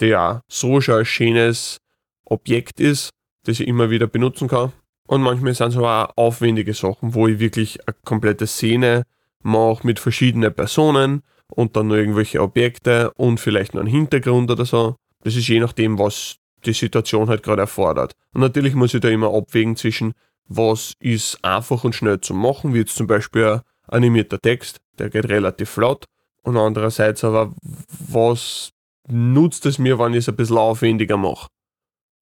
die 0.00 0.06
ja 0.06 0.42
so 0.48 0.80
schon 0.80 1.00
ein 1.00 1.04
schönes 1.04 1.78
Objekt 2.24 2.80
ist, 2.80 3.10
das 3.44 3.58
ich 3.58 3.66
immer 3.66 3.90
wieder 3.90 4.06
benutzen 4.06 4.48
kann. 4.48 4.72
Und 5.08 5.22
manchmal 5.22 5.54
sind 5.54 5.68
es 5.68 5.76
aber 5.78 6.10
auch 6.10 6.16
aufwendige 6.16 6.74
Sachen, 6.74 7.14
wo 7.14 7.26
ich 7.26 7.38
wirklich 7.38 7.80
eine 7.88 7.96
komplette 8.04 8.46
Szene 8.46 9.04
mache 9.42 9.86
mit 9.86 9.98
verschiedenen 9.98 10.52
Personen 10.52 11.22
und 11.50 11.76
dann 11.76 11.88
noch 11.88 11.94
irgendwelche 11.94 12.42
Objekte 12.42 13.10
und 13.12 13.40
vielleicht 13.40 13.72
noch 13.72 13.80
einen 13.80 13.90
Hintergrund 13.90 14.50
oder 14.50 14.66
so. 14.66 14.96
Das 15.24 15.34
ist 15.34 15.48
je 15.48 15.60
nachdem, 15.60 15.98
was 15.98 16.36
die 16.66 16.74
Situation 16.74 17.30
halt 17.30 17.42
gerade 17.42 17.62
erfordert. 17.62 18.12
Und 18.34 18.42
natürlich 18.42 18.74
muss 18.74 18.92
ich 18.92 19.00
da 19.00 19.08
immer 19.08 19.32
abwägen 19.32 19.76
zwischen, 19.76 20.12
was 20.46 20.92
ist 21.00 21.42
einfach 21.42 21.84
und 21.84 21.94
schnell 21.94 22.20
zu 22.20 22.34
machen, 22.34 22.74
wie 22.74 22.80
jetzt 22.80 22.96
zum 22.96 23.06
Beispiel 23.06 23.44
ein 23.44 23.60
animierter 23.86 24.38
Text, 24.38 24.78
der 24.98 25.08
geht 25.08 25.26
relativ 25.30 25.70
flott. 25.70 26.04
Und 26.42 26.58
andererseits 26.58 27.24
aber, 27.24 27.54
was 27.88 28.72
nutzt 29.08 29.64
es 29.64 29.78
mir, 29.78 29.98
wenn 29.98 30.12
ich 30.12 30.18
es 30.18 30.28
ein 30.28 30.36
bisschen 30.36 30.58
aufwendiger 30.58 31.16
mache? 31.16 31.48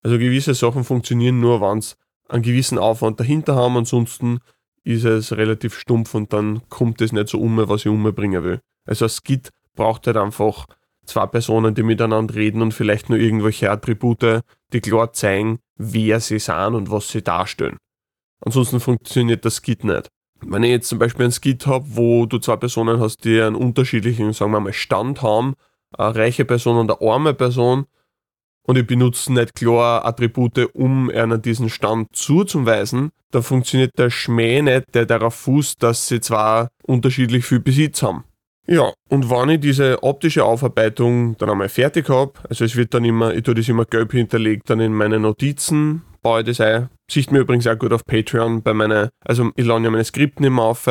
Also 0.03 0.17
gewisse 0.17 0.53
Sachen 0.53 0.85
funktionieren 0.85 1.41
nur, 1.41 1.59
wenn 1.59 1.79
es 1.79 1.97
einen 2.29 2.43
gewissen 2.43 2.77
Aufwand 2.77 3.19
dahinter 3.19 3.55
haben, 3.55 3.77
ansonsten 3.77 4.39
ist 4.83 5.03
es 5.03 5.35
relativ 5.35 5.77
stumpf 5.77 6.15
und 6.15 6.33
dann 6.33 6.61
kommt 6.69 7.01
es 7.01 7.11
nicht 7.11 7.27
so 7.27 7.39
um, 7.39 7.57
was 7.57 7.81
ich 7.81 7.87
umbringen 7.87 8.43
will. 8.43 8.61
Also 8.85 9.05
ein 9.05 9.09
Skit 9.09 9.49
braucht 9.75 10.07
halt 10.07 10.17
einfach 10.17 10.65
zwei 11.05 11.25
Personen, 11.25 11.75
die 11.75 11.83
miteinander 11.83 12.35
reden 12.35 12.61
und 12.61 12.73
vielleicht 12.73 13.09
nur 13.09 13.19
irgendwelche 13.19 13.71
Attribute, 13.71 14.41
die 14.73 14.81
klar 14.81 15.13
zeigen, 15.13 15.59
wer 15.75 16.19
sie 16.19 16.39
sind 16.39 16.75
und 16.75 16.91
was 16.91 17.09
sie 17.09 17.21
darstellen. 17.21 17.77
Ansonsten 18.41 18.79
funktioniert 18.79 19.45
das 19.45 19.61
Skit 19.61 19.83
nicht. 19.83 20.09
Wenn 20.41 20.63
ich 20.63 20.69
jetzt 20.69 20.89
zum 20.89 20.99
Beispiel 20.99 21.25
ein 21.25 21.31
Skit 21.31 21.65
habe, 21.65 21.85
wo 21.89 22.25
du 22.25 22.37
zwei 22.37 22.57
Personen 22.57 22.99
hast, 22.99 23.23
die 23.25 23.41
einen 23.41 23.55
unterschiedlichen, 23.55 24.33
sagen 24.33 24.51
wir 24.51 24.59
mal, 24.59 24.73
Stand 24.73 25.21
haben, 25.21 25.55
eine 25.97 26.15
reiche 26.15 26.45
Person 26.45 26.77
und 26.77 26.91
eine 26.91 27.09
arme 27.09 27.33
Person, 27.33 27.87
und 28.67 28.77
ich 28.77 28.85
benutze 28.85 29.33
nicht 29.33 29.55
klar 29.55 30.05
Attribute, 30.05 30.69
um 30.73 31.09
einer 31.09 31.37
diesen 31.37 31.69
Stand 31.69 32.15
zuzuweisen, 32.15 33.11
dann 33.31 33.41
funktioniert 33.43 33.97
der 33.97 34.09
Schmäh 34.09 34.61
nicht, 34.61 34.93
der 34.93 35.05
darauf 35.05 35.35
fußt, 35.35 35.81
dass 35.81 36.07
sie 36.07 36.19
zwar 36.19 36.69
unterschiedlich 36.83 37.45
viel 37.45 37.59
Besitz 37.59 38.03
haben. 38.03 38.23
Ja, 38.67 38.91
und 39.09 39.29
wenn 39.29 39.49
ich 39.49 39.61
diese 39.61 40.03
optische 40.03 40.43
Aufarbeitung 40.43 41.37
dann 41.37 41.49
einmal 41.49 41.69
fertig 41.69 42.09
habe, 42.09 42.33
also 42.49 42.65
es 42.65 42.75
wird 42.75 42.93
dann 42.93 43.05
immer, 43.05 43.33
ich 43.33 43.43
tue 43.43 43.55
das 43.55 43.69
immer 43.69 43.85
gelb 43.85 44.11
hinterlegt, 44.11 44.69
dann 44.69 44.81
in 44.81 44.93
meine 44.93 45.19
Notizen, 45.19 46.03
baue 46.21 46.41
ich 46.41 46.47
das 46.47 46.59
ein. 46.59 46.89
Sieht 47.09 47.31
mir 47.31 47.39
übrigens 47.39 47.65
auch 47.67 47.79
gut 47.79 47.93
auf 47.93 48.05
Patreon 48.05 48.61
bei 48.61 48.73
meinen, 48.73 49.07
also 49.23 49.51
ich 49.55 49.65
lade 49.65 49.85
ja 49.85 49.89
meine 49.89 50.03
Skripten 50.03 50.45
immer 50.45 50.63
auf 50.63 50.89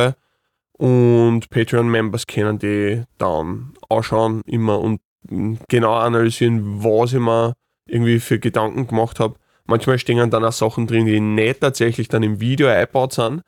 und 0.78 1.50
Patreon-Members 1.50 2.26
können 2.26 2.58
die 2.58 3.02
dann 3.18 3.74
anschauen 3.90 4.40
immer 4.46 4.80
und 4.80 5.00
genau 5.68 5.94
analysieren, 5.94 6.82
was 6.82 7.12
ich 7.12 7.20
mir 7.20 7.54
irgendwie 7.86 8.20
für 8.20 8.38
Gedanken 8.38 8.86
gemacht 8.86 9.20
habe. 9.20 9.36
Manchmal 9.64 9.98
stehen 9.98 10.30
dann 10.30 10.44
auch 10.44 10.52
Sachen 10.52 10.86
drin, 10.86 11.06
die 11.06 11.20
nicht 11.20 11.60
tatsächlich 11.60 12.08
dann 12.08 12.22
im 12.22 12.40
Video 12.40 12.68
eingebaut 12.68 13.14
sind, 13.14 13.42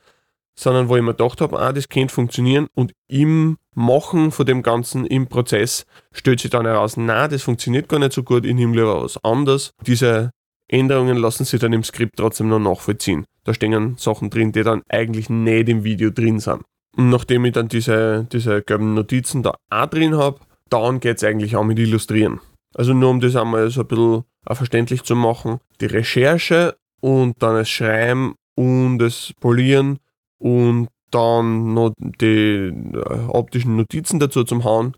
sondern 0.58 0.88
wo 0.88 0.96
ich 0.96 1.02
mir 1.02 1.14
gedacht 1.14 1.40
habe, 1.40 1.58
ah, 1.58 1.72
das 1.72 1.88
könnte 1.88 2.12
funktionieren 2.12 2.66
und 2.74 2.92
im 3.06 3.58
Machen 3.74 4.32
von 4.32 4.44
dem 4.44 4.64
Ganzen, 4.64 5.06
im 5.06 5.28
Prozess, 5.28 5.86
stellt 6.10 6.40
sich 6.40 6.50
dann 6.50 6.66
heraus, 6.66 6.96
na, 6.96 7.28
das 7.28 7.42
funktioniert 7.42 7.88
gar 7.88 8.00
nicht 8.00 8.12
so 8.12 8.24
gut, 8.24 8.44
ich 8.44 8.54
nehme 8.54 8.74
lieber 8.74 9.04
was 9.04 9.22
anderes. 9.22 9.70
Diese 9.86 10.32
Änderungen 10.66 11.16
lassen 11.16 11.44
sich 11.44 11.60
dann 11.60 11.72
im 11.72 11.84
Skript 11.84 12.16
trotzdem 12.16 12.48
noch 12.48 12.58
nachvollziehen. 12.58 13.24
Da 13.44 13.54
stehen 13.54 13.96
Sachen 13.96 14.30
drin, 14.30 14.50
die 14.50 14.64
dann 14.64 14.82
eigentlich 14.88 15.30
nicht 15.30 15.68
im 15.68 15.84
Video 15.84 16.10
drin 16.10 16.40
sind. 16.40 16.62
Und 16.96 17.10
nachdem 17.10 17.44
ich 17.44 17.52
dann 17.52 17.68
diese, 17.68 18.26
diese 18.32 18.62
gelben 18.62 18.94
Notizen 18.94 19.44
da 19.44 19.54
auch 19.70 19.86
drin 19.86 20.16
habe, 20.16 20.40
dann 20.68 20.98
geht 20.98 21.18
es 21.18 21.24
eigentlich 21.24 21.54
auch 21.54 21.64
mit 21.64 21.78
Illustrieren. 21.78 22.40
Also 22.74 22.94
nur 22.94 23.10
um 23.10 23.20
das 23.20 23.36
einmal 23.36 23.70
so 23.70 23.80
ein 23.82 23.86
bisschen 23.86 24.24
verständlich 24.46 25.02
zu 25.02 25.16
machen. 25.16 25.60
Die 25.80 25.86
Recherche 25.86 26.76
und 27.00 27.42
dann 27.42 27.56
das 27.56 27.68
Schreiben 27.68 28.34
und 28.54 28.98
das 28.98 29.32
Polieren 29.40 29.98
und 30.38 30.88
dann 31.10 31.74
noch 31.74 31.92
die 31.98 32.72
äh, 32.72 33.26
optischen 33.28 33.76
Notizen 33.76 34.20
dazu 34.20 34.44
zum 34.44 34.64
Hauen, 34.64 34.94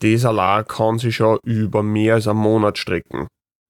das 0.00 0.24
allein 0.24 0.66
kann 0.66 0.98
sich 0.98 1.16
schon 1.16 1.38
über 1.44 1.82
mehr 1.82 2.14
als 2.14 2.28
einen 2.28 2.38
Monat 2.38 2.78
strecken. 2.78 3.28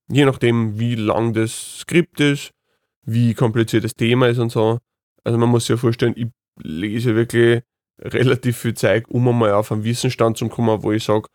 Je 0.08 0.24
nachdem, 0.24 0.78
wie 0.78 0.94
lang 0.94 1.32
das 1.32 1.78
Skript 1.80 2.20
ist, 2.20 2.50
wie 3.04 3.34
kompliziert 3.34 3.84
das 3.84 3.94
Thema 3.94 4.28
ist 4.28 4.38
und 4.38 4.50
so. 4.50 4.78
Also 5.24 5.38
man 5.38 5.48
muss 5.48 5.64
sich 5.64 5.70
ja 5.70 5.76
vorstellen, 5.76 6.14
ich 6.16 6.28
lese 6.62 7.14
wirklich 7.14 7.62
relativ 7.98 8.58
viel 8.58 8.74
Zeit, 8.74 9.08
um 9.08 9.28
einmal 9.28 9.52
auf 9.52 9.72
einen 9.72 9.84
Wissensstand 9.84 10.36
zu 10.36 10.48
kommen, 10.48 10.82
wo 10.82 10.92
ich 10.92 11.04
sage, 11.04 11.28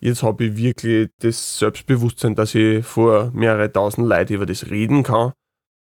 jetzt 0.00 0.22
habe 0.22 0.44
ich 0.44 0.56
wirklich 0.56 1.10
das 1.20 1.58
Selbstbewusstsein, 1.58 2.34
dass 2.34 2.54
ich 2.54 2.84
vor 2.84 3.30
mehrere 3.32 3.70
tausend 3.70 4.08
Leuten 4.08 4.34
über 4.34 4.46
das 4.46 4.70
reden 4.70 5.02
kann 5.02 5.32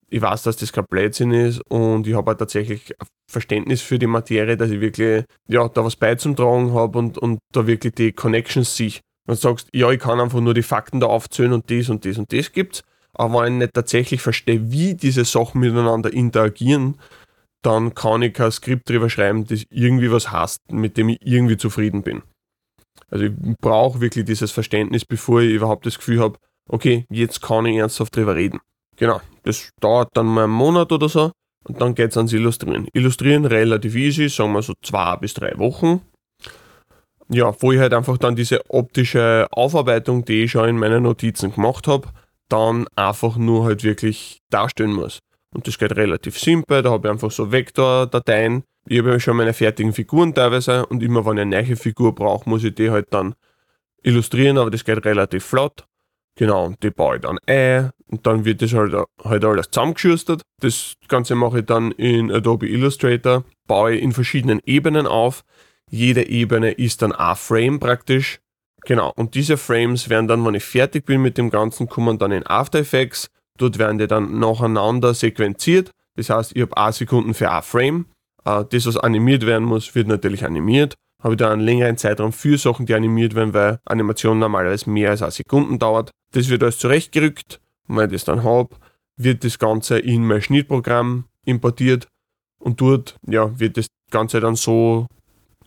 ich 0.08 0.22
weiß, 0.22 0.42
dass 0.44 0.56
das 0.56 0.72
kein 0.72 0.86
Blödsinn 0.88 1.32
ist 1.32 1.60
und 1.68 2.06
ich 2.06 2.14
habe 2.14 2.30
halt 2.30 2.38
tatsächlich 2.38 2.94
Verständnis 3.30 3.80
für 3.80 3.98
die 3.98 4.06
Materie, 4.06 4.56
dass 4.56 4.70
ich 4.70 4.80
wirklich 4.80 5.24
ja, 5.48 5.68
da 5.68 5.84
was 5.84 5.96
beizutragen 5.96 6.72
habe 6.74 6.98
und, 6.98 7.18
und 7.18 7.40
da 7.52 7.66
wirklich 7.66 7.94
die 7.94 8.12
Connections 8.12 8.76
sehe. 8.76 9.00
Und 9.28 9.40
sagst, 9.40 9.68
ja, 9.72 9.90
ich 9.90 9.98
kann 9.98 10.20
einfach 10.20 10.38
nur 10.38 10.54
die 10.54 10.62
Fakten 10.62 11.00
da 11.00 11.06
aufzählen 11.06 11.52
und 11.52 11.68
das 11.68 11.88
und 11.88 12.04
das 12.04 12.16
und 12.16 12.32
das 12.32 12.52
gibt's. 12.52 12.84
Aber 13.12 13.42
wenn 13.42 13.54
ich 13.54 13.58
nicht 13.58 13.74
tatsächlich 13.74 14.20
verstehe, 14.20 14.70
wie 14.70 14.94
diese 14.94 15.24
Sachen 15.24 15.60
miteinander 15.60 16.12
interagieren, 16.12 16.96
dann 17.62 17.92
kann 17.94 18.22
ich 18.22 18.34
kein 18.34 18.52
Skript 18.52 18.88
drüber 18.88 19.10
schreiben, 19.10 19.44
das 19.44 19.64
irgendwie 19.70 20.12
was 20.12 20.30
heißt, 20.30 20.70
mit 20.70 20.96
dem 20.96 21.08
ich 21.08 21.18
irgendwie 21.22 21.56
zufrieden 21.56 22.02
bin. 22.04 22.22
Also 23.10 23.26
ich 23.26 23.32
brauche 23.60 24.00
wirklich 24.00 24.24
dieses 24.24 24.50
Verständnis, 24.50 25.04
bevor 25.04 25.40
ich 25.40 25.52
überhaupt 25.52 25.86
das 25.86 25.98
Gefühl 25.98 26.20
habe, 26.20 26.38
okay, 26.68 27.06
jetzt 27.10 27.40
kann 27.40 27.66
ich 27.66 27.76
ernsthaft 27.76 28.16
drüber 28.16 28.34
reden. 28.34 28.60
Genau, 28.96 29.20
das 29.42 29.70
dauert 29.80 30.10
dann 30.14 30.26
mal 30.26 30.44
einen 30.44 30.52
Monat 30.52 30.90
oder 30.90 31.08
so 31.08 31.30
und 31.64 31.80
dann 31.80 31.94
geht 31.94 32.10
es 32.10 32.16
ans 32.16 32.32
Illustrieren. 32.32 32.88
Illustrieren 32.92 33.44
relativ 33.44 33.94
easy, 33.94 34.28
sagen 34.28 34.52
wir 34.52 34.62
so 34.62 34.74
zwei 34.82 35.16
bis 35.16 35.34
drei 35.34 35.56
Wochen. 35.58 36.00
Ja, 37.28 37.54
wo 37.60 37.72
ich 37.72 37.80
halt 37.80 37.92
einfach 37.92 38.18
dann 38.18 38.36
diese 38.36 38.60
optische 38.68 39.48
Aufarbeitung, 39.50 40.24
die 40.24 40.44
ich 40.44 40.52
schon 40.52 40.68
in 40.68 40.78
meinen 40.78 41.02
Notizen 41.02 41.52
gemacht 41.52 41.88
habe, 41.88 42.08
dann 42.48 42.86
einfach 42.94 43.36
nur 43.36 43.64
halt 43.64 43.82
wirklich 43.82 44.38
darstellen 44.50 44.92
muss. 44.92 45.18
Und 45.52 45.66
das 45.66 45.78
geht 45.78 45.96
relativ 45.96 46.38
simpel, 46.38 46.82
da 46.82 46.90
habe 46.90 47.08
ich 47.08 47.12
einfach 47.12 47.30
so 47.30 47.50
Vektordateien. 47.50 48.62
Ich 48.88 48.98
habe 48.98 49.10
ja 49.10 49.20
schon 49.20 49.36
meine 49.36 49.52
fertigen 49.52 49.92
Figuren 49.92 50.34
teilweise 50.34 50.86
und 50.86 51.02
immer 51.02 51.26
wenn 51.26 51.36
ich 51.36 51.42
eine 51.42 51.62
neue 51.62 51.76
Figur 51.76 52.14
brauche, 52.14 52.48
muss 52.48 52.64
ich 52.64 52.74
die 52.74 52.90
halt 52.90 53.06
dann 53.10 53.34
illustrieren, 54.02 54.58
aber 54.58 54.70
das 54.70 54.84
geht 54.84 55.04
relativ 55.04 55.44
flott. 55.44 55.86
Genau, 56.36 56.72
die 56.82 56.90
baue 56.90 57.16
ich 57.16 57.22
dann 57.22 57.38
ein 57.46 57.90
und 58.08 58.26
dann 58.26 58.44
wird 58.44 58.62
das 58.62 58.74
halt, 58.74 58.94
halt 59.24 59.44
alles 59.44 59.70
zusammengeschustert. 59.70 60.42
Das 60.60 60.94
Ganze 61.08 61.34
mache 61.34 61.60
ich 61.60 61.66
dann 61.66 61.90
in 61.92 62.30
Adobe 62.30 62.68
Illustrator, 62.68 63.44
baue 63.66 63.94
ich 63.94 64.02
in 64.02 64.12
verschiedenen 64.12 64.60
Ebenen 64.66 65.06
auf. 65.06 65.44
Jede 65.90 66.28
Ebene 66.28 66.72
ist 66.72 67.02
dann 67.02 67.12
ein 67.12 67.36
Frame 67.36 67.80
praktisch. 67.80 68.38
Genau, 68.84 69.12
und 69.16 69.34
diese 69.34 69.56
Frames 69.56 70.08
werden 70.08 70.28
dann, 70.28 70.44
wenn 70.44 70.54
ich 70.54 70.62
fertig 70.62 71.06
bin 71.06 71.22
mit 71.22 71.38
dem 71.38 71.50
Ganzen, 71.50 71.88
kommen 71.88 72.18
dann 72.18 72.30
in 72.30 72.46
After 72.46 72.78
Effects. 72.78 73.30
Dort 73.58 73.78
werden 73.78 73.98
die 73.98 74.06
dann 74.06 74.38
nacheinander 74.38 75.14
sequenziert. 75.14 75.90
Das 76.14 76.30
heißt, 76.30 76.54
ich 76.54 76.62
habe 76.62 76.76
8 76.76 76.94
Sekunden 76.94 77.34
für 77.34 77.50
ein 77.50 77.62
Frame. 77.62 78.06
Äh, 78.46 78.64
das, 78.70 78.86
was 78.86 78.96
animiert 78.96 79.44
werden 79.44 79.64
muss, 79.64 79.94
wird 79.94 80.08
natürlich 80.08 80.44
animiert 80.44 80.94
habe 81.26 81.34
ich 81.34 81.38
da 81.38 81.52
einen 81.52 81.62
längeren 81.62 81.96
Zeitraum 81.96 82.32
für 82.32 82.56
Sachen, 82.58 82.86
die 82.86 82.94
animiert 82.94 83.34
werden, 83.34 83.54
weil 83.54 83.80
Animation 83.84 84.38
normalerweise 84.38 84.88
mehr 84.88 85.10
als 85.10 85.22
eine 85.22 85.32
Sekunde 85.32 85.78
dauert. 85.78 86.10
Das 86.32 86.48
wird 86.48 86.62
alles 86.62 86.78
zurechtgerückt. 86.78 87.60
Und 87.88 87.96
wenn 87.96 88.06
ich 88.06 88.12
das 88.12 88.24
dann 88.24 88.44
habe, 88.44 88.76
wird 89.16 89.44
das 89.44 89.58
Ganze 89.58 89.98
in 89.98 90.24
mein 90.24 90.42
Schnittprogramm 90.42 91.24
importiert 91.44 92.06
und 92.60 92.80
dort 92.80 93.16
ja, 93.26 93.58
wird 93.58 93.76
das 93.76 93.86
Ganze 94.10 94.40
dann 94.40 94.56
so 94.56 95.06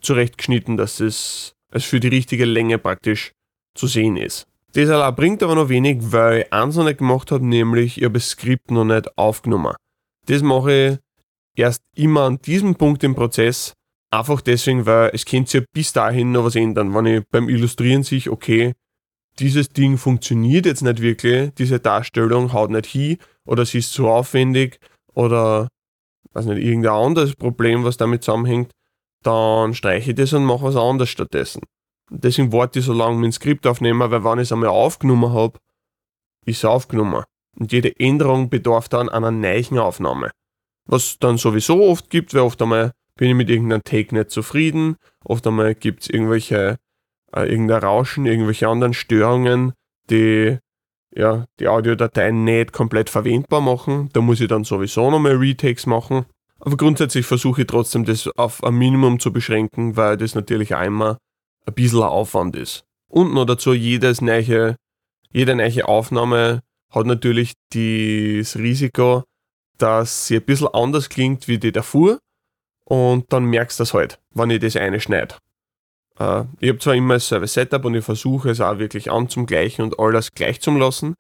zurechtgeschnitten, 0.02 0.78
dass 0.78 1.00
es, 1.00 1.54
es 1.72 1.84
für 1.84 2.00
die 2.00 2.08
richtige 2.08 2.46
Länge 2.46 2.78
praktisch 2.78 3.32
zu 3.76 3.88
sehen 3.88 4.18
ist. 4.18 4.46
Das 4.74 4.90
allein 4.90 5.16
bringt 5.16 5.42
aber 5.42 5.56
noch 5.56 5.70
wenig, 5.70 5.98
weil 6.12 6.42
ich 6.42 6.54
eins 6.54 6.76
noch 6.76 6.86
nicht 6.86 7.00
gemacht 7.00 7.32
habe, 7.32 7.46
nämlich 7.46 7.98
ich 7.98 8.04
habe 8.04 8.14
das 8.14 8.30
Skript 8.30 8.72
noch 8.72 8.86
nicht 8.86 9.18
aufgenommen. 9.18 9.74
Das 10.28 10.42
mache 10.44 10.72
ich 10.72 10.98
erst 11.56 11.84
immer 11.96 12.24
an 12.24 12.40
diesem 12.42 12.76
Punkt 12.76 13.04
im 13.04 13.16
Prozess, 13.16 13.74
Einfach 14.12 14.42
deswegen, 14.42 14.88
weil 14.88 15.12
es 15.14 15.24
könnte 15.24 15.52
sich 15.52 15.62
ja 15.62 15.68
bis 15.72 15.94
dahin 15.94 16.32
noch 16.32 16.46
was 16.46 16.56
ändern. 16.56 16.94
Wenn 16.96 17.06
ich 17.06 17.24
beim 17.30 17.48
Illustrieren 17.48 18.02
sehe, 18.02 18.32
okay, 18.32 18.74
dieses 19.38 19.70
Ding 19.70 19.98
funktioniert 19.98 20.66
jetzt 20.66 20.82
nicht 20.82 21.02
wirklich, 21.02 21.54
diese 21.54 21.80
Darstellung 21.80 22.52
haut 22.52 22.72
nicht 22.72 22.88
hin 22.88 23.18
oder 23.46 23.66
sie 23.66 23.78
ist 23.78 23.94
zu 23.94 24.08
aufwendig 24.08 24.80
oder 25.14 25.68
weiß 26.34 26.46
nicht, 26.46 26.64
irgendein 26.64 26.94
anderes 26.94 27.36
Problem, 27.36 27.84
was 27.84 27.98
damit 27.98 28.24
zusammenhängt, 28.24 28.72
dann 29.24 29.76
streiche 29.76 30.12
ich 30.12 30.16
das 30.16 30.34
und 30.34 30.46
mache 30.46 30.64
was 30.64 30.76
anderes 30.76 31.10
stattdessen. 31.10 31.62
Deswegen 32.10 32.52
warte 32.52 32.80
ich 32.80 32.86
so 32.86 32.94
lange 32.94 33.18
mit 33.18 33.26
dem 33.26 33.32
Skript 33.32 33.68
aufnehmen, 33.68 34.00
weil 34.00 34.24
wenn 34.24 34.40
ich 34.40 34.44
es 34.44 34.52
einmal 34.52 34.70
aufgenommen 34.70 35.32
habe, 35.32 35.60
ist 36.46 36.58
es 36.58 36.66
aufgenommen. 36.66 37.24
Und 37.60 37.72
jede 37.72 37.98
Änderung 38.00 38.50
bedarf 38.50 38.90
dann 38.90 39.10
einer 39.10 39.30
neuen 39.30 39.78
Aufnahme. 39.78 40.32
Was 40.90 41.20
dann 41.20 41.38
sowieso 41.38 41.84
oft 41.84 42.10
gibt, 42.10 42.34
weil 42.34 42.42
oft 42.42 42.60
einmal 42.62 42.94
bin 43.16 43.30
ich 43.30 43.36
mit 43.36 43.50
irgendeinem 43.50 43.84
Take 43.84 44.16
nicht 44.16 44.32
zufrieden. 44.32 44.96
Oft 45.24 45.46
einmal 45.46 45.76
gibt 45.76 46.02
es 46.02 46.10
irgendwelche, 46.10 46.78
äh, 47.32 47.44
irgendein 47.48 47.84
Rauschen, 47.84 48.26
irgendwelche 48.26 48.68
anderen 48.68 48.96
Störungen, 48.96 49.74
die 50.10 50.58
ja, 51.16 51.46
die 51.60 51.68
Audiodateien 51.68 52.44
nicht 52.44 52.74
komplett 52.74 53.12
verwendbar 53.12 53.62
machen. 53.62 54.10
Da 54.14 54.22
muss 54.22 54.42
ich 54.42 54.48
dann 54.48 54.64
sowieso 54.64 55.12
nochmal 55.12 55.36
Retakes 55.36 55.86
machen. 55.86 56.26
Aber 56.60 56.76
grundsätzlich 56.76 57.26
versuche 57.26 57.62
ich 57.62 57.68
trotzdem, 57.68 58.04
das 58.04 58.28
auf 58.36 58.64
ein 58.64 58.74
Minimum 58.74 59.20
zu 59.20 59.32
beschränken, 59.32 59.96
weil 59.96 60.18
das 60.18 60.34
natürlich 60.34 60.76
einmal 60.76 61.18
ein 61.68 61.74
bisschen 61.76 62.02
Aufwand 62.02 62.56
ist. 62.56 62.84
Und 63.08 63.34
noch 63.34 63.46
dazu, 63.46 63.74
jedes 63.74 64.22
neue, 64.22 64.76
jede 65.32 65.56
neue 65.56 65.88
Aufnahme 65.88 66.62
hat 66.90 67.06
natürlich 67.06 67.54
das 67.74 68.56
Risiko, 68.56 69.24
dass 69.82 70.28
sie 70.28 70.38
ein 70.38 70.44
bisschen 70.44 70.68
anders 70.68 71.10
klingt 71.10 71.48
wie 71.48 71.58
die 71.58 71.72
davor 71.72 72.20
und 72.86 73.32
dann 73.32 73.46
merkst 73.46 73.80
du 73.80 73.82
das 73.84 73.94
halt, 73.94 74.20
wenn 74.34 74.50
ich 74.50 74.60
das 74.60 74.76
eine 74.76 75.00
schneide. 75.00 75.36
Äh, 76.20 76.44
ich 76.60 76.70
habe 76.70 76.80
zwar 76.80 76.96
immer 76.96 77.16
ein 77.16 77.20
Service 77.20 77.54
Setup 77.54 77.84
und 77.86 77.96
ich 77.96 78.06
versuche 78.06 78.50
es 78.50 78.62
auch 78.62 78.80
wirklich 78.80 79.12
anzugleichen 79.12 79.84
und 79.84 80.00
alles 80.00 80.32
gleich 80.32 80.62
zu 80.62 80.72
lassen, 80.72 81.16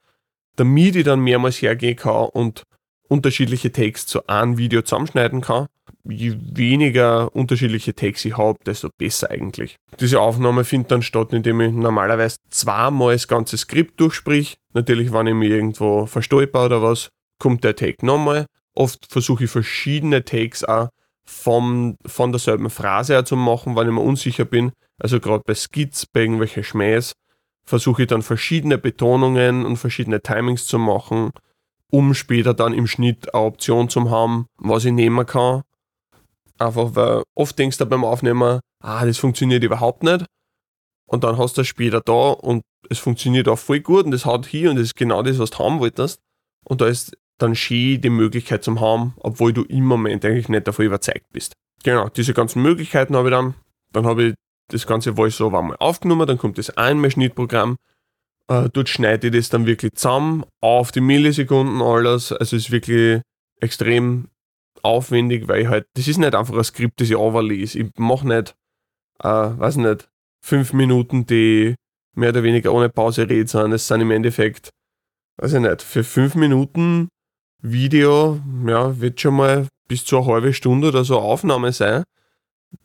damit 0.55 0.95
ich 0.95 1.05
dann 1.05 1.21
mehrmals 1.21 1.61
hergehen 1.61 1.95
kann 1.95 2.29
und 2.33 2.63
unterschiedliche 3.07 3.71
Takes 3.71 4.05
zu 4.05 4.27
einem 4.27 4.57
Video 4.57 4.81
zusammenschneiden 4.81 5.41
kann. 5.41 5.67
je 6.03 6.35
weniger 6.53 7.35
unterschiedliche 7.35 7.93
Takes 7.93 8.23
ich 8.25 8.37
habe, 8.37 8.57
desto 8.65 8.89
besser 8.97 9.31
eigentlich. 9.31 9.77
Diese 9.99 10.19
Aufnahme 10.19 10.63
findet 10.63 10.91
dann 10.91 11.01
statt, 11.01 11.33
indem 11.33 11.61
ich 11.61 11.73
normalerweise 11.73 12.37
zweimal 12.49 13.13
das 13.13 13.27
ganze 13.27 13.57
Skript 13.57 13.99
durchsprich. 13.99 14.57
Natürlich, 14.73 15.11
wenn 15.11 15.27
ich 15.27 15.33
mich 15.33 15.49
irgendwo 15.49 16.05
verstolper 16.05 16.65
oder 16.65 16.81
was, 16.81 17.09
kommt 17.39 17.63
der 17.63 17.75
Take 17.75 18.05
nochmal. 18.05 18.45
Oft 18.75 19.07
versuche 19.09 19.45
ich 19.45 19.51
verschiedene 19.51 20.23
Takes 20.23 20.63
auch 20.63 20.89
vom, 21.25 21.97
von 22.05 22.31
derselben 22.31 22.69
Phrase 22.69 23.13
her 23.13 23.25
zu 23.25 23.35
machen, 23.35 23.75
wenn 23.75 23.87
ich 23.87 23.93
mir 23.93 24.01
unsicher 24.01 24.45
bin. 24.45 24.71
Also 24.99 25.19
gerade 25.19 25.43
bei 25.45 25.55
Skits, 25.55 26.05
bei 26.05 26.21
irgendwelchen 26.21 26.63
Schmähs, 26.63 27.13
versuche 27.65 28.03
ich 28.03 28.07
dann 28.07 28.23
verschiedene 28.23 28.77
Betonungen 28.77 29.65
und 29.65 29.77
verschiedene 29.77 30.21
Timings 30.21 30.65
zu 30.65 30.79
machen, 30.79 31.31
um 31.91 32.13
später 32.13 32.53
dann 32.53 32.73
im 32.73 32.87
Schnitt 32.87 33.33
eine 33.33 33.43
Option 33.43 33.89
zu 33.89 34.09
haben, 34.09 34.47
was 34.57 34.85
ich 34.85 34.91
nehmen 34.91 35.25
kann. 35.25 35.61
Einfach 36.57 36.95
weil 36.95 37.23
oft 37.35 37.57
denkst 37.57 37.77
du 37.77 37.85
beim 37.85 38.03
Aufnehmen, 38.03 38.59
ah, 38.81 39.05
das 39.05 39.17
funktioniert 39.17 39.63
überhaupt 39.63 40.03
nicht. 40.03 40.25
Und 41.05 41.23
dann 41.23 41.37
hast 41.37 41.57
du 41.57 41.61
das 41.61 41.67
später 41.67 42.01
da 42.01 42.31
und 42.31 42.63
es 42.89 42.99
funktioniert 42.99 43.47
auch 43.47 43.59
voll 43.59 43.79
gut 43.79 44.05
und 44.05 44.11
das 44.11 44.25
hat 44.25 44.45
hier 44.45 44.69
und 44.69 44.75
das 44.75 44.85
ist 44.85 44.95
genau 44.95 45.21
das, 45.23 45.39
was 45.39 45.51
du 45.51 45.59
haben 45.59 45.79
wolltest. 45.79 46.19
Und 46.65 46.81
da 46.81 46.87
ist 46.87 47.15
dann 47.41 47.55
schön 47.55 48.01
die 48.01 48.09
Möglichkeit 48.09 48.63
zum 48.63 48.79
haben, 48.79 49.13
obwohl 49.17 49.53
du 49.53 49.63
im 49.63 49.85
Moment 49.85 50.23
eigentlich 50.25 50.49
nicht 50.49 50.67
davon 50.67 50.85
überzeugt 50.85 51.25
bist. 51.31 51.53
Genau, 51.83 52.09
diese 52.09 52.33
ganzen 52.33 52.61
Möglichkeiten 52.61 53.15
habe 53.15 53.29
ich 53.29 53.33
dann. 53.35 53.55
Dann 53.91 54.05
habe 54.05 54.23
ich 54.23 54.33
das 54.69 54.85
ganze 54.85 55.15
Voice-Over 55.15 55.61
mal 55.61 55.77
aufgenommen, 55.77 56.27
dann 56.27 56.37
kommt 56.37 56.57
das 56.57 56.69
Einmalschnittprogramm. 56.77 57.77
Äh, 58.47 58.69
dort 58.71 58.89
schneide 58.89 59.27
ich 59.27 59.33
das 59.33 59.49
dann 59.49 59.65
wirklich 59.65 59.93
zusammen, 59.93 60.43
auf 60.61 60.91
die 60.91 61.01
Millisekunden 61.01 61.81
alles. 61.81 62.31
Also 62.31 62.55
es 62.55 62.65
ist 62.65 62.71
wirklich 62.71 63.21
extrem 63.59 64.27
aufwendig, 64.81 65.47
weil 65.47 65.61
ich 65.61 65.67
halt, 65.67 65.87
das 65.95 66.07
ist 66.07 66.17
nicht 66.17 66.35
einfach 66.35 66.55
ein 66.55 66.63
Skript, 66.63 67.01
das 67.01 67.09
ich 67.09 67.15
overlese. 67.15 67.79
Ich 67.79 67.91
mache 67.97 68.27
nicht, 68.27 68.55
äh, 69.23 69.27
weiß 69.27 69.77
nicht, 69.77 70.09
fünf 70.41 70.73
Minuten, 70.73 71.25
die 71.25 71.75
mehr 72.15 72.29
oder 72.29 72.43
weniger 72.43 72.73
ohne 72.73 72.89
Pause 72.89 73.29
reden, 73.29 73.47
sondern 73.47 73.73
es 73.73 73.87
sind 73.87 74.01
im 74.01 74.11
Endeffekt, 74.11 74.69
weiß 75.37 75.53
ich 75.53 75.59
nicht, 75.59 75.81
für 75.81 76.03
fünf 76.03 76.35
Minuten 76.35 77.09
Video, 77.61 78.39
ja, 78.65 78.99
wird 78.99 79.19
schon 79.19 79.35
mal 79.35 79.67
bis 79.87 80.05
zu 80.05 80.17
eine 80.17 80.27
halbe 80.27 80.53
Stunde 80.53 80.89
oder 80.89 81.03
so 81.03 81.19
Aufnahme 81.19 81.73
sein, 81.73 82.03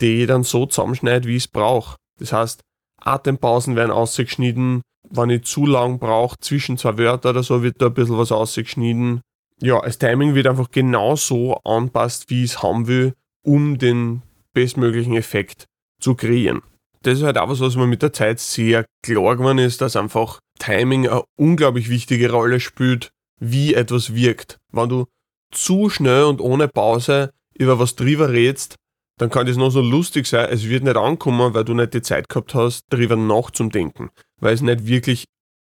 die 0.00 0.22
ich 0.22 0.26
dann 0.26 0.42
so 0.42 0.66
zusammenschneide, 0.66 1.28
wie 1.28 1.36
ich 1.36 1.44
es 1.44 1.48
brauche. 1.48 1.96
Das 2.18 2.32
heißt, 2.32 2.60
Atempausen 3.00 3.76
werden 3.76 3.90
ausgeschnitten, 3.90 4.82
wenn 5.10 5.30
ich 5.30 5.44
zu 5.44 5.66
lang 5.66 5.98
brauche, 5.98 6.36
zwischen 6.40 6.78
zwei 6.78 6.98
Wörter 6.98 7.30
oder 7.30 7.42
so, 7.42 7.62
wird 7.62 7.80
da 7.80 7.86
ein 7.86 7.94
bisschen 7.94 8.18
was 8.18 8.32
ausgeschnitten. 8.32 9.20
Ja, 9.60 9.80
das 9.82 9.98
Timing 9.98 10.34
wird 10.34 10.46
einfach 10.46 10.70
genau 10.70 11.14
so 11.14 11.54
anpasst, 11.64 12.30
wie 12.30 12.44
ich 12.44 12.52
es 12.52 12.62
haben 12.62 12.86
will, 12.86 13.14
um 13.44 13.78
den 13.78 14.22
bestmöglichen 14.52 15.14
Effekt 15.14 15.66
zu 16.00 16.14
kreieren. 16.14 16.62
Das 17.02 17.18
ist 17.18 17.24
halt 17.24 17.38
auch 17.38 17.48
was, 17.48 17.60
was 17.60 17.76
mir 17.76 17.86
mit 17.86 18.02
der 18.02 18.12
Zeit 18.12 18.40
sehr 18.40 18.86
klar 19.02 19.36
geworden 19.36 19.58
ist, 19.58 19.80
dass 19.80 19.94
einfach 19.94 20.40
Timing 20.58 21.06
eine 21.06 21.22
unglaublich 21.36 21.90
wichtige 21.90 22.32
Rolle 22.32 22.60
spielt, 22.60 23.10
wie 23.50 23.74
etwas 23.74 24.14
wirkt. 24.14 24.58
Wenn 24.72 24.88
du 24.88 25.06
zu 25.50 25.90
schnell 25.90 26.24
und 26.24 26.40
ohne 26.40 26.68
Pause 26.68 27.30
über 27.54 27.78
was 27.78 27.94
drüber 27.94 28.30
redest, 28.30 28.76
dann 29.18 29.30
kann 29.30 29.46
das 29.46 29.56
noch 29.56 29.70
so 29.70 29.80
lustig 29.80 30.26
sein, 30.26 30.48
es 30.50 30.68
wird 30.68 30.82
nicht 30.82 30.96
ankommen, 30.96 31.54
weil 31.54 31.64
du 31.64 31.74
nicht 31.74 31.94
die 31.94 32.02
Zeit 32.02 32.28
gehabt 32.28 32.54
hast, 32.54 32.84
drüber 32.90 33.16
nachzudenken. 33.16 34.10
Weil 34.40 34.54
es 34.54 34.60
nicht 34.60 34.86
wirklich 34.86 35.26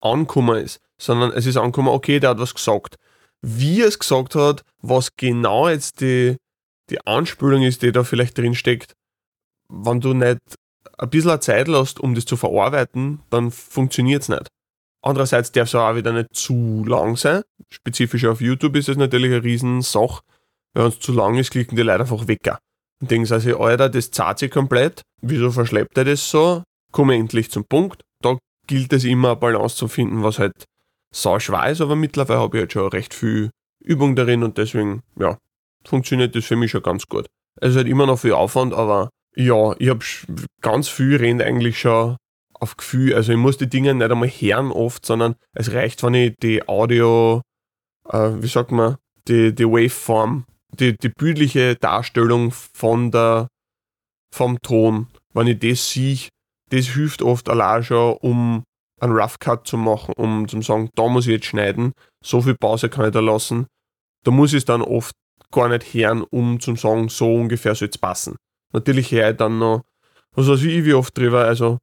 ankommen 0.00 0.64
ist, 0.64 0.80
sondern 0.98 1.32
es 1.32 1.44
ist 1.46 1.56
angekommen, 1.56 1.88
okay, 1.88 2.18
der 2.18 2.30
hat 2.30 2.38
was 2.38 2.54
gesagt. 2.54 2.96
Wie 3.42 3.82
er 3.82 3.88
es 3.88 3.98
gesagt 3.98 4.34
hat, 4.34 4.62
was 4.80 5.10
genau 5.16 5.68
jetzt 5.68 6.00
die, 6.00 6.36
die 6.88 7.06
Anspülung 7.06 7.62
ist, 7.62 7.82
die 7.82 7.92
da 7.92 8.04
vielleicht 8.04 8.38
drin 8.38 8.54
steckt, 8.54 8.94
wenn 9.68 10.00
du 10.00 10.14
nicht 10.14 10.38
ein 10.98 11.10
bisschen 11.10 11.40
Zeit 11.40 11.68
lässt, 11.68 12.00
um 12.00 12.14
das 12.14 12.24
zu 12.24 12.36
verarbeiten, 12.36 13.20
dann 13.28 13.50
funktioniert 13.50 14.22
es 14.22 14.28
nicht. 14.28 14.48
Andererseits 15.06 15.52
darf 15.52 15.68
es 15.68 15.74
auch 15.76 15.94
wieder 15.94 16.12
nicht 16.12 16.34
zu 16.34 16.84
lang 16.84 17.16
sein. 17.16 17.42
Spezifisch 17.70 18.24
auf 18.24 18.40
YouTube 18.40 18.74
ist 18.74 18.88
das 18.88 18.96
natürlich 18.96 19.30
eine 19.30 19.44
Riesensache. 19.44 20.22
Wenn 20.74 20.86
es 20.86 20.98
zu 20.98 21.12
lang 21.12 21.36
ist, 21.36 21.52
klicken 21.52 21.76
die 21.76 21.82
Leute 21.82 22.00
einfach 22.00 22.26
weg. 22.26 22.50
Und 23.00 23.08
denken 23.08 23.24
sich, 23.24 23.56
Alter, 23.56 23.88
das 23.88 24.10
zahlt 24.10 24.40
sich 24.40 24.50
komplett. 24.50 25.02
Wieso 25.22 25.52
verschleppt 25.52 25.96
er 25.96 26.06
das 26.06 26.28
so? 26.28 26.64
Komme 26.90 27.14
endlich 27.14 27.52
zum 27.52 27.64
Punkt. 27.66 28.02
Da 28.20 28.36
gilt 28.66 28.92
es 28.92 29.04
immer, 29.04 29.28
eine 29.28 29.36
Balance 29.36 29.76
zu 29.76 29.86
finden, 29.86 30.24
was 30.24 30.40
halt 30.40 30.64
sau 31.14 31.38
schwer 31.38 31.70
ist, 31.70 31.80
aber 31.80 31.94
mittlerweile 31.94 32.40
habe 32.40 32.56
ich 32.56 32.60
halt 32.62 32.72
schon 32.72 32.88
recht 32.88 33.14
viel 33.14 33.50
Übung 33.84 34.16
darin 34.16 34.42
und 34.42 34.58
deswegen, 34.58 35.02
ja, 35.16 35.38
funktioniert 35.84 36.34
das 36.34 36.46
für 36.46 36.56
mich 36.56 36.72
schon 36.72 36.82
ganz 36.82 37.06
gut. 37.06 37.26
Es 37.60 37.70
ist 37.70 37.76
halt 37.76 37.86
immer 37.86 38.06
noch 38.06 38.18
viel 38.18 38.32
Aufwand, 38.32 38.74
aber 38.74 39.10
ja, 39.36 39.72
ich 39.78 39.88
habe 39.88 40.04
ganz 40.62 40.88
viel 40.88 41.16
rennt 41.16 41.42
eigentlich 41.42 41.78
schon 41.78 42.16
auf 42.60 42.76
Gefühl. 42.76 43.14
Also 43.14 43.32
ich 43.32 43.38
muss 43.38 43.56
die 43.56 43.68
Dinge 43.68 43.94
nicht 43.94 44.10
einmal 44.10 44.28
hören 44.28 44.72
oft, 44.72 45.04
sondern 45.04 45.36
es 45.54 45.72
reicht, 45.72 46.02
wenn 46.02 46.14
ich 46.14 46.34
die 46.42 46.66
Audio, 46.68 47.42
äh, 48.08 48.30
wie 48.40 48.48
sagt 48.48 48.72
man, 48.72 48.96
die, 49.28 49.54
die 49.54 49.66
Waveform, 49.66 50.46
die, 50.70 50.96
die 50.96 51.08
bildliche 51.08 51.76
Darstellung 51.76 52.52
von 52.52 53.10
der, 53.10 53.48
vom 54.32 54.60
Ton, 54.60 55.08
wenn 55.34 55.46
ich 55.46 55.58
das 55.58 55.90
sehe, 55.90 56.28
das 56.70 56.86
hilft 56.86 57.22
oft 57.22 57.48
allein 57.48 57.84
schon, 57.84 58.16
um 58.20 58.64
einen 59.00 59.12
Rough 59.12 59.38
Cut 59.38 59.66
zu 59.66 59.76
machen, 59.76 60.14
um 60.16 60.48
zu 60.48 60.60
sagen, 60.62 60.90
da 60.94 61.06
muss 61.08 61.26
ich 61.26 61.32
jetzt 61.32 61.46
schneiden, 61.46 61.92
so 62.24 62.40
viel 62.40 62.54
Pause 62.54 62.88
kann 62.88 63.06
ich 63.06 63.12
da 63.12 63.20
lassen. 63.20 63.66
Da 64.24 64.30
muss 64.30 64.52
ich 64.52 64.58
es 64.58 64.64
dann 64.64 64.82
oft 64.82 65.14
gar 65.52 65.68
nicht 65.68 65.92
hören, 65.94 66.22
um 66.22 66.58
zu 66.60 66.74
sagen, 66.76 67.08
so 67.08 67.34
ungefähr 67.34 67.74
soll 67.74 67.88
es 67.88 67.98
passen. 67.98 68.36
Natürlich 68.72 69.12
höre 69.12 69.30
ich 69.30 69.36
dann 69.36 69.58
noch, 69.58 69.82
was 70.32 70.48
weiß 70.48 70.62
ich, 70.62 70.84
wie 70.84 70.94
oft 70.94 71.16
drüber, 71.16 71.44
also 71.44 71.78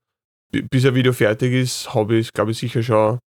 bis 0.61 0.85
ein 0.85 0.95
Video 0.95 1.13
fertig 1.13 1.53
ist, 1.53 1.93
habe 1.93 2.15
ich, 2.15 2.31
glaube 2.31 2.51
ich, 2.51 2.57
sicher 2.57 2.83
schon 2.83 3.19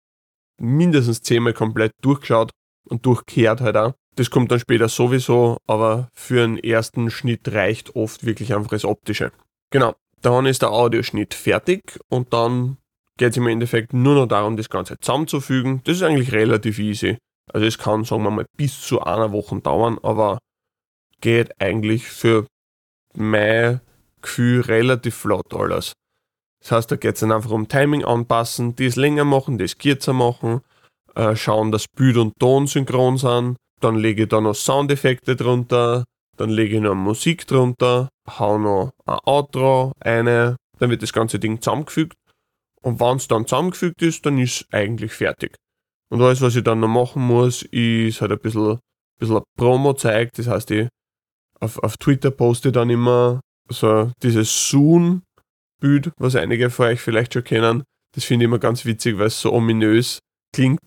mindestens 0.61 1.23
zehnmal 1.23 1.53
komplett 1.53 1.93
durchgeschaut 2.03 2.51
und 2.89 3.05
durchkehrt 3.07 3.61
halt 3.61 3.77
auch. 3.77 3.95
Das 4.17 4.31
kommt 4.31 4.53
dann 4.53 4.61
später 4.61 4.89
sowieso, 4.89 5.59
aber 5.67 6.09
für 6.15 6.45
einen 6.45 6.59
ersten 6.59 7.11
Schnitt 7.11 7.53
reicht 7.53 7.97
oft 7.97 8.25
wirklich 8.25 8.55
einfach 8.55 8.71
das 8.71 8.85
Optische. 8.85 9.33
Genau, 9.71 9.95
dann 10.23 10.47
ist 10.47 10.63
der 10.63 10.71
Audioschnitt 10.71 11.35
fertig 11.35 11.99
und 12.09 12.33
dann 12.33 12.77
geht 13.17 13.31
es 13.31 13.37
im 13.37 13.47
Endeffekt 13.47 13.93
nur 13.93 14.15
noch 14.15 14.27
darum, 14.27 14.57
das 14.57 14.71
Ganze 14.71 14.99
zusammenzufügen. 14.99 15.81
Das 15.85 15.97
ist 15.97 16.03
eigentlich 16.03 16.33
relativ 16.33 16.79
easy. 16.79 17.19
Also 17.53 17.67
es 17.67 17.79
kann, 17.79 18.05
sagen 18.05 18.23
wir 18.23 18.31
mal, 18.31 18.47
bis 18.57 18.81
zu 18.81 19.03
einer 19.03 19.33
Woche 19.33 19.61
dauern, 19.61 19.99
aber 20.03 20.39
geht 21.21 21.61
eigentlich 21.61 22.05
für 22.07 22.47
mein 23.15 23.81
Gefühl 24.23 24.61
relativ 24.63 25.15
flott 25.15 25.53
alles. 25.55 25.93
Das 26.65 26.73
heißt, 26.73 26.91
da 26.91 26.97
geht 26.97 27.15
es 27.15 27.21
dann 27.21 27.31
einfach 27.31 27.51
um 27.51 27.69
Timing 27.69 28.05
anpassen, 28.05 28.75
das 28.77 28.97
länger 28.97 29.25
machen, 29.25 29.59
das 29.59 29.77
kürzer 29.77 30.15
machen, 30.15 30.63
äh, 31.15 31.37
schauen, 31.37 31.71
dass 31.71 31.87
Bild 31.95 32.17
und 32.17 32.39
Ton 32.41 32.67
synchron 32.67 33.19
sind. 33.19 33.57
Dann 33.83 33.97
lege 33.97 34.23
ich 34.23 34.29
da 34.31 34.41
noch 34.41 34.55
Soundeffekte 34.55 35.37
drunter, 35.37 36.05
dann 36.39 36.49
lege 36.49 36.77
ich 36.77 36.83
noch 36.83 36.95
Musik 36.95 37.47
drunter, 37.47 38.09
hau 38.27 38.59
noch 38.59 38.93
ein 39.05 39.19
Outro, 39.27 39.93
eine, 40.01 40.57
dann 40.79 40.89
wird 40.89 41.03
das 41.03 41.13
ganze 41.13 41.39
Ding 41.39 41.61
zusammengefügt. 41.61 42.15
Und 42.81 42.99
wenn 42.99 43.19
es 43.19 43.29
dann 43.29 43.47
zusammengefügt 43.47 44.01
ist, 44.01 44.25
dann 44.25 44.39
ist 44.39 44.63
es 44.63 44.73
eigentlich 44.73 45.13
fertig. 45.13 45.57
Und 46.11 46.23
alles, 46.23 46.41
was 46.41 46.57
ich 46.57 46.65
dann 46.65 46.81
noch 46.81 46.89
machen 46.89 47.27
muss, 47.27 47.63
ist 47.63 48.23
halt 48.23 48.33
ein 48.33 48.39
bisschen, 48.39 48.73
ein 48.73 48.79
bisschen 49.19 49.43
Promo 49.59 49.93
zeigt. 49.93 50.39
Das 50.39 50.47
heißt, 50.47 50.71
ich 50.71 50.89
auf, 51.61 51.79
auf 51.83 51.99
Twitter 51.99 52.31
poste 52.31 52.73
dann 52.73 52.89
immer 52.89 53.41
so 53.69 54.11
dieses 54.23 54.71
Soon 54.71 55.23
Bild, 55.81 56.11
was 56.19 56.37
einige 56.37 56.71
von 56.71 56.87
euch 56.87 57.01
vielleicht 57.01 57.35
schon 57.35 57.45
kennen. 57.45 57.85
Das 58.15 58.25
finde 58.25 58.45
ich 58.45 58.49
immer 58.49 58.59
ganz 58.59 58.85
witzig, 58.85 59.19
weil 59.19 59.27
es 59.27 59.41
so 59.41 59.53
ominös 59.53 60.19
klingt. 60.55 60.81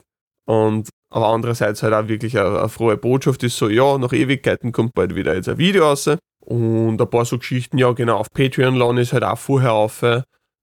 Und 0.48 0.90
aber 1.10 1.28
andererseits 1.28 1.84
halt 1.84 1.94
auch 1.94 2.08
wirklich 2.08 2.38
eine, 2.38 2.60
eine, 2.60 2.70
frohe 2.70 2.98
Botschaft 2.98 3.44
ist 3.44 3.58
so, 3.58 3.70
ja, 3.70 3.98
nach 3.98 4.14
Ewigkeiten 4.14 4.72
kommt 4.72 4.94
bald 4.94 5.16
wieder 5.16 5.36
jetzt 5.36 5.50
ein 5.50 5.58
Video 5.58 5.86
raus. 5.86 6.10
Und 6.40 7.02
ein 7.02 7.10
paar 7.10 7.26
so 7.26 7.38
Geschichten, 7.38 7.78
ja 7.78 7.92
genau, 7.92 8.18
auf 8.18 8.28
Patreon 8.32 8.76
laden 8.76 8.98
ist 8.98 9.14
halt 9.14 9.24
auch 9.24 9.38
vorher 9.38 9.74
auf, 9.74 10.04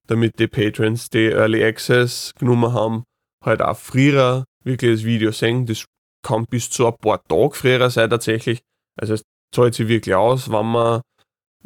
damit 0.07 0.39
die 0.39 0.47
Patrons, 0.47 1.09
die 1.09 1.27
Early 1.27 1.63
Access 1.63 2.31
genommen 2.37 2.73
haben, 2.73 3.03
halt 3.43 3.61
auch 3.61 3.77
früher 3.77 4.45
wirklich 4.63 4.99
das 4.99 5.05
Video 5.05 5.31
sehen. 5.31 5.65
Das 5.65 5.85
kann 6.23 6.45
bis 6.49 6.69
zu 6.69 6.87
ein 6.87 6.95
paar 6.99 7.23
Tage 7.27 7.53
früher 7.53 7.89
sein 7.89 8.09
tatsächlich. 8.09 8.61
Also 8.99 9.13
es 9.13 9.23
zahlt 9.53 9.75
sich 9.75 9.87
wirklich 9.87 10.15
aus, 10.15 10.51
wenn 10.51 10.65
man 10.65 11.01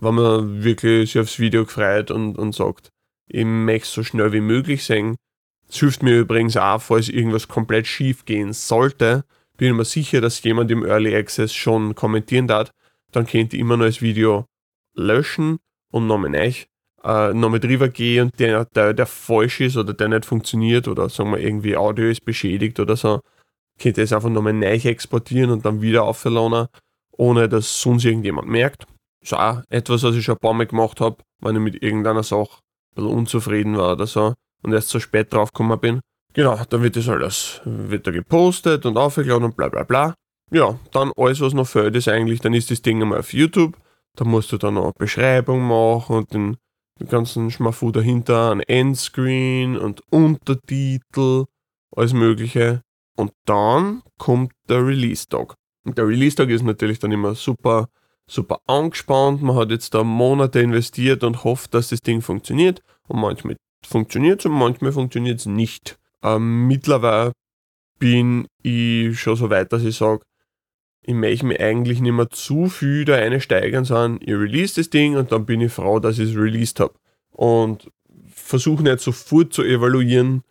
wenn 0.01 0.15
man 0.15 0.63
wirklich 0.63 1.11
sich 1.11 1.21
aufs 1.21 1.39
Video 1.39 1.65
freut 1.65 2.09
und, 2.09 2.37
und 2.37 2.55
sagt, 2.55 2.89
ich 3.27 3.45
möchte 3.45 3.85
es 3.85 3.93
so 3.93 4.03
schnell 4.03 4.31
wie 4.31 4.41
möglich 4.41 4.83
sehen. 4.83 5.17
Das 5.67 5.77
hilft 5.77 6.01
mir 6.03 6.17
übrigens 6.17 6.57
auch, 6.57 6.81
falls 6.81 7.09
irgendwas 7.09 7.47
komplett 7.47 7.85
schief 7.85 8.25
gehen 8.25 8.53
sollte. 8.53 9.23
Bin 9.57 9.67
ich 9.71 9.73
mir 9.73 9.85
sicher, 9.85 10.21
dass 10.21 10.41
jemand 10.41 10.71
im 10.71 10.85
Early 10.85 11.15
Access 11.15 11.53
schon 11.53 11.95
kommentieren 11.95 12.47
darf. 12.47 12.71
Dann 13.11 13.27
könnt 13.27 13.53
ihr 13.53 13.59
immer 13.59 13.77
noch 13.77 13.85
das 13.85 14.01
Video 14.01 14.45
löschen 14.95 15.59
und 15.91 16.07
nochmal 16.07 16.31
neu, 16.31 16.53
äh, 17.03 17.33
nochmal 17.33 17.59
drüber 17.59 17.89
gehen 17.89 18.25
und 18.25 18.39
der, 18.39 18.65
der, 18.65 18.93
der 18.93 19.05
falsch 19.05 19.59
ist 19.59 19.77
oder 19.77 19.93
der 19.93 20.07
nicht 20.07 20.25
funktioniert 20.25 20.87
oder 20.87 21.09
sagen 21.09 21.31
wir 21.31 21.39
irgendwie 21.39 21.75
Audio 21.75 22.07
ist 22.07 22.23
beschädigt 22.23 22.79
oder 22.79 22.95
so, 22.95 23.19
könnt 23.79 23.97
ihr 23.97 24.03
es 24.03 24.13
einfach 24.13 24.29
nochmal 24.29 24.53
neu 24.53 24.75
exportieren 24.75 25.51
und 25.51 25.65
dann 25.65 25.81
wieder 25.81 26.03
aufladen, 26.03 26.67
ohne 27.11 27.49
dass 27.49 27.81
sonst 27.81 28.05
irgendjemand 28.05 28.47
merkt. 28.47 28.85
Ist 29.31 29.37
auch 29.37 29.61
etwas, 29.69 30.03
was 30.03 30.15
ich 30.15 30.25
schon 30.25 30.35
ein 30.35 30.39
paar 30.39 30.53
Mal 30.53 30.65
gemacht 30.65 30.99
habe, 31.01 31.17
wenn 31.39 31.55
ich 31.55 31.61
mit 31.61 31.83
irgendeiner 31.83 32.23
Sache 32.23 32.59
ein 32.91 32.95
bisschen 32.95 33.17
unzufrieden 33.17 33.77
war 33.77 33.93
oder 33.93 34.07
so 34.07 34.33
und 34.63 34.73
erst 34.73 34.89
so 34.89 34.99
spät 34.99 35.31
draufgekommen 35.33 35.79
bin. 35.79 35.99
Genau, 36.33 36.59
dann 36.69 36.83
wird 36.83 36.95
das 36.95 37.09
alles, 37.09 37.61
wird 37.65 38.05
gepostet 38.05 38.85
und 38.85 38.97
aufgeladen 38.97 39.45
und 39.45 39.57
bla 39.57 39.69
bla 39.69 39.83
bla. 39.83 40.15
Ja, 40.51 40.79
dann 40.91 41.11
alles, 41.15 41.41
was 41.41 41.53
noch 41.53 41.67
fehlt, 41.67 41.95
ist 41.95 42.07
eigentlich, 42.07 42.39
dann 42.39 42.53
ist 42.53 42.71
das 42.71 42.81
Ding 42.81 43.01
einmal 43.01 43.19
auf 43.19 43.33
YouTube. 43.33 43.77
Da 44.15 44.25
musst 44.25 44.51
du 44.51 44.57
dann 44.57 44.75
noch 44.75 44.85
eine 44.85 44.93
Beschreibung 44.97 45.61
machen 45.61 46.17
und 46.17 46.33
den, 46.33 46.57
den 46.99 47.07
ganzen 47.07 47.51
Schmafu 47.51 47.91
dahinter, 47.91 48.51
ein 48.51 48.61
Endscreen 48.61 49.77
und 49.77 50.01
Untertitel, 50.11 51.45
alles 51.95 52.13
Mögliche. 52.13 52.81
Und 53.15 53.31
dann 53.45 54.01
kommt 54.17 54.53
der 54.67 54.85
Release-Tag. 54.85 55.55
Und 55.85 55.97
der 55.97 56.07
Release-Tag 56.07 56.49
ist 56.49 56.63
natürlich 56.63 56.99
dann 56.99 57.11
immer 57.11 57.35
super, 57.35 57.89
super 58.29 58.61
angespannt. 58.67 59.41
Man 59.41 59.55
hat 59.55 59.71
jetzt 59.71 59.93
da 59.93 60.03
Monate 60.03 60.59
investiert 60.59 61.23
und 61.23 61.43
hofft, 61.43 61.73
dass 61.73 61.89
das 61.89 62.01
Ding 62.01 62.21
funktioniert. 62.21 62.81
Und 63.07 63.19
manchmal 63.19 63.57
funktioniert 63.85 64.39
es 64.39 64.45
und 64.45 64.53
manchmal 64.53 64.91
funktioniert 64.91 65.39
es 65.39 65.45
nicht. 65.45 65.99
Ähm, 66.23 66.67
mittlerweile 66.67 67.33
bin 67.97 68.47
ich 68.61 69.19
schon 69.19 69.35
so 69.35 69.49
weit, 69.49 69.73
dass 69.73 69.83
ich 69.83 69.97
sage, 69.97 70.21
ich 71.01 71.13
möchte 71.13 71.45
mich 71.45 71.59
eigentlich 71.59 72.01
nicht 72.01 72.11
mehr 72.11 72.29
zu 72.29 72.67
viel 72.67 73.05
da 73.05 73.15
einsteigern, 73.15 73.85
sondern 73.85 74.19
ich 74.21 74.33
release 74.33 74.75
das 74.75 74.89
Ding 74.89 75.15
und 75.15 75.31
dann 75.31 75.45
bin 75.45 75.61
ich 75.61 75.71
froh, 75.71 75.99
dass 75.99 76.19
ich 76.19 76.29
es 76.29 76.35
released 76.35 76.79
habe. 76.79 76.93
Und 77.31 77.89
versuche 78.29 78.83
nicht 78.83 78.99
sofort 78.99 79.53
zu 79.53 79.63
evaluieren, 79.63 80.43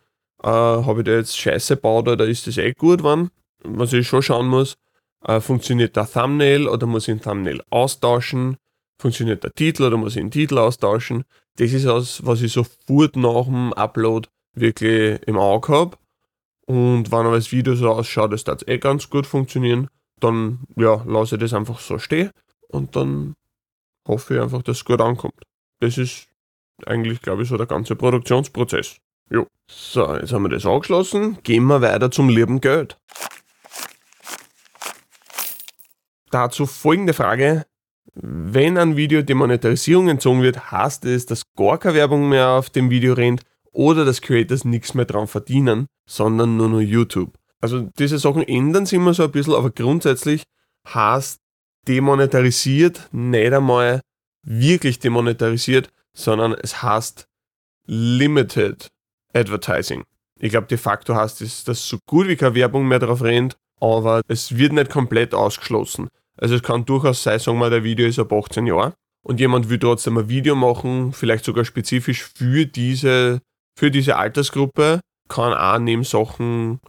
äh, 0.42 0.48
habe 0.48 1.00
ich 1.00 1.04
da 1.04 1.12
jetzt 1.12 1.38
Scheiße 1.38 1.76
gebaut 1.76 2.08
oder 2.08 2.26
ist 2.26 2.46
das 2.46 2.58
eh 2.58 2.72
gut 2.72 2.98
geworden. 2.98 3.30
Was 3.62 3.92
ich 3.92 4.06
schon 4.06 4.22
schauen 4.22 4.48
muss, 4.48 4.76
äh, 5.24 5.40
funktioniert 5.40 5.96
der 5.96 6.10
Thumbnail 6.10 6.68
oder 6.68 6.86
muss 6.86 7.08
ich 7.08 7.14
den 7.14 7.22
Thumbnail 7.22 7.62
austauschen? 7.70 8.56
Funktioniert 9.00 9.44
der 9.44 9.52
Titel 9.52 9.84
oder 9.84 9.96
muss 9.96 10.16
ich 10.16 10.22
den 10.22 10.30
Titel 10.30 10.58
austauschen? 10.58 11.24
Das 11.56 11.72
ist 11.72 11.86
das, 11.86 12.24
was 12.24 12.42
ich 12.42 12.52
sofort 12.52 13.16
nach 13.16 13.44
dem 13.44 13.72
Upload 13.72 14.28
wirklich 14.54 15.20
im 15.26 15.38
Auge 15.38 15.72
habe. 15.72 15.96
Und 16.66 17.10
wenn 17.10 17.26
aber 17.26 17.36
das 17.36 17.50
Video 17.52 17.74
so 17.74 17.90
ausschaut, 17.90 18.32
dass 18.32 18.44
das 18.44 18.66
eh 18.66 18.78
ganz 18.78 19.08
gut 19.08 19.26
funktionieren, 19.26 19.88
dann 20.20 20.60
ja, 20.76 21.02
lasse 21.06 21.36
ich 21.36 21.40
das 21.40 21.54
einfach 21.54 21.78
so 21.78 21.98
stehen 21.98 22.30
und 22.68 22.94
dann 22.96 23.34
hoffe 24.06 24.34
ich 24.34 24.40
einfach, 24.40 24.62
dass 24.62 24.78
es 24.78 24.84
gut 24.84 25.00
ankommt. 25.00 25.42
Das 25.80 25.96
ist 25.96 26.28
eigentlich, 26.86 27.22
glaube 27.22 27.42
ich, 27.42 27.48
so 27.48 27.56
der 27.56 27.66
ganze 27.66 27.96
Produktionsprozess. 27.96 28.98
Jo. 29.30 29.46
So, 29.70 30.16
jetzt 30.16 30.32
haben 30.32 30.44
wir 30.44 30.48
das 30.48 30.66
angeschlossen. 30.66 31.38
Gehen 31.42 31.64
wir 31.64 31.80
weiter 31.80 32.10
zum 32.10 32.28
lieben 32.28 32.60
Geld. 32.60 32.98
Dazu 36.30 36.66
folgende 36.66 37.14
Frage. 37.14 37.64
Wenn 38.14 38.78
ein 38.78 38.96
Video 38.96 39.22
Demonetarisierung 39.22 40.08
entzogen 40.08 40.42
wird, 40.42 40.70
heißt 40.70 41.04
es, 41.04 41.26
dass 41.26 41.42
gar 41.56 41.78
keine 41.78 41.94
Werbung 41.94 42.28
mehr 42.28 42.48
auf 42.50 42.70
dem 42.70 42.90
Video 42.90 43.14
rennt 43.14 43.42
oder 43.72 44.04
dass 44.04 44.20
Creators 44.20 44.64
nichts 44.64 44.94
mehr 44.94 45.04
dran 45.04 45.26
verdienen, 45.26 45.86
sondern 46.06 46.56
nur 46.56 46.68
noch 46.68 46.80
YouTube. 46.80 47.38
Also 47.60 47.88
diese 47.98 48.18
Sachen 48.18 48.42
ändern 48.42 48.86
sich 48.86 48.96
immer 48.96 49.14
so 49.14 49.24
ein 49.24 49.30
bisschen, 49.30 49.54
aber 49.54 49.70
grundsätzlich 49.70 50.42
heißt 50.86 51.40
demonetarisiert 51.86 53.08
nicht 53.12 53.52
einmal 53.52 54.00
wirklich 54.42 54.98
demonetarisiert, 54.98 55.90
sondern 56.12 56.54
es 56.54 56.82
heißt 56.82 57.26
Limited 57.86 58.88
Advertising. 59.32 60.04
Ich 60.40 60.50
glaube, 60.50 60.66
de 60.66 60.78
facto 60.78 61.14
heißt 61.14 61.40
es, 61.42 61.64
dass 61.64 61.88
so 61.88 61.98
gut 62.06 62.28
wie 62.28 62.36
keine 62.36 62.54
Werbung 62.54 62.86
mehr 62.86 62.98
drauf 62.98 63.22
rennt, 63.22 63.56
aber 63.80 64.22
es 64.28 64.56
wird 64.56 64.72
nicht 64.72 64.90
komplett 64.90 65.34
ausgeschlossen. 65.34 66.08
Also 66.36 66.54
es 66.54 66.62
kann 66.62 66.84
durchaus 66.84 67.22
sein, 67.22 67.38
sagen 67.38 67.58
wir, 67.58 67.70
der 67.70 67.84
Video 67.84 68.06
ist 68.06 68.18
ab 68.18 68.32
18 68.32 68.66
Jahren 68.66 68.92
und 69.22 69.40
jemand 69.40 69.68
will 69.68 69.78
trotzdem 69.78 70.18
ein 70.18 70.28
Video 70.28 70.54
machen, 70.54 71.12
vielleicht 71.12 71.44
sogar 71.44 71.64
spezifisch 71.64 72.22
für 72.22 72.66
diese, 72.66 73.40
für 73.78 73.90
diese 73.90 74.16
Altersgruppe, 74.16 75.00
kann 75.28 75.52
auch 75.52 75.78
neben 75.78 76.04
Sachen 76.04 76.80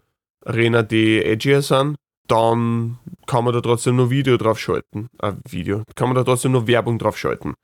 reden, 0.45 0.87
die 0.87 1.23
edgier 1.23 1.61
sind, 1.61 1.95
dann 2.27 2.99
kann 3.25 3.43
man 3.43 3.53
da 3.53 3.61
trotzdem 3.61 3.95
nur 3.95 4.09
Video 4.09 4.37
drauf 4.37 4.59
schalten. 4.59 5.09
Ein 5.19 5.41
äh, 5.45 5.51
Video. 5.51 5.83
Kann 5.95 6.09
man 6.09 6.15
da 6.15 6.23
trotzdem 6.23 6.51
nur 6.51 6.67
Werbung 6.67 6.99
drauf 6.99 7.17
schalten. 7.17 7.55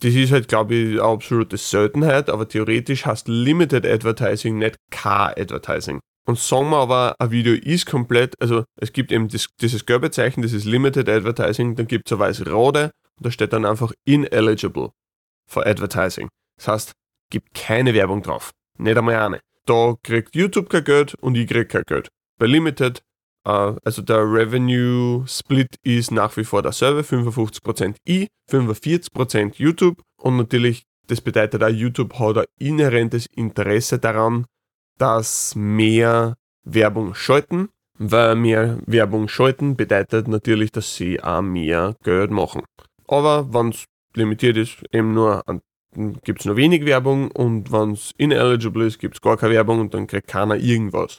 Das 0.00 0.14
ist 0.14 0.32
halt, 0.32 0.48
glaube 0.48 0.74
ich, 0.74 0.92
eine 0.92 1.02
absolute 1.02 1.56
Seltenheit, 1.56 2.28
aber 2.28 2.48
theoretisch 2.48 3.06
heißt 3.06 3.28
Limited 3.28 3.86
Advertising 3.86 4.58
nicht 4.58 4.76
Car-Advertising. 4.90 6.00
Und 6.24 6.38
sagen 6.38 6.70
wir 6.70 6.78
aber, 6.78 7.16
ein 7.18 7.30
Video 7.30 7.54
ist 7.54 7.86
komplett, 7.86 8.40
also 8.40 8.64
es 8.76 8.92
gibt 8.92 9.10
eben 9.10 9.28
das, 9.28 9.48
dieses 9.60 9.86
gelbe 9.86 10.10
Zeichen, 10.10 10.42
das 10.42 10.52
ist 10.52 10.64
Limited 10.64 11.08
Advertising, 11.08 11.74
dann 11.74 11.88
gibt 11.88 12.06
es 12.06 12.12
eine 12.12 12.20
weiße 12.20 12.48
Rode 12.48 12.92
und 13.16 13.26
da 13.26 13.30
steht 13.30 13.52
dann 13.52 13.64
einfach 13.64 13.92
ineligible 14.04 14.90
for 15.48 15.66
Advertising. 15.66 16.28
Das 16.58 16.68
heißt, 16.68 16.92
gibt 17.30 17.54
keine 17.54 17.92
Werbung 17.94 18.22
drauf. 18.22 18.52
Nicht 18.78 18.96
einmal 18.96 19.16
eine. 19.16 19.40
Da 19.66 19.94
kriegt 20.02 20.34
YouTube 20.36 20.68
kein 20.68 20.84
Geld 20.84 21.14
und 21.14 21.36
ich 21.36 21.48
krieg 21.48 21.68
kein 21.68 21.82
Geld. 21.86 22.08
Bei 22.38 22.46
Limited, 22.46 23.02
uh, 23.46 23.76
also 23.84 24.02
der 24.02 24.20
Revenue 24.20 25.24
Split 25.26 25.76
ist 25.82 26.10
nach 26.10 26.36
wie 26.36 26.44
vor 26.44 26.62
derselbe, 26.62 27.02
55% 27.02 27.96
ich, 28.04 28.28
45% 28.50 29.54
YouTube 29.56 30.02
und 30.20 30.36
natürlich, 30.36 30.84
das 31.08 31.20
bedeutet 31.20 31.62
auch, 31.62 31.68
YouTube 31.68 32.18
hat 32.18 32.38
ein 32.38 32.44
inhärentes 32.58 33.26
Interesse 33.26 33.98
daran, 33.98 34.46
dass 34.98 35.54
mehr 35.54 36.36
Werbung 36.64 37.14
schalten, 37.14 37.68
weil 37.98 38.34
mehr 38.36 38.78
Werbung 38.86 39.28
schalten 39.28 39.76
bedeutet 39.76 40.28
natürlich, 40.28 40.72
dass 40.72 40.94
sie 40.94 41.22
auch 41.22 41.42
mehr 41.42 41.96
Geld 42.02 42.30
machen. 42.30 42.62
Aber 43.06 43.52
wenn 43.52 43.70
es 43.70 43.84
limitiert 44.14 44.56
ist, 44.56 44.82
eben 44.92 45.12
nur 45.14 45.42
gibt 46.24 46.40
es 46.40 46.46
nur 46.46 46.56
wenig 46.56 46.84
Werbung 46.86 47.30
und 47.30 47.70
wenn 47.70 47.92
es 47.92 48.12
ineligible 48.16 48.86
ist, 48.86 48.98
gibt 48.98 49.16
es 49.16 49.20
gar 49.20 49.36
keine 49.36 49.54
Werbung 49.54 49.80
und 49.80 49.94
dann 49.94 50.06
kriegt 50.06 50.28
keiner 50.28 50.56
irgendwas. 50.56 51.18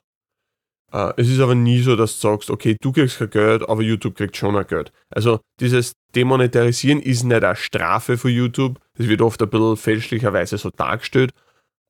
Äh, 0.91 1.13
es 1.17 1.29
ist 1.29 1.39
aber 1.39 1.55
nie 1.55 1.81
so, 1.81 1.95
dass 1.95 2.19
du 2.19 2.29
sagst, 2.29 2.49
okay, 2.49 2.77
du 2.79 2.91
kriegst 2.91 3.17
kein 3.17 3.29
Geld, 3.29 3.67
aber 3.67 3.81
YouTube 3.81 4.15
kriegt 4.15 4.37
schon 4.37 4.55
ein 4.55 4.67
Geld. 4.67 4.91
Also 5.09 5.39
dieses 5.59 5.93
Demonetarisieren 6.15 7.01
ist 7.01 7.23
nicht 7.23 7.43
eine 7.43 7.55
Strafe 7.55 8.17
für 8.17 8.29
YouTube. 8.29 8.79
Das 8.97 9.07
wird 9.07 9.21
oft 9.21 9.41
ein 9.41 9.49
bisschen 9.49 9.77
fälschlicherweise 9.77 10.57
so 10.57 10.69
dargestellt, 10.69 11.31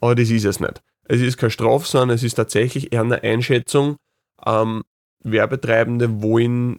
aber 0.01 0.15
das 0.15 0.29
ist 0.29 0.45
es 0.45 0.59
nicht. 0.59 0.81
Es 1.07 1.21
ist 1.21 1.37
keine 1.37 1.51
Strafe, 1.51 1.85
sondern 1.85 2.15
es 2.15 2.23
ist 2.23 2.35
tatsächlich 2.35 2.93
eher 2.93 3.01
eine 3.01 3.23
Einschätzung. 3.23 3.97
Ähm, 4.45 4.83
Werbetreibende 5.23 6.21
wollen 6.21 6.77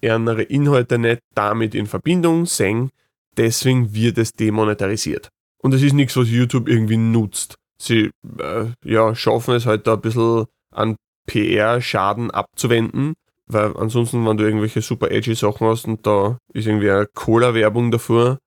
ihre 0.00 0.42
Inhalte 0.42 0.98
nicht 0.98 1.20
damit 1.34 1.74
in 1.74 1.86
Verbindung 1.86 2.46
sehen, 2.46 2.90
deswegen 3.36 3.94
wird 3.94 4.18
es 4.18 4.32
demonetarisiert. 4.32 5.30
Und 5.58 5.74
es 5.74 5.82
ist 5.82 5.94
nichts, 5.94 6.16
was 6.16 6.30
YouTube 6.30 6.68
irgendwie 6.68 6.96
nutzt. 6.96 7.56
Sie 7.78 8.10
äh, 8.38 8.66
ja, 8.84 9.14
schaffen 9.14 9.54
es 9.54 9.66
halt 9.66 9.86
da 9.86 9.94
ein 9.94 10.00
bisschen 10.00 10.46
an 10.70 10.96
PR-Schaden 11.26 12.30
abzuwenden, 12.30 13.14
weil 13.46 13.76
ansonsten, 13.76 14.24
wenn 14.26 14.36
du 14.36 14.44
irgendwelche 14.44 14.80
super 14.80 15.10
edgy 15.10 15.34
Sachen 15.34 15.66
hast 15.66 15.86
und 15.86 16.06
da 16.06 16.38
ist 16.52 16.66
irgendwie 16.66 16.90
eine 16.90 17.06
Cola-Werbung 17.06 17.90
davor, 17.90 18.38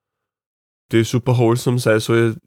die 0.92 1.04
super 1.04 1.38
wholesome 1.38 1.80
sein 1.80 2.00
soll, 2.00 2.38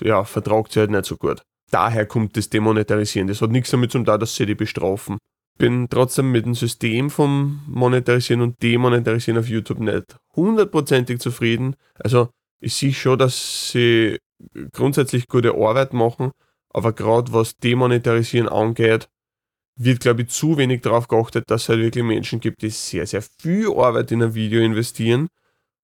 ja, 0.00 0.24
vertragt 0.24 0.72
sie 0.72 0.80
halt 0.80 0.90
nicht 0.90 1.04
so 1.04 1.16
gut. 1.16 1.42
Daher 1.72 2.06
kommt 2.06 2.36
das 2.36 2.50
Demonetarisieren. 2.50 3.28
Das 3.28 3.40
hat 3.40 3.50
nichts 3.50 3.70
damit 3.70 3.90
zu 3.90 3.98
tun, 3.98 4.04
dass 4.04 4.36
sie 4.36 4.46
die 4.46 4.54
bestrafen 4.54 5.18
bin 5.58 5.88
trotzdem 5.88 6.32
mit 6.32 6.44
dem 6.44 6.54
System 6.54 7.10
vom 7.10 7.62
Monetarisieren 7.68 8.42
und 8.42 8.62
Demonetarisieren 8.62 9.38
auf 9.38 9.48
YouTube 9.48 9.80
nicht 9.80 10.16
hundertprozentig 10.34 11.20
zufrieden. 11.20 11.76
Also 11.94 12.30
ich 12.60 12.74
sehe 12.74 12.92
schon, 12.92 13.18
dass 13.18 13.70
sie 13.70 14.18
grundsätzlich 14.72 15.28
gute 15.28 15.54
Arbeit 15.54 15.92
machen, 15.92 16.32
aber 16.70 16.92
gerade 16.92 17.32
was 17.32 17.56
Demonetarisieren 17.58 18.48
angeht, 18.48 19.08
wird, 19.76 20.00
glaube 20.00 20.22
ich, 20.22 20.28
zu 20.28 20.58
wenig 20.58 20.82
darauf 20.82 21.08
geachtet, 21.08 21.44
dass 21.48 21.62
es 21.62 21.68
halt 21.68 21.80
wirklich 21.80 22.04
Menschen 22.04 22.40
gibt, 22.40 22.62
die 22.62 22.70
sehr, 22.70 23.06
sehr 23.06 23.22
viel 23.22 23.68
Arbeit 23.72 24.10
in 24.12 24.22
ein 24.22 24.34
Video 24.34 24.60
investieren 24.60 25.28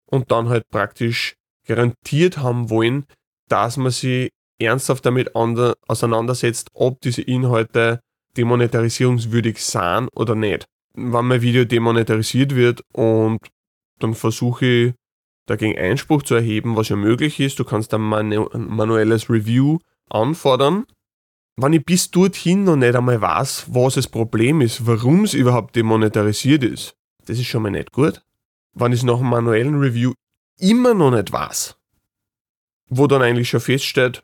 und 0.06 0.32
dann 0.32 0.50
halt 0.50 0.68
praktisch 0.70 1.36
garantiert 1.68 2.38
haben 2.38 2.70
wollen, 2.70 3.06
dass 3.48 3.78
man 3.78 3.92
sich 3.92 4.32
ernsthaft 4.60 5.06
damit 5.06 5.36
auseinandersetzt, 5.36 6.70
ob 6.74 7.02
diese 7.02 7.22
Inhalte 7.22 8.02
demonetarisierungswürdig 8.38 9.64
sind 9.64 10.10
oder 10.16 10.36
nicht. 10.36 10.66
Wenn 10.94 11.26
mein 11.26 11.42
Video 11.42 11.66
demonetarisiert 11.66 12.56
wird 12.56 12.82
und 12.94 13.40
dann 14.00 14.14
versuche 14.14 14.66
ich 14.66 14.94
dagegen 15.46 15.78
Einspruch 15.78 16.24
zu 16.24 16.36
erheben, 16.36 16.76
was 16.76 16.90
ja 16.90 16.96
möglich 16.96 17.40
ist, 17.40 17.60
du 17.60 17.64
kannst 17.64 17.94
ein 17.94 18.02
manu 18.02 18.50
manuelles 18.54 19.30
Review 19.30 19.80
anfordern. 20.10 20.86
Wenn 21.56 21.74
ich 21.74 21.86
bis 21.86 22.12
dorthin 22.12 22.64
noch 22.66 22.76
nicht 22.76 22.96
einmal 22.96 23.20
weiß, 23.20 23.66
was 23.70 23.96
das 23.96 24.08
Problem 24.08 24.62
ist, 24.62 24.86
warum 24.86 25.24
es 25.24 25.34
überhaupt 25.34 25.76
demonetarisiert 25.76 26.64
ist, 26.64 26.96
das 27.26 27.40
ist 27.40 27.48
schon 27.48 27.64
mal 27.64 27.72
nicht 27.72 27.92
gut. 27.92 28.22
Wenn 28.74 28.92
ich 28.92 29.00
es 29.00 29.04
nach 29.04 29.20
einem 29.20 29.30
manuellen 29.30 29.80
Review 29.80 30.14
immer 30.60 30.94
noch 30.94 31.12
nicht 31.12 31.32
weiß, 31.32 31.76
wo 32.90 33.08
dann 33.08 33.24
eigentlich 33.24 33.50
schon 33.50 33.60
feststeht, 33.60 34.24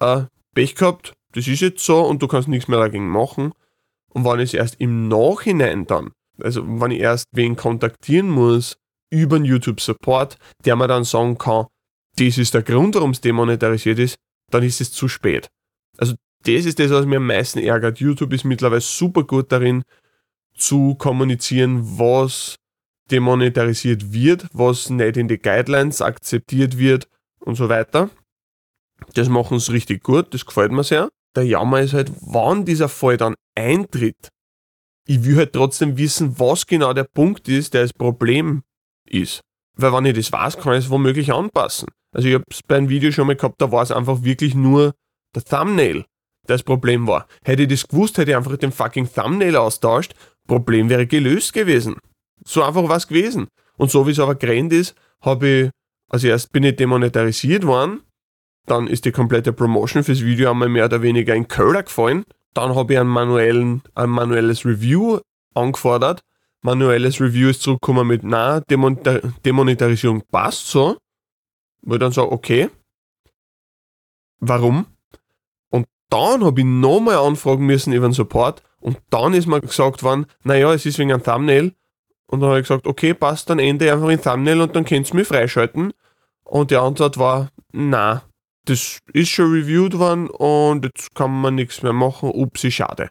äh, 0.00 0.22
Pech 0.54 0.74
gehabt, 0.74 1.12
das 1.32 1.46
ist 1.46 1.60
jetzt 1.60 1.84
so 1.84 2.00
und 2.04 2.22
du 2.22 2.28
kannst 2.28 2.48
nichts 2.48 2.68
mehr 2.68 2.80
dagegen 2.80 3.08
machen. 3.08 3.52
Und 4.12 4.24
wenn 4.24 4.40
ich 4.40 4.50
es 4.50 4.54
erst 4.54 4.80
im 4.80 5.08
Nachhinein 5.08 5.86
dann, 5.86 6.10
also 6.42 6.64
wenn 6.66 6.90
ich 6.90 7.00
erst 7.00 7.26
wen 7.32 7.56
kontaktieren 7.56 8.28
muss, 8.28 8.76
über 9.10 9.38
den 9.38 9.44
YouTube 9.44 9.80
Support, 9.80 10.36
der 10.64 10.76
man 10.76 10.88
dann 10.88 11.04
sagen 11.04 11.38
kann, 11.38 11.66
das 12.16 12.38
ist 12.38 12.54
der 12.54 12.62
Grund, 12.62 12.94
warum 12.94 13.10
es 13.10 13.20
demonetarisiert 13.20 13.98
ist, 13.98 14.16
dann 14.50 14.62
ist 14.62 14.80
es 14.80 14.92
zu 14.92 15.08
spät. 15.08 15.48
Also 15.96 16.14
das 16.44 16.64
ist 16.64 16.78
das, 16.78 16.90
was 16.90 17.06
mir 17.06 17.18
am 17.18 17.26
meisten 17.26 17.58
ärgert. 17.58 18.00
YouTube 18.00 18.32
ist 18.32 18.44
mittlerweile 18.44 18.80
super 18.80 19.24
gut 19.24 19.52
darin, 19.52 19.82
zu 20.56 20.94
kommunizieren, 20.96 21.98
was 21.98 22.56
demonetarisiert 23.10 24.12
wird, 24.12 24.46
was 24.52 24.90
nicht 24.90 25.16
in 25.16 25.28
die 25.28 25.38
Guidelines 25.38 26.02
akzeptiert 26.02 26.78
wird 26.78 27.08
und 27.40 27.56
so 27.56 27.68
weiter. 27.68 28.10
Das 29.14 29.28
machen 29.28 29.58
sie 29.58 29.72
richtig 29.72 30.02
gut, 30.02 30.32
das 30.34 30.46
gefällt 30.46 30.72
mir 30.72 30.84
sehr. 30.84 31.08
Der 31.36 31.44
Jammer 31.44 31.80
ist 31.80 31.94
halt, 31.94 32.12
wann 32.20 32.64
dieser 32.64 32.88
Fall 32.88 33.16
dann 33.16 33.34
eintritt. 33.56 34.28
Ich 35.06 35.24
will 35.24 35.36
halt 35.36 35.52
trotzdem 35.52 35.96
wissen, 35.96 36.38
was 36.38 36.66
genau 36.66 36.92
der 36.92 37.04
Punkt 37.04 37.48
ist, 37.48 37.74
der 37.74 37.82
das 37.82 37.92
Problem 37.92 38.62
ist. 39.08 39.40
Weil 39.76 39.92
wenn 39.92 40.04
ich 40.06 40.16
das 40.16 40.32
weiß, 40.32 40.58
kann 40.58 40.74
ich 40.74 40.84
es 40.84 40.90
womöglich 40.90 41.32
anpassen. 41.32 41.88
Also 42.12 42.28
ich 42.28 42.34
habe 42.34 42.44
es 42.50 42.62
bei 42.62 42.76
einem 42.76 42.88
Video 42.88 43.12
schon 43.12 43.26
mal 43.26 43.36
gehabt, 43.36 43.60
da 43.60 43.70
war 43.70 43.82
es 43.82 43.92
einfach 43.92 44.22
wirklich 44.22 44.54
nur 44.54 44.94
der 45.34 45.44
Thumbnail, 45.44 46.04
der 46.48 46.56
das 46.56 46.62
Problem 46.62 47.06
war. 47.06 47.26
Hätte 47.44 47.62
ich 47.62 47.68
das 47.68 47.86
gewusst, 47.86 48.18
hätte 48.18 48.32
ich 48.32 48.36
einfach 48.36 48.56
den 48.56 48.72
fucking 48.72 49.08
Thumbnail 49.12 49.56
austauscht, 49.56 50.14
Problem 50.46 50.88
wäre 50.88 51.06
gelöst 51.06 51.52
gewesen. 51.52 51.96
So 52.44 52.62
einfach 52.62 52.88
war 52.88 52.96
es 52.96 53.06
gewesen. 53.06 53.48
Und 53.76 53.90
so 53.90 54.06
wie 54.06 54.10
es 54.10 54.18
aber 54.18 54.34
gerannt 54.34 54.72
ist, 54.72 54.94
habe 55.20 55.48
ich, 55.48 55.70
also 56.10 56.26
erst 56.26 56.50
bin 56.52 56.64
ich 56.64 56.76
demonetarisiert 56.76 57.64
worden, 57.64 58.02
dann 58.66 58.86
ist 58.86 59.04
die 59.04 59.12
komplette 59.12 59.52
Promotion 59.52 60.04
fürs 60.04 60.22
Video 60.22 60.50
einmal 60.50 60.68
mehr 60.68 60.84
oder 60.84 61.02
weniger 61.02 61.34
in 61.34 61.48
Köder 61.48 61.82
gefallen. 61.82 62.24
Dann 62.54 62.74
habe 62.74 62.92
ich 62.92 62.98
einen 62.98 63.08
manuellen, 63.08 63.82
ein 63.94 64.10
manuelles 64.10 64.64
Review 64.64 65.20
angefordert. 65.54 66.22
Manuelles 66.62 67.20
Review 67.20 67.48
ist 67.48 67.62
zurückgekommen 67.62 68.06
mit, 68.06 68.22
na, 68.22 68.60
Demonetarisierung 68.60 70.22
passt 70.30 70.68
so. 70.68 70.98
Wo 71.82 71.94
ich 71.94 72.00
dann 72.00 72.12
sage, 72.12 72.30
okay. 72.30 72.68
Warum? 74.40 74.86
Und 75.70 75.86
dann 76.10 76.44
habe 76.44 76.60
ich 76.60 76.66
nochmal 76.66 77.16
anfragen 77.16 77.64
müssen 77.64 77.92
über 77.92 78.08
den 78.08 78.12
Support 78.12 78.62
und 78.80 78.98
dann 79.10 79.34
ist 79.34 79.46
mir 79.46 79.60
gesagt 79.60 80.02
worden, 80.02 80.26
naja, 80.42 80.72
es 80.72 80.86
ist 80.86 80.98
wegen 80.98 81.12
einem 81.12 81.22
Thumbnail. 81.22 81.74
Und 82.26 82.40
dann 82.40 82.50
habe 82.50 82.60
ich 82.60 82.68
gesagt, 82.68 82.86
okay, 82.86 83.14
passt, 83.14 83.50
dann 83.50 83.58
ende 83.58 83.92
einfach 83.92 84.08
in 84.08 84.20
Thumbnail 84.20 84.60
und 84.60 84.76
dann 84.76 84.84
könnt 84.84 85.10
ihr 85.10 85.16
mich 85.16 85.28
freischalten. 85.28 85.92
Und 86.44 86.70
die 86.70 86.76
Antwort 86.76 87.18
war, 87.18 87.50
na, 87.72 88.22
das 88.66 88.98
ist 89.12 89.28
schon 89.30 89.52
reviewed 89.52 89.98
worden 89.98 90.28
und 90.28 90.84
jetzt 90.84 91.14
kann 91.14 91.40
man 91.40 91.54
nichts 91.54 91.82
mehr 91.82 91.92
machen, 91.92 92.30
upsi, 92.30 92.70
schade. 92.70 93.10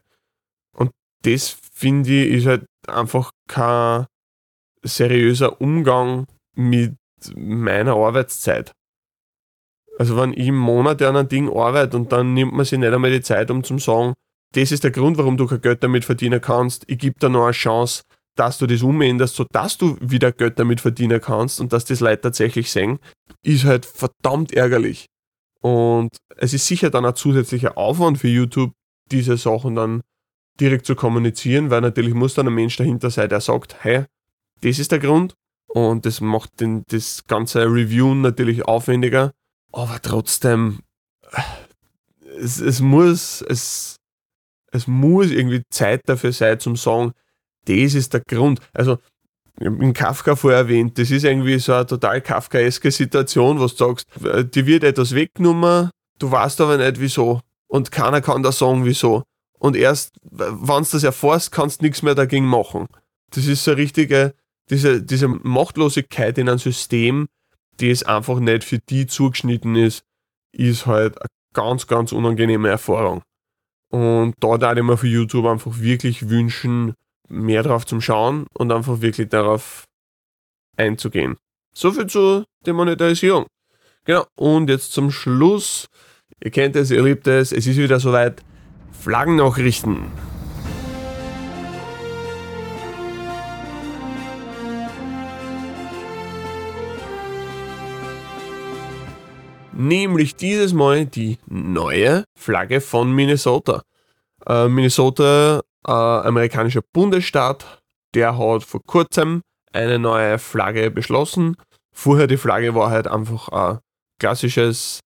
Und 0.75 0.91
das 1.23 1.57
finde 1.73 2.11
ich 2.11 2.33
ist 2.33 2.45
halt 2.45 2.65
einfach 2.87 3.31
kein 3.47 4.05
seriöser 4.83 5.59
Umgang 5.61 6.25
mit 6.55 6.95
meiner 7.35 7.95
Arbeitszeit. 7.95 8.71
Also 9.97 10.15
wenn 10.15 10.33
ich 10.33 10.47
im 10.47 10.57
Monat 10.57 11.01
an 11.01 11.17
einem 11.17 11.27
Ding 11.27 11.49
arbeite 11.49 11.97
und 11.97 12.11
dann 12.11 12.33
nimmt 12.33 12.53
man 12.53 12.65
sich 12.65 12.79
nicht 12.79 12.93
einmal 12.93 13.11
die 13.11 13.21
Zeit, 13.21 13.51
um 13.51 13.63
zu 13.63 13.77
sagen, 13.79 14.13
das 14.53 14.71
ist 14.71 14.83
der 14.83 14.91
Grund, 14.91 15.17
warum 15.17 15.37
du 15.37 15.45
kein 15.45 15.61
Geld 15.61 15.83
damit 15.83 16.05
verdienen 16.05 16.41
kannst. 16.41 16.85
Ich 16.87 16.97
gebe 16.97 17.19
dir 17.19 17.29
noch 17.29 17.43
eine 17.43 17.51
Chance, 17.51 18.03
dass 18.35 18.57
du 18.57 18.65
das 18.65 18.81
umänderst, 18.81 19.35
sodass 19.35 19.77
du 19.77 19.97
wieder 19.99 20.31
Geld 20.31 20.57
damit 20.57 20.79
verdienen 20.79 21.19
kannst 21.19 21.59
und 21.59 21.73
dass 21.73 21.83
das 21.83 21.99
Leute 21.99 22.21
tatsächlich 22.21 22.71
sehen, 22.71 22.99
ist 23.43 23.65
halt 23.65 23.85
verdammt 23.85 24.53
ärgerlich. 24.53 25.07
Und 25.61 26.17
es 26.37 26.53
ist 26.53 26.65
sicher 26.65 26.89
dann 26.89 27.05
ein 27.05 27.15
zusätzlicher 27.15 27.77
Aufwand 27.77 28.17
für 28.17 28.29
YouTube, 28.29 28.71
diese 29.11 29.37
Sachen 29.37 29.75
dann 29.75 30.01
direkt 30.59 30.85
zu 30.85 30.95
kommunizieren, 30.95 31.69
weil 31.69 31.81
natürlich 31.81 32.13
muss 32.13 32.33
dann 32.33 32.47
ein 32.47 32.53
Mensch 32.53 32.77
dahinter 32.77 33.09
sein, 33.09 33.29
der 33.29 33.41
sagt, 33.41 33.83
hey, 33.83 34.05
das 34.61 34.79
ist 34.79 34.91
der 34.91 34.99
Grund 34.99 35.35
und 35.67 36.05
das 36.05 36.21
macht 36.21 36.59
den, 36.59 36.83
das 36.89 37.25
ganze 37.27 37.65
Review 37.65 38.13
natürlich 38.13 38.65
aufwendiger, 38.65 39.31
aber 39.71 40.01
trotzdem, 40.01 40.79
es, 42.37 42.59
es 42.59 42.81
muss, 42.81 43.41
es, 43.41 43.95
es 44.71 44.87
muss 44.87 45.31
irgendwie 45.31 45.63
Zeit 45.69 46.01
dafür 46.07 46.33
sein, 46.33 46.59
zum 46.59 46.75
sagen, 46.75 47.13
das 47.65 47.93
ist 47.93 48.13
der 48.13 48.21
Grund. 48.21 48.59
Also, 48.73 48.97
in 49.59 49.93
Kafka 49.93 50.35
vorher 50.35 50.59
erwähnt, 50.59 50.97
das 50.97 51.11
ist 51.11 51.25
irgendwie 51.25 51.59
so 51.59 51.73
eine 51.73 51.85
total 51.85 52.21
kafkaeske 52.21 52.91
Situation, 52.91 53.59
wo 53.59 53.67
du 53.67 53.75
sagst, 53.75 54.07
dir 54.55 54.65
wird 54.65 54.83
etwas 54.83 55.13
weggenommen, 55.13 55.89
du 56.17 56.31
weißt 56.31 56.61
aber 56.61 56.77
nicht 56.77 56.99
wieso. 56.99 57.41
Und 57.67 57.91
keiner 57.91 58.21
kann 58.21 58.41
da 58.41 58.51
sagen, 58.51 58.85
wieso. 58.85 59.23
Und 59.59 59.75
erst, 59.75 60.17
wenn 60.23 60.55
du 60.55 60.89
das 60.91 61.03
erfährst, 61.03 61.51
kannst 61.51 61.81
du 61.81 61.85
nichts 61.85 62.01
mehr 62.01 62.15
dagegen 62.15 62.45
machen. 62.45 62.87
Das 63.31 63.45
ist 63.45 63.63
so 63.63 63.71
eine 63.71 63.81
richtige, 63.81 64.33
diese, 64.69 65.03
diese 65.03 65.27
Machtlosigkeit 65.27 66.37
in 66.37 66.49
einem 66.49 66.59
System, 66.59 67.27
das 67.77 68.03
einfach 68.03 68.39
nicht 68.39 68.63
für 68.63 68.79
die 68.79 69.05
zugeschnitten 69.07 69.75
ist, 69.75 70.03
ist 70.51 70.85
halt 70.85 71.19
eine 71.21 71.27
ganz, 71.53 71.87
ganz 71.87 72.11
unangenehme 72.11 72.69
Erfahrung. 72.69 73.21
Und 73.91 74.35
da 74.39 74.61
würde 74.61 74.79
ich 74.79 74.85
mir 74.85 74.97
für 74.97 75.07
YouTube 75.07 75.45
einfach 75.45 75.79
wirklich 75.79 76.29
wünschen, 76.29 76.93
mehr 77.29 77.63
drauf 77.63 77.85
zum 77.85 78.01
Schauen 78.01 78.47
und 78.53 78.71
einfach 78.71 79.01
wirklich 79.01 79.29
darauf 79.29 79.85
einzugehen. 80.77 81.37
Soviel 81.73 82.07
zur 82.07 82.45
Demonetarisierung. 82.65 83.45
Genau, 84.05 84.25
und 84.35 84.69
jetzt 84.69 84.91
zum 84.91 85.11
Schluss. 85.11 85.87
Ihr 86.43 86.51
kennt 86.51 86.75
es, 86.75 86.91
ihr 86.91 87.03
liebt 87.03 87.27
es, 87.27 87.51
es 87.51 87.67
ist 87.67 87.77
wieder 87.77 87.99
soweit. 87.99 88.43
Flaggennachrichten. 88.91 90.11
Nämlich 99.71 100.35
dieses 100.35 100.73
Mal 100.73 101.05
die 101.05 101.37
neue 101.47 102.25
Flagge 102.37 102.81
von 102.81 103.13
Minnesota. 103.13 103.83
Äh, 104.45 104.67
Minnesota, 104.67 105.61
äh, 105.89 106.27
amerikanischer 106.27 106.81
Bundesstaat, 106.93 107.81
der 108.13 108.37
hat 108.37 108.63
vor 108.63 108.81
kurzem 108.85 109.41
eine 109.73 109.99
neue 109.99 110.39
Flagge 110.39 110.91
beschlossen. 110.91 111.55
Vorher 111.93 112.27
die 112.27 112.37
Flagge 112.37 112.75
war 112.75 112.91
halt 112.91 113.07
einfach 113.07 113.49
ein 113.49 113.79
klassisches, 114.19 114.99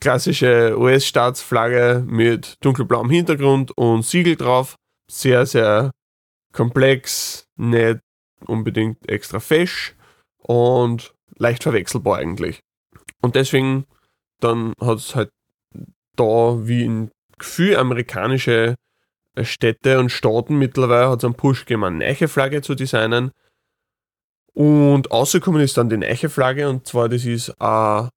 klassische 0.00 0.78
US-Staatsflagge 0.78 2.04
mit 2.06 2.54
dunkelblauem 2.60 3.10
Hintergrund 3.10 3.76
und 3.76 4.04
Siegel 4.04 4.36
drauf. 4.36 4.76
Sehr, 5.10 5.46
sehr 5.46 5.90
komplex, 6.52 7.46
nicht 7.56 8.00
unbedingt 8.46 9.08
extra 9.08 9.40
fesch 9.40 9.94
und 10.38 11.12
leicht 11.36 11.62
verwechselbar 11.62 12.18
eigentlich. 12.18 12.60
Und 13.20 13.34
deswegen 13.34 13.84
dann 14.40 14.74
hat 14.80 14.98
es 14.98 15.14
halt 15.14 15.30
da 16.16 16.66
wie 16.66 16.84
in 16.84 17.10
Gefühl 17.38 17.76
amerikanische 17.76 18.74
äh, 18.74 18.83
Städte 19.42 19.98
und 19.98 20.10
Staaten 20.10 20.56
mittlerweile 20.56 21.10
hat 21.10 21.18
es 21.18 21.24
einen 21.24 21.34
Push 21.34 21.60
gegeben, 21.66 21.84
eine 21.84 21.98
neue 21.98 22.28
Flagge 22.28 22.62
zu 22.62 22.74
designen. 22.74 23.32
Und 24.52 25.10
rausgekommen 25.10 25.60
ist 25.60 25.76
dann 25.76 25.88
die 25.88 25.96
neue 25.96 26.28
Flagge 26.28 26.68
und 26.68 26.86
zwar 26.86 27.08
das 27.08 27.24
ist, 27.24 27.48
äh, 27.48 28.08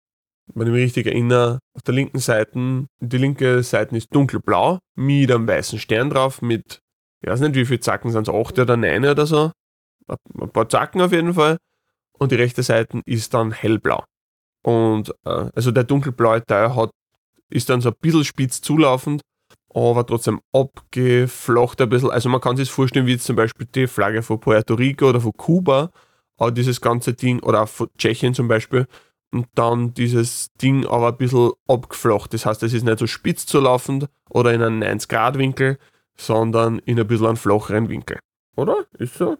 wenn 0.53 0.67
ich 0.67 0.73
mich 0.73 0.83
richtig 0.83 1.07
erinnere, 1.07 1.59
auf 1.73 1.81
der 1.81 1.95
linken 1.95 2.19
Seite, 2.19 2.85
die 2.99 3.17
linke 3.17 3.63
Seite 3.63 3.97
ist 3.97 4.13
dunkelblau 4.13 4.79
mit 4.95 5.31
einem 5.31 5.47
weißen 5.47 5.79
Stern 5.79 6.09
drauf 6.09 6.41
mit, 6.41 6.79
ich 7.21 7.29
weiß 7.29 7.39
nicht 7.39 7.55
wie 7.55 7.65
viele 7.65 7.79
Zacken 7.79 8.11
sind 8.11 8.27
es, 8.27 8.33
acht 8.33 8.59
oder 8.59 8.77
neun 8.77 9.05
oder 9.05 9.25
so. 9.25 9.51
Ein 10.07 10.51
paar 10.51 10.69
Zacken 10.69 11.01
auf 11.01 11.11
jeden 11.11 11.33
Fall. 11.33 11.57
Und 12.13 12.31
die 12.31 12.35
rechte 12.35 12.63
Seite 12.63 13.01
ist 13.05 13.33
dann 13.33 13.51
hellblau. 13.51 14.03
Und 14.63 15.09
äh, 15.25 15.49
also 15.53 15.71
der 15.71 15.83
dunkelblaue 15.83 16.43
Teil 16.45 16.75
hat, 16.75 16.91
ist 17.49 17.69
dann 17.69 17.81
so 17.81 17.89
ein 17.89 17.95
bisschen 17.99 18.25
spitz 18.25 18.61
zulaufend, 18.61 19.21
aber 19.73 20.05
trotzdem 20.05 20.41
abgeflacht 20.53 21.81
ein 21.81 21.89
bisschen. 21.89 22.11
Also 22.11 22.29
man 22.29 22.41
kann 22.41 22.57
sich 22.57 22.71
vorstellen, 22.71 23.05
wie 23.05 23.17
zum 23.17 23.35
Beispiel 23.35 23.67
die 23.73 23.87
Flagge 23.87 24.21
von 24.23 24.39
Puerto 24.39 24.73
Rico 24.75 25.09
oder 25.09 25.21
von 25.21 25.33
Kuba, 25.33 25.91
aber 26.37 26.51
dieses 26.51 26.81
ganze 26.81 27.13
Ding, 27.13 27.39
oder 27.41 27.63
auch 27.63 27.69
von 27.69 27.89
Tschechien 27.97 28.33
zum 28.33 28.47
Beispiel, 28.47 28.87
und 29.31 29.47
dann 29.55 29.93
dieses 29.93 30.53
Ding 30.53 30.85
aber 30.85 31.09
ein 31.09 31.17
bisschen 31.17 31.51
abgeflacht. 31.67 32.33
Das 32.33 32.45
heißt, 32.45 32.63
es 32.63 32.73
ist 32.73 32.83
nicht 32.83 32.99
so 32.99 33.07
spitz 33.07 33.45
zulaufend 33.45 34.07
oder 34.29 34.53
in 34.53 34.61
einem 34.61 34.81
90-Grad-Winkel, 34.81 35.77
sondern 36.15 36.79
in 36.79 36.99
ein 36.99 37.07
bisschen 37.07 37.27
einen 37.27 37.37
flacheren 37.37 37.89
Winkel. 37.89 38.19
Oder? 38.55 38.85
Ist 38.97 39.15
so? 39.15 39.37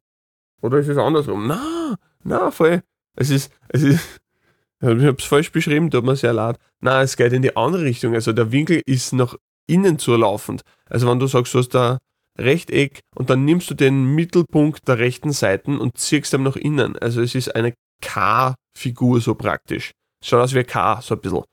Oder 0.62 0.80
ist 0.80 0.88
es 0.88 0.98
andersrum? 0.98 1.48
Na, 1.48 1.96
na, 2.24 2.52
voll. 2.52 2.84
Es 3.16 3.30
ist, 3.30 3.52
es 3.70 3.84
ist, 3.84 4.22
ich 4.82 4.88
habe 4.88 5.16
es 5.18 5.26
falsch 5.26 5.52
beschrieben, 5.52 5.90
tut 5.90 6.04
mir 6.04 6.16
sehr 6.16 6.34
leid. 6.34 6.58
Nein, 6.82 7.04
es 7.04 7.18
geht 7.18 7.34
in 7.34 7.42
die 7.42 7.56
andere 7.56 7.84
Richtung. 7.84 8.14
Also 8.14 8.34
der 8.34 8.52
Winkel 8.52 8.82
ist 8.86 9.14
nach 9.14 9.36
innen 9.68 10.00
zulaufend. 10.00 10.62
Also 10.90 11.08
wenn 11.08 11.20
du 11.20 11.28
sagst, 11.28 11.54
du 11.54 11.60
hast 11.60 11.70
da 11.70 11.98
Rechteck 12.40 13.00
und 13.16 13.30
dann 13.30 13.46
nimmst 13.46 13.70
du 13.70 13.74
den 13.74 14.16
Mittelpunkt 14.16 14.88
der 14.88 15.00
rechten 15.00 15.32
Seite 15.32 15.72
und 15.72 15.98
ziehst 15.98 16.34
ihn 16.34 16.44
nach 16.44 16.56
innen. 16.56 16.98
Also 17.00 17.22
es 17.22 17.36
ist 17.36 17.56
eine 17.56 17.74
K-Figur 18.02 19.22
so 19.22 19.36
praktisch. 19.36 19.92
Schaut 20.24 20.42
aus 20.42 20.54
wie 20.54 20.60
ein 20.60 20.68
K, 20.68 21.02
so 21.02 21.16
ein 21.16 21.22
bisschen. 21.22 21.44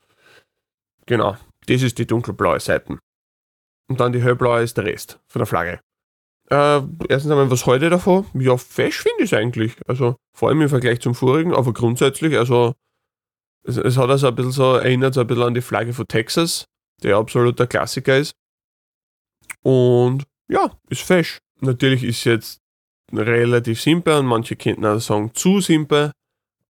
Genau, 1.07 1.37
das 1.67 1.83
ist 1.83 1.99
die 1.99 2.07
dunkelblaue 2.07 2.61
Seite. 2.61 2.99
Und 3.89 4.01
dann 4.01 4.12
die 4.12 4.23
hellblaue 4.23 4.62
ist 4.62 4.77
der 4.77 4.85
Rest 4.85 5.21
von 5.29 5.41
der 5.41 5.47
Flagge. 5.47 5.81
Äh, 6.51 6.83
erstens 7.09 7.31
einmal, 7.31 7.51
was 7.51 7.67
heute 7.67 7.89
davon? 7.91 8.27
Ja, 8.35 8.57
fesch 8.57 9.03
finde 9.03 9.25
ich 9.25 9.33
es 9.33 9.39
eigentlich. 9.39 9.77
Also 9.87 10.17
vor 10.37 10.49
allem 10.49 10.62
im 10.62 10.69
Vergleich 10.69 11.01
zum 11.01 11.15
vorigen, 11.15 11.55
aber 11.55 11.73
grundsätzlich, 11.73 12.37
also 12.37 12.75
es, 13.62 13.77
es 13.79 13.97
hat 13.97 14.11
also 14.11 14.29
ein 14.29 14.35
bisschen 14.35 14.53
so, 14.53 14.75
erinnert 14.75 15.15
so 15.15 15.23
ein 15.23 15.27
bisschen 15.27 15.45
an 15.45 15.55
die 15.55 15.62
Flagge 15.62 15.95
von 15.95 16.07
Texas, 16.07 16.67
der 17.05 17.16
absoluter 17.16 17.66
Klassiker 17.66 18.18
ist. 18.18 18.34
Und 19.62 20.24
ja, 20.48 20.70
ist 20.88 21.02
fesch. 21.02 21.38
Natürlich 21.61 22.05
ist 22.05 22.24
jetzt 22.24 22.61
relativ 23.12 23.80
simpel 23.80 24.14
und 24.18 24.26
manche 24.26 24.57
könnten 24.57 24.84
auch 24.84 24.98
sagen 24.98 25.30
zu 25.34 25.61
simpel, 25.61 26.12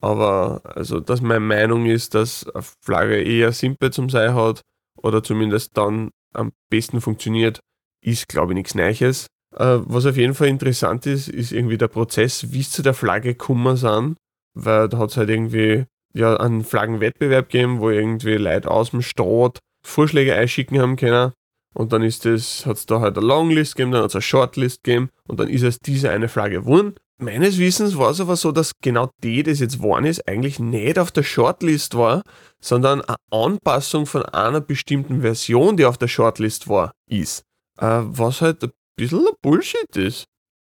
aber 0.03 0.61
also, 0.65 0.99
dass 0.99 1.21
meine 1.21 1.39
Meinung 1.39 1.85
ist, 1.85 2.13
dass 2.13 2.45
eine 2.53 2.63
Flagge 2.81 3.23
eher 3.23 3.53
simpel 3.53 3.91
zum 3.91 4.09
Sein 4.09 4.35
hat 4.35 4.61
oder 4.97 5.23
zumindest 5.23 5.77
dann 5.77 6.09
am 6.33 6.51
besten 6.69 6.99
funktioniert, 6.99 7.61
ist 8.03 8.27
glaube 8.27 8.51
ich 8.51 8.55
nichts 8.55 8.75
Neues. 8.75 9.27
Äh, 9.55 9.79
was 9.85 10.05
auf 10.05 10.17
jeden 10.17 10.33
Fall 10.33 10.49
interessant 10.49 11.05
ist, 11.05 11.29
ist 11.29 11.53
irgendwie 11.53 11.77
der 11.77 11.87
Prozess, 11.87 12.51
wie 12.51 12.59
es 12.59 12.71
zu 12.71 12.81
der 12.81 12.93
Flagge 12.93 13.29
gekommen 13.29 13.77
sind, 13.77 14.17
weil 14.53 14.89
da 14.89 14.97
hat 14.97 15.11
es 15.11 15.17
halt 15.17 15.29
irgendwie 15.29 15.85
ja, 16.13 16.35
einen 16.35 16.65
Flaggenwettbewerb 16.65 17.49
gegeben, 17.49 17.79
wo 17.79 17.89
irgendwie 17.89 18.35
Leute 18.35 18.69
aus 18.69 18.91
dem 18.91 19.01
Staat 19.01 19.59
Vorschläge 19.83 20.35
einschicken 20.35 20.79
haben 20.79 20.95
können. 20.95 21.33
Und 21.73 21.91
dann 21.91 22.03
ist 22.03 22.25
es, 22.25 22.65
hat 22.65 22.77
es 22.77 22.85
da 22.85 22.99
halt 22.99 23.17
eine 23.17 23.25
Longlist 23.25 23.75
gegeben, 23.75 23.91
dann 23.91 24.03
hat 24.03 24.11
es 24.11 24.15
eine 24.15 24.21
Shortlist 24.21 24.83
gegeben 24.83 25.09
und 25.27 25.39
dann 25.39 25.49
ist 25.49 25.63
es 25.63 25.79
diese 25.79 26.11
eine 26.11 26.29
Flagge 26.29 26.61
geworden. 26.61 26.95
Meines 27.17 27.57
Wissens 27.57 27.97
war 27.97 28.11
es 28.11 28.19
aber 28.19 28.35
so, 28.35 28.51
dass 28.51 28.73
genau 28.81 29.09
die, 29.23 29.43
das 29.43 29.59
jetzt 29.59 29.77
geworden 29.77 30.05
ist, 30.05 30.27
eigentlich 30.27 30.59
nicht 30.59 30.99
auf 30.99 31.11
der 31.11 31.23
Shortlist 31.23 31.95
war, 31.95 32.23
sondern 32.59 33.01
eine 33.01 33.17
Anpassung 33.31 34.05
von 34.05 34.23
einer 34.23 34.61
bestimmten 34.61 35.21
Version, 35.21 35.77
die 35.77 35.85
auf 35.85 35.97
der 35.97 36.07
Shortlist 36.07 36.67
war, 36.67 36.91
ist. 37.07 37.43
Äh, 37.79 38.01
was 38.03 38.41
halt 38.41 38.63
ein 38.63 38.71
bisschen 38.95 39.27
Bullshit 39.41 39.95
ist. 39.95 40.25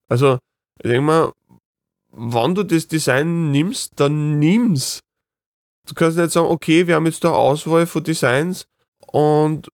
Also, 0.09 0.39
ich 0.83 0.91
denke 0.91 1.03
mal, 1.03 1.33
wenn 2.13 2.55
du 2.55 2.63
das 2.63 2.89
Design 2.89 3.51
nimmst, 3.51 3.93
dann 3.97 4.39
nimm's. 4.39 5.01
Du 5.87 5.95
kannst 5.95 6.19
nicht 6.19 6.33
sagen, 6.33 6.49
okay, 6.49 6.87
wir 6.87 6.95
haben 6.95 7.07
jetzt 7.07 7.25
da 7.25 7.31
Auswahl 7.31 7.87
von 7.87 8.05
Designs 8.05 8.65
und 9.13 9.69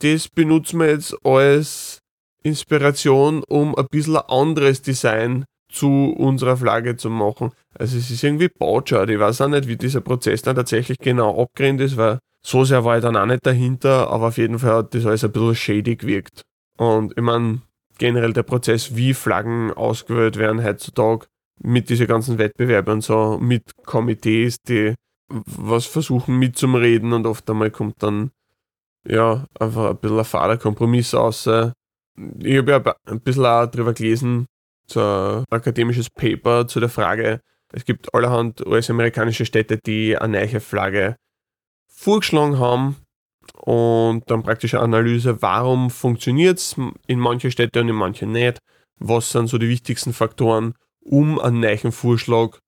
das 0.00 0.28
benutzen 0.28 0.80
wir 0.80 0.90
jetzt 0.90 1.14
als 1.24 1.98
Inspiration, 2.42 3.42
um 3.48 3.74
ein 3.74 3.86
bisschen 3.90 4.16
ein 4.16 4.28
anderes 4.28 4.82
Design 4.82 5.44
zu 5.72 6.14
unserer 6.16 6.56
Flagge 6.56 6.96
zu 6.96 7.10
machen. 7.10 7.52
Also 7.74 7.98
es 7.98 8.10
ist 8.10 8.22
irgendwie 8.22 8.48
Bautschad. 8.48 9.10
Ich 9.10 9.18
weiß 9.18 9.40
auch 9.40 9.48
nicht, 9.48 9.66
wie 9.66 9.76
dieser 9.76 10.00
Prozess 10.00 10.42
dann 10.42 10.56
tatsächlich 10.56 10.98
genau 10.98 11.40
abgerennt 11.40 11.80
ist, 11.80 11.96
weil 11.96 12.18
so 12.42 12.64
sehr 12.64 12.84
war 12.84 12.96
ich 12.96 13.02
dann 13.02 13.16
auch 13.16 13.26
nicht 13.26 13.44
dahinter, 13.44 14.10
aber 14.10 14.28
auf 14.28 14.38
jeden 14.38 14.58
Fall 14.58 14.74
hat 14.74 14.94
das 14.94 15.06
alles 15.06 15.24
ein 15.24 15.32
bisschen 15.32 15.54
shady 15.54 15.96
gewirkt. 15.96 16.42
Und 16.76 17.12
ich 17.16 17.22
meine, 17.22 17.62
generell 17.98 18.32
der 18.32 18.42
Prozess, 18.42 18.94
wie 18.94 19.14
Flaggen 19.14 19.72
ausgewählt 19.72 20.36
werden 20.36 20.62
heutzutage, 20.62 21.26
mit 21.62 21.88
diesen 21.88 22.06
ganzen 22.06 22.38
Wettbewerben 22.38 22.94
und 22.94 23.00
so, 23.00 23.38
mit 23.40 23.72
Komitees, 23.84 24.58
die 24.68 24.94
was 25.28 25.86
versuchen 25.86 26.38
mitzumreden 26.38 27.12
und 27.12 27.26
oft 27.26 27.48
einmal 27.48 27.70
kommt 27.70 28.02
dann 28.02 28.30
ja 29.06 29.46
einfach 29.58 29.90
ein 29.90 29.98
bisschen 29.98 30.18
ein 30.18 30.24
fader 30.24 30.56
Kompromiss 30.56 31.14
aus. 31.14 31.46
Ich 31.46 32.58
habe 32.58 32.70
ja 32.70 32.94
ein 33.06 33.20
bisschen 33.20 33.46
auch 33.46 33.66
drüber 33.66 33.92
gelesen, 33.92 34.46
so 34.86 35.00
ein 35.00 35.44
akademisches 35.50 36.10
Paper 36.10 36.66
zu 36.68 36.80
der 36.80 36.88
Frage, 36.88 37.40
es 37.76 37.84
gibt 37.84 38.14
allerhand 38.14 38.64
US-amerikanische 38.64 39.44
Städte, 39.44 39.78
die 39.84 40.16
eine 40.16 40.38
neue 40.38 40.60
Flagge 40.60 41.16
vorgeschlagen 41.88 42.60
haben 42.60 42.96
und 43.56 44.30
dann 44.30 44.44
praktisch 44.44 44.74
eine 44.74 44.84
Analyse, 44.84 45.42
warum 45.42 45.90
funktioniert 45.90 46.58
es 46.58 46.76
in 47.08 47.18
manchen 47.18 47.50
Städten 47.50 47.80
und 47.80 47.88
in 47.88 47.96
manchen 47.96 48.30
nicht, 48.30 48.58
was 49.00 49.30
sind 49.30 49.48
so 49.48 49.58
die 49.58 49.68
wichtigsten 49.68 50.12
Faktoren, 50.12 50.74
um 51.00 51.40
einen 51.40 51.58
neuen 51.58 51.90
Vorschlag 51.90 52.58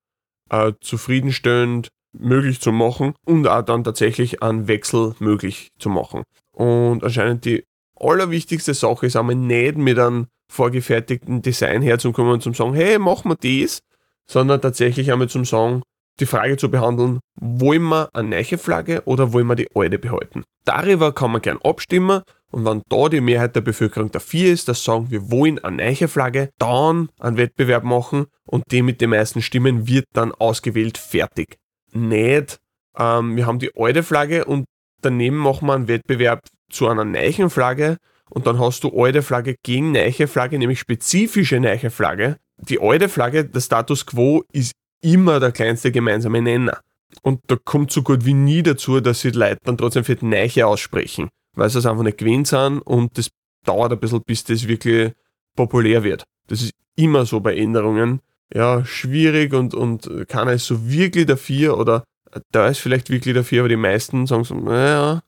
äh, 0.50 0.72
zufriedenstellend 0.80 1.88
möglich 2.18 2.60
zu 2.60 2.72
machen 2.72 3.14
und 3.24 3.46
auch 3.46 3.62
dann 3.62 3.84
tatsächlich 3.84 4.42
einen 4.42 4.68
Wechsel 4.68 5.14
möglich 5.18 5.70
zu 5.78 5.88
machen. 5.88 6.22
Und 6.52 7.04
anscheinend 7.04 7.44
die 7.44 7.64
allerwichtigste 7.98 8.74
Sache 8.74 9.06
ist 9.06 9.16
einmal 9.16 9.34
nicht 9.34 9.76
mit 9.76 9.98
einem 9.98 10.26
vorgefertigten 10.50 11.42
Design 11.42 11.82
herzukommen 11.82 12.32
und 12.32 12.42
zu 12.42 12.52
sagen, 12.52 12.74
hey, 12.74 12.98
machen 12.98 13.30
wir 13.30 13.62
das, 13.62 13.80
sondern 14.26 14.60
tatsächlich 14.60 15.12
einmal 15.12 15.28
zum 15.28 15.44
sagen, 15.44 15.82
die 16.20 16.26
Frage 16.26 16.56
zu 16.56 16.70
behandeln, 16.70 17.20
wollen 17.38 17.82
wir 17.82 18.08
eine 18.14 18.28
neue 18.28 18.58
Flagge 18.58 19.02
oder 19.04 19.32
wollen 19.32 19.46
wir 19.46 19.54
die 19.54 19.68
alte 19.74 19.98
behalten? 19.98 20.44
Darüber 20.64 21.12
kann 21.12 21.32
man 21.32 21.42
gern 21.42 21.58
abstimmen 21.62 22.22
und 22.50 22.64
wenn 22.64 22.82
da 22.88 23.08
die 23.08 23.20
Mehrheit 23.20 23.54
der 23.54 23.60
Bevölkerung 23.60 24.10
dafür 24.10 24.52
ist, 24.52 24.68
dass 24.68 24.82
sagen, 24.82 25.10
wir 25.10 25.30
wollen 25.30 25.62
eine 25.62 25.76
neue 25.76 26.08
Flagge, 26.08 26.50
dann 26.58 27.10
einen 27.20 27.36
Wettbewerb 27.36 27.84
machen 27.84 28.26
und 28.46 28.64
die 28.70 28.82
mit 28.82 29.00
den 29.00 29.10
meisten 29.10 29.42
Stimmen 29.42 29.88
wird 29.88 30.06
dann 30.14 30.32
ausgewählt 30.32 30.96
fertig. 30.96 31.58
Nicht, 31.96 32.58
ähm, 32.98 33.36
wir 33.36 33.46
haben 33.46 33.58
die 33.58 33.70
alte 33.76 34.02
Flagge 34.02 34.44
und 34.44 34.66
daneben 35.02 35.36
machen 35.36 35.66
wir 35.66 35.74
einen 35.74 35.88
Wettbewerb 35.88 36.46
zu 36.70 36.88
einer 36.88 37.04
neuen 37.04 37.50
Flagge 37.50 37.98
und 38.30 38.46
dann 38.46 38.58
hast 38.58 38.84
du 38.84 39.02
alte 39.02 39.22
Flagge 39.22 39.56
gegen 39.62 39.92
neue 39.92 40.26
Flagge, 40.26 40.58
nämlich 40.58 40.80
spezifische 40.80 41.60
neue 41.60 41.90
Flagge. 41.90 42.36
Die 42.58 42.80
alte 42.80 43.08
Flagge, 43.08 43.44
der 43.44 43.60
Status 43.60 44.06
quo, 44.06 44.42
ist 44.52 44.72
immer 45.02 45.40
der 45.40 45.52
kleinste 45.52 45.92
gemeinsame 45.92 46.42
Nenner. 46.42 46.80
Und 47.22 47.40
da 47.46 47.56
kommt 47.56 47.92
so 47.92 48.02
gut 48.02 48.24
wie 48.24 48.34
nie 48.34 48.62
dazu, 48.62 49.00
dass 49.00 49.20
sie 49.20 49.32
die 49.32 49.38
Leute 49.38 49.58
dann 49.64 49.78
trotzdem 49.78 50.04
für 50.04 50.16
die 50.16 50.26
Neiche 50.26 50.66
aussprechen, 50.66 51.28
weil 51.54 51.70
sie 51.70 51.78
es 51.78 51.86
einfach 51.86 52.02
nicht 52.02 52.18
gewöhnt 52.18 52.48
sind 52.48 52.80
und 52.80 53.16
das 53.16 53.28
dauert 53.64 53.92
ein 53.92 54.00
bisschen, 54.00 54.22
bis 54.26 54.44
das 54.44 54.66
wirklich 54.66 55.12
populär 55.54 56.02
wird. 56.02 56.24
Das 56.48 56.62
ist 56.62 56.72
immer 56.96 57.26
so 57.26 57.40
bei 57.40 57.56
Änderungen. 57.56 58.20
Ja, 58.54 58.84
schwierig 58.84 59.52
und, 59.54 59.74
und 59.74 60.28
keiner 60.28 60.52
ist 60.52 60.66
so 60.66 60.88
wirklich 60.88 61.26
dafür 61.26 61.78
oder 61.78 62.04
da 62.52 62.68
ist 62.68 62.78
vielleicht 62.78 63.10
wirklich 63.10 63.34
dafür, 63.34 63.60
aber 63.60 63.68
die 63.68 63.76
meisten 63.76 64.26
sagen 64.26 64.44
so, 64.44 64.54
naja, 64.54 65.22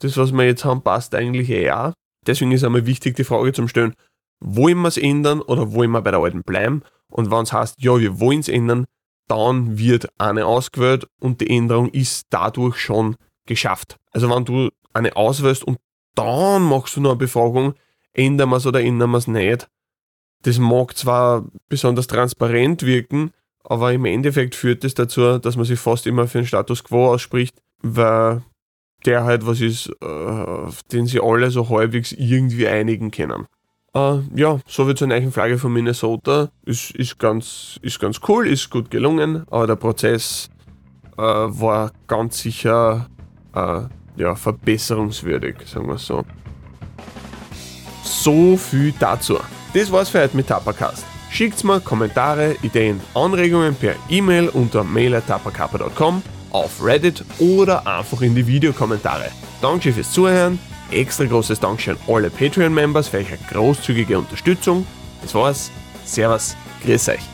das, 0.00 0.16
was 0.16 0.32
wir 0.32 0.44
jetzt 0.44 0.64
haben, 0.64 0.82
passt 0.82 1.14
eigentlich 1.14 1.50
eher. 1.50 1.94
Deswegen 2.26 2.52
ist 2.52 2.64
einmal 2.64 2.86
wichtig, 2.86 3.16
die 3.16 3.24
Frage 3.24 3.52
zu 3.52 3.68
stellen, 3.68 3.94
wollen 4.40 4.78
wir 4.78 4.88
es 4.88 4.96
ändern 4.96 5.40
oder 5.40 5.72
wollen 5.72 5.90
wir 5.90 6.02
bei 6.02 6.10
der 6.10 6.20
alten 6.20 6.42
bleiben? 6.42 6.82
Und 7.08 7.30
wenn 7.30 7.42
es 7.42 7.52
heißt, 7.52 7.76
ja, 7.82 7.98
wir 7.98 8.18
wollen 8.20 8.40
es 8.40 8.48
ändern, 8.48 8.86
dann 9.28 9.78
wird 9.78 10.08
eine 10.18 10.46
ausgewählt 10.46 11.06
und 11.20 11.40
die 11.40 11.50
Änderung 11.50 11.88
ist 11.90 12.26
dadurch 12.30 12.76
schon 12.76 13.16
geschafft. 13.46 13.96
Also 14.10 14.28
wenn 14.30 14.44
du 14.44 14.70
eine 14.92 15.16
auswählst 15.16 15.64
und 15.64 15.78
dann 16.14 16.62
machst 16.62 16.96
du 16.96 17.00
noch 17.00 17.10
eine 17.10 17.18
Befragung, 17.18 17.74
ändern 18.12 18.50
wir 18.50 18.56
es 18.56 18.66
oder 18.66 18.82
ändern 18.82 19.10
wir 19.10 19.18
es 19.18 19.26
nicht. 19.26 19.68
Das 20.44 20.58
mag 20.58 20.96
zwar 20.96 21.44
besonders 21.68 22.06
transparent 22.06 22.84
wirken, 22.84 23.32
aber 23.64 23.92
im 23.92 24.04
Endeffekt 24.04 24.54
führt 24.54 24.84
es 24.84 24.94
das 24.94 25.08
dazu, 25.08 25.38
dass 25.38 25.56
man 25.56 25.64
sich 25.64 25.80
fast 25.80 26.06
immer 26.06 26.26
für 26.28 26.38
den 26.38 26.46
Status 26.46 26.84
quo 26.84 27.06
ausspricht, 27.08 27.56
weil 27.82 28.42
der 29.06 29.24
halt 29.24 29.46
was 29.46 29.60
ist, 29.60 29.88
äh, 30.02 30.70
den 30.92 31.06
sie 31.06 31.20
alle 31.20 31.50
so 31.50 31.68
halbwegs 31.68 32.12
irgendwie 32.12 32.68
einigen 32.68 33.10
können. 33.10 33.46
Uh, 33.96 34.22
ja, 34.34 34.58
soviel 34.66 34.96
zur 34.96 35.06
neuen 35.06 35.30
Flagge 35.30 35.56
von 35.56 35.72
Minnesota. 35.72 36.50
Ist, 36.64 36.90
ist, 36.90 37.18
ganz, 37.18 37.78
ist 37.80 38.00
ganz 38.00 38.20
cool, 38.26 38.46
ist 38.46 38.68
gut 38.68 38.90
gelungen, 38.90 39.44
aber 39.50 39.68
der 39.68 39.76
Prozess 39.76 40.50
uh, 41.16 41.22
war 41.22 41.92
ganz 42.08 42.38
sicher 42.40 43.08
uh, 43.54 43.82
ja, 44.16 44.34
verbesserungswürdig, 44.34 45.58
sagen 45.64 45.86
wir 45.86 45.98
so. 45.98 46.24
So 48.02 48.56
viel 48.56 48.92
dazu. 48.98 49.38
Das 49.74 49.92
war's 49.92 50.08
für 50.08 50.22
heute 50.22 50.36
mit 50.36 50.46
Tapacast. 50.46 51.04
Schickt 51.30 51.62
mir 51.64 51.80
Kommentare, 51.80 52.56
Ideen, 52.62 53.00
Anregungen 53.14 53.74
per 53.74 53.94
E-Mail 54.08 54.48
unter 54.48 54.84
mail.tapacapa.com, 54.84 56.22
auf 56.50 56.82
Reddit 56.82 57.24
oder 57.38 57.86
einfach 57.86 58.22
in 58.22 58.34
die 58.34 58.46
Videokommentare. 58.46 59.30
Danke 59.60 59.92
fürs 59.92 60.12
Zuhören 60.12 60.58
Extra 60.90 61.24
großes 61.24 61.60
Dankeschön 61.60 61.96
an 62.06 62.14
alle 62.14 62.30
Patreon-Members 62.30 63.08
für 63.08 63.18
eure 63.18 63.38
großzügige 63.50 64.18
Unterstützung. 64.18 64.86
Das 65.22 65.34
war's. 65.34 65.70
Servus, 66.04 66.56
grüß 66.84 67.08
euch. 67.08 67.33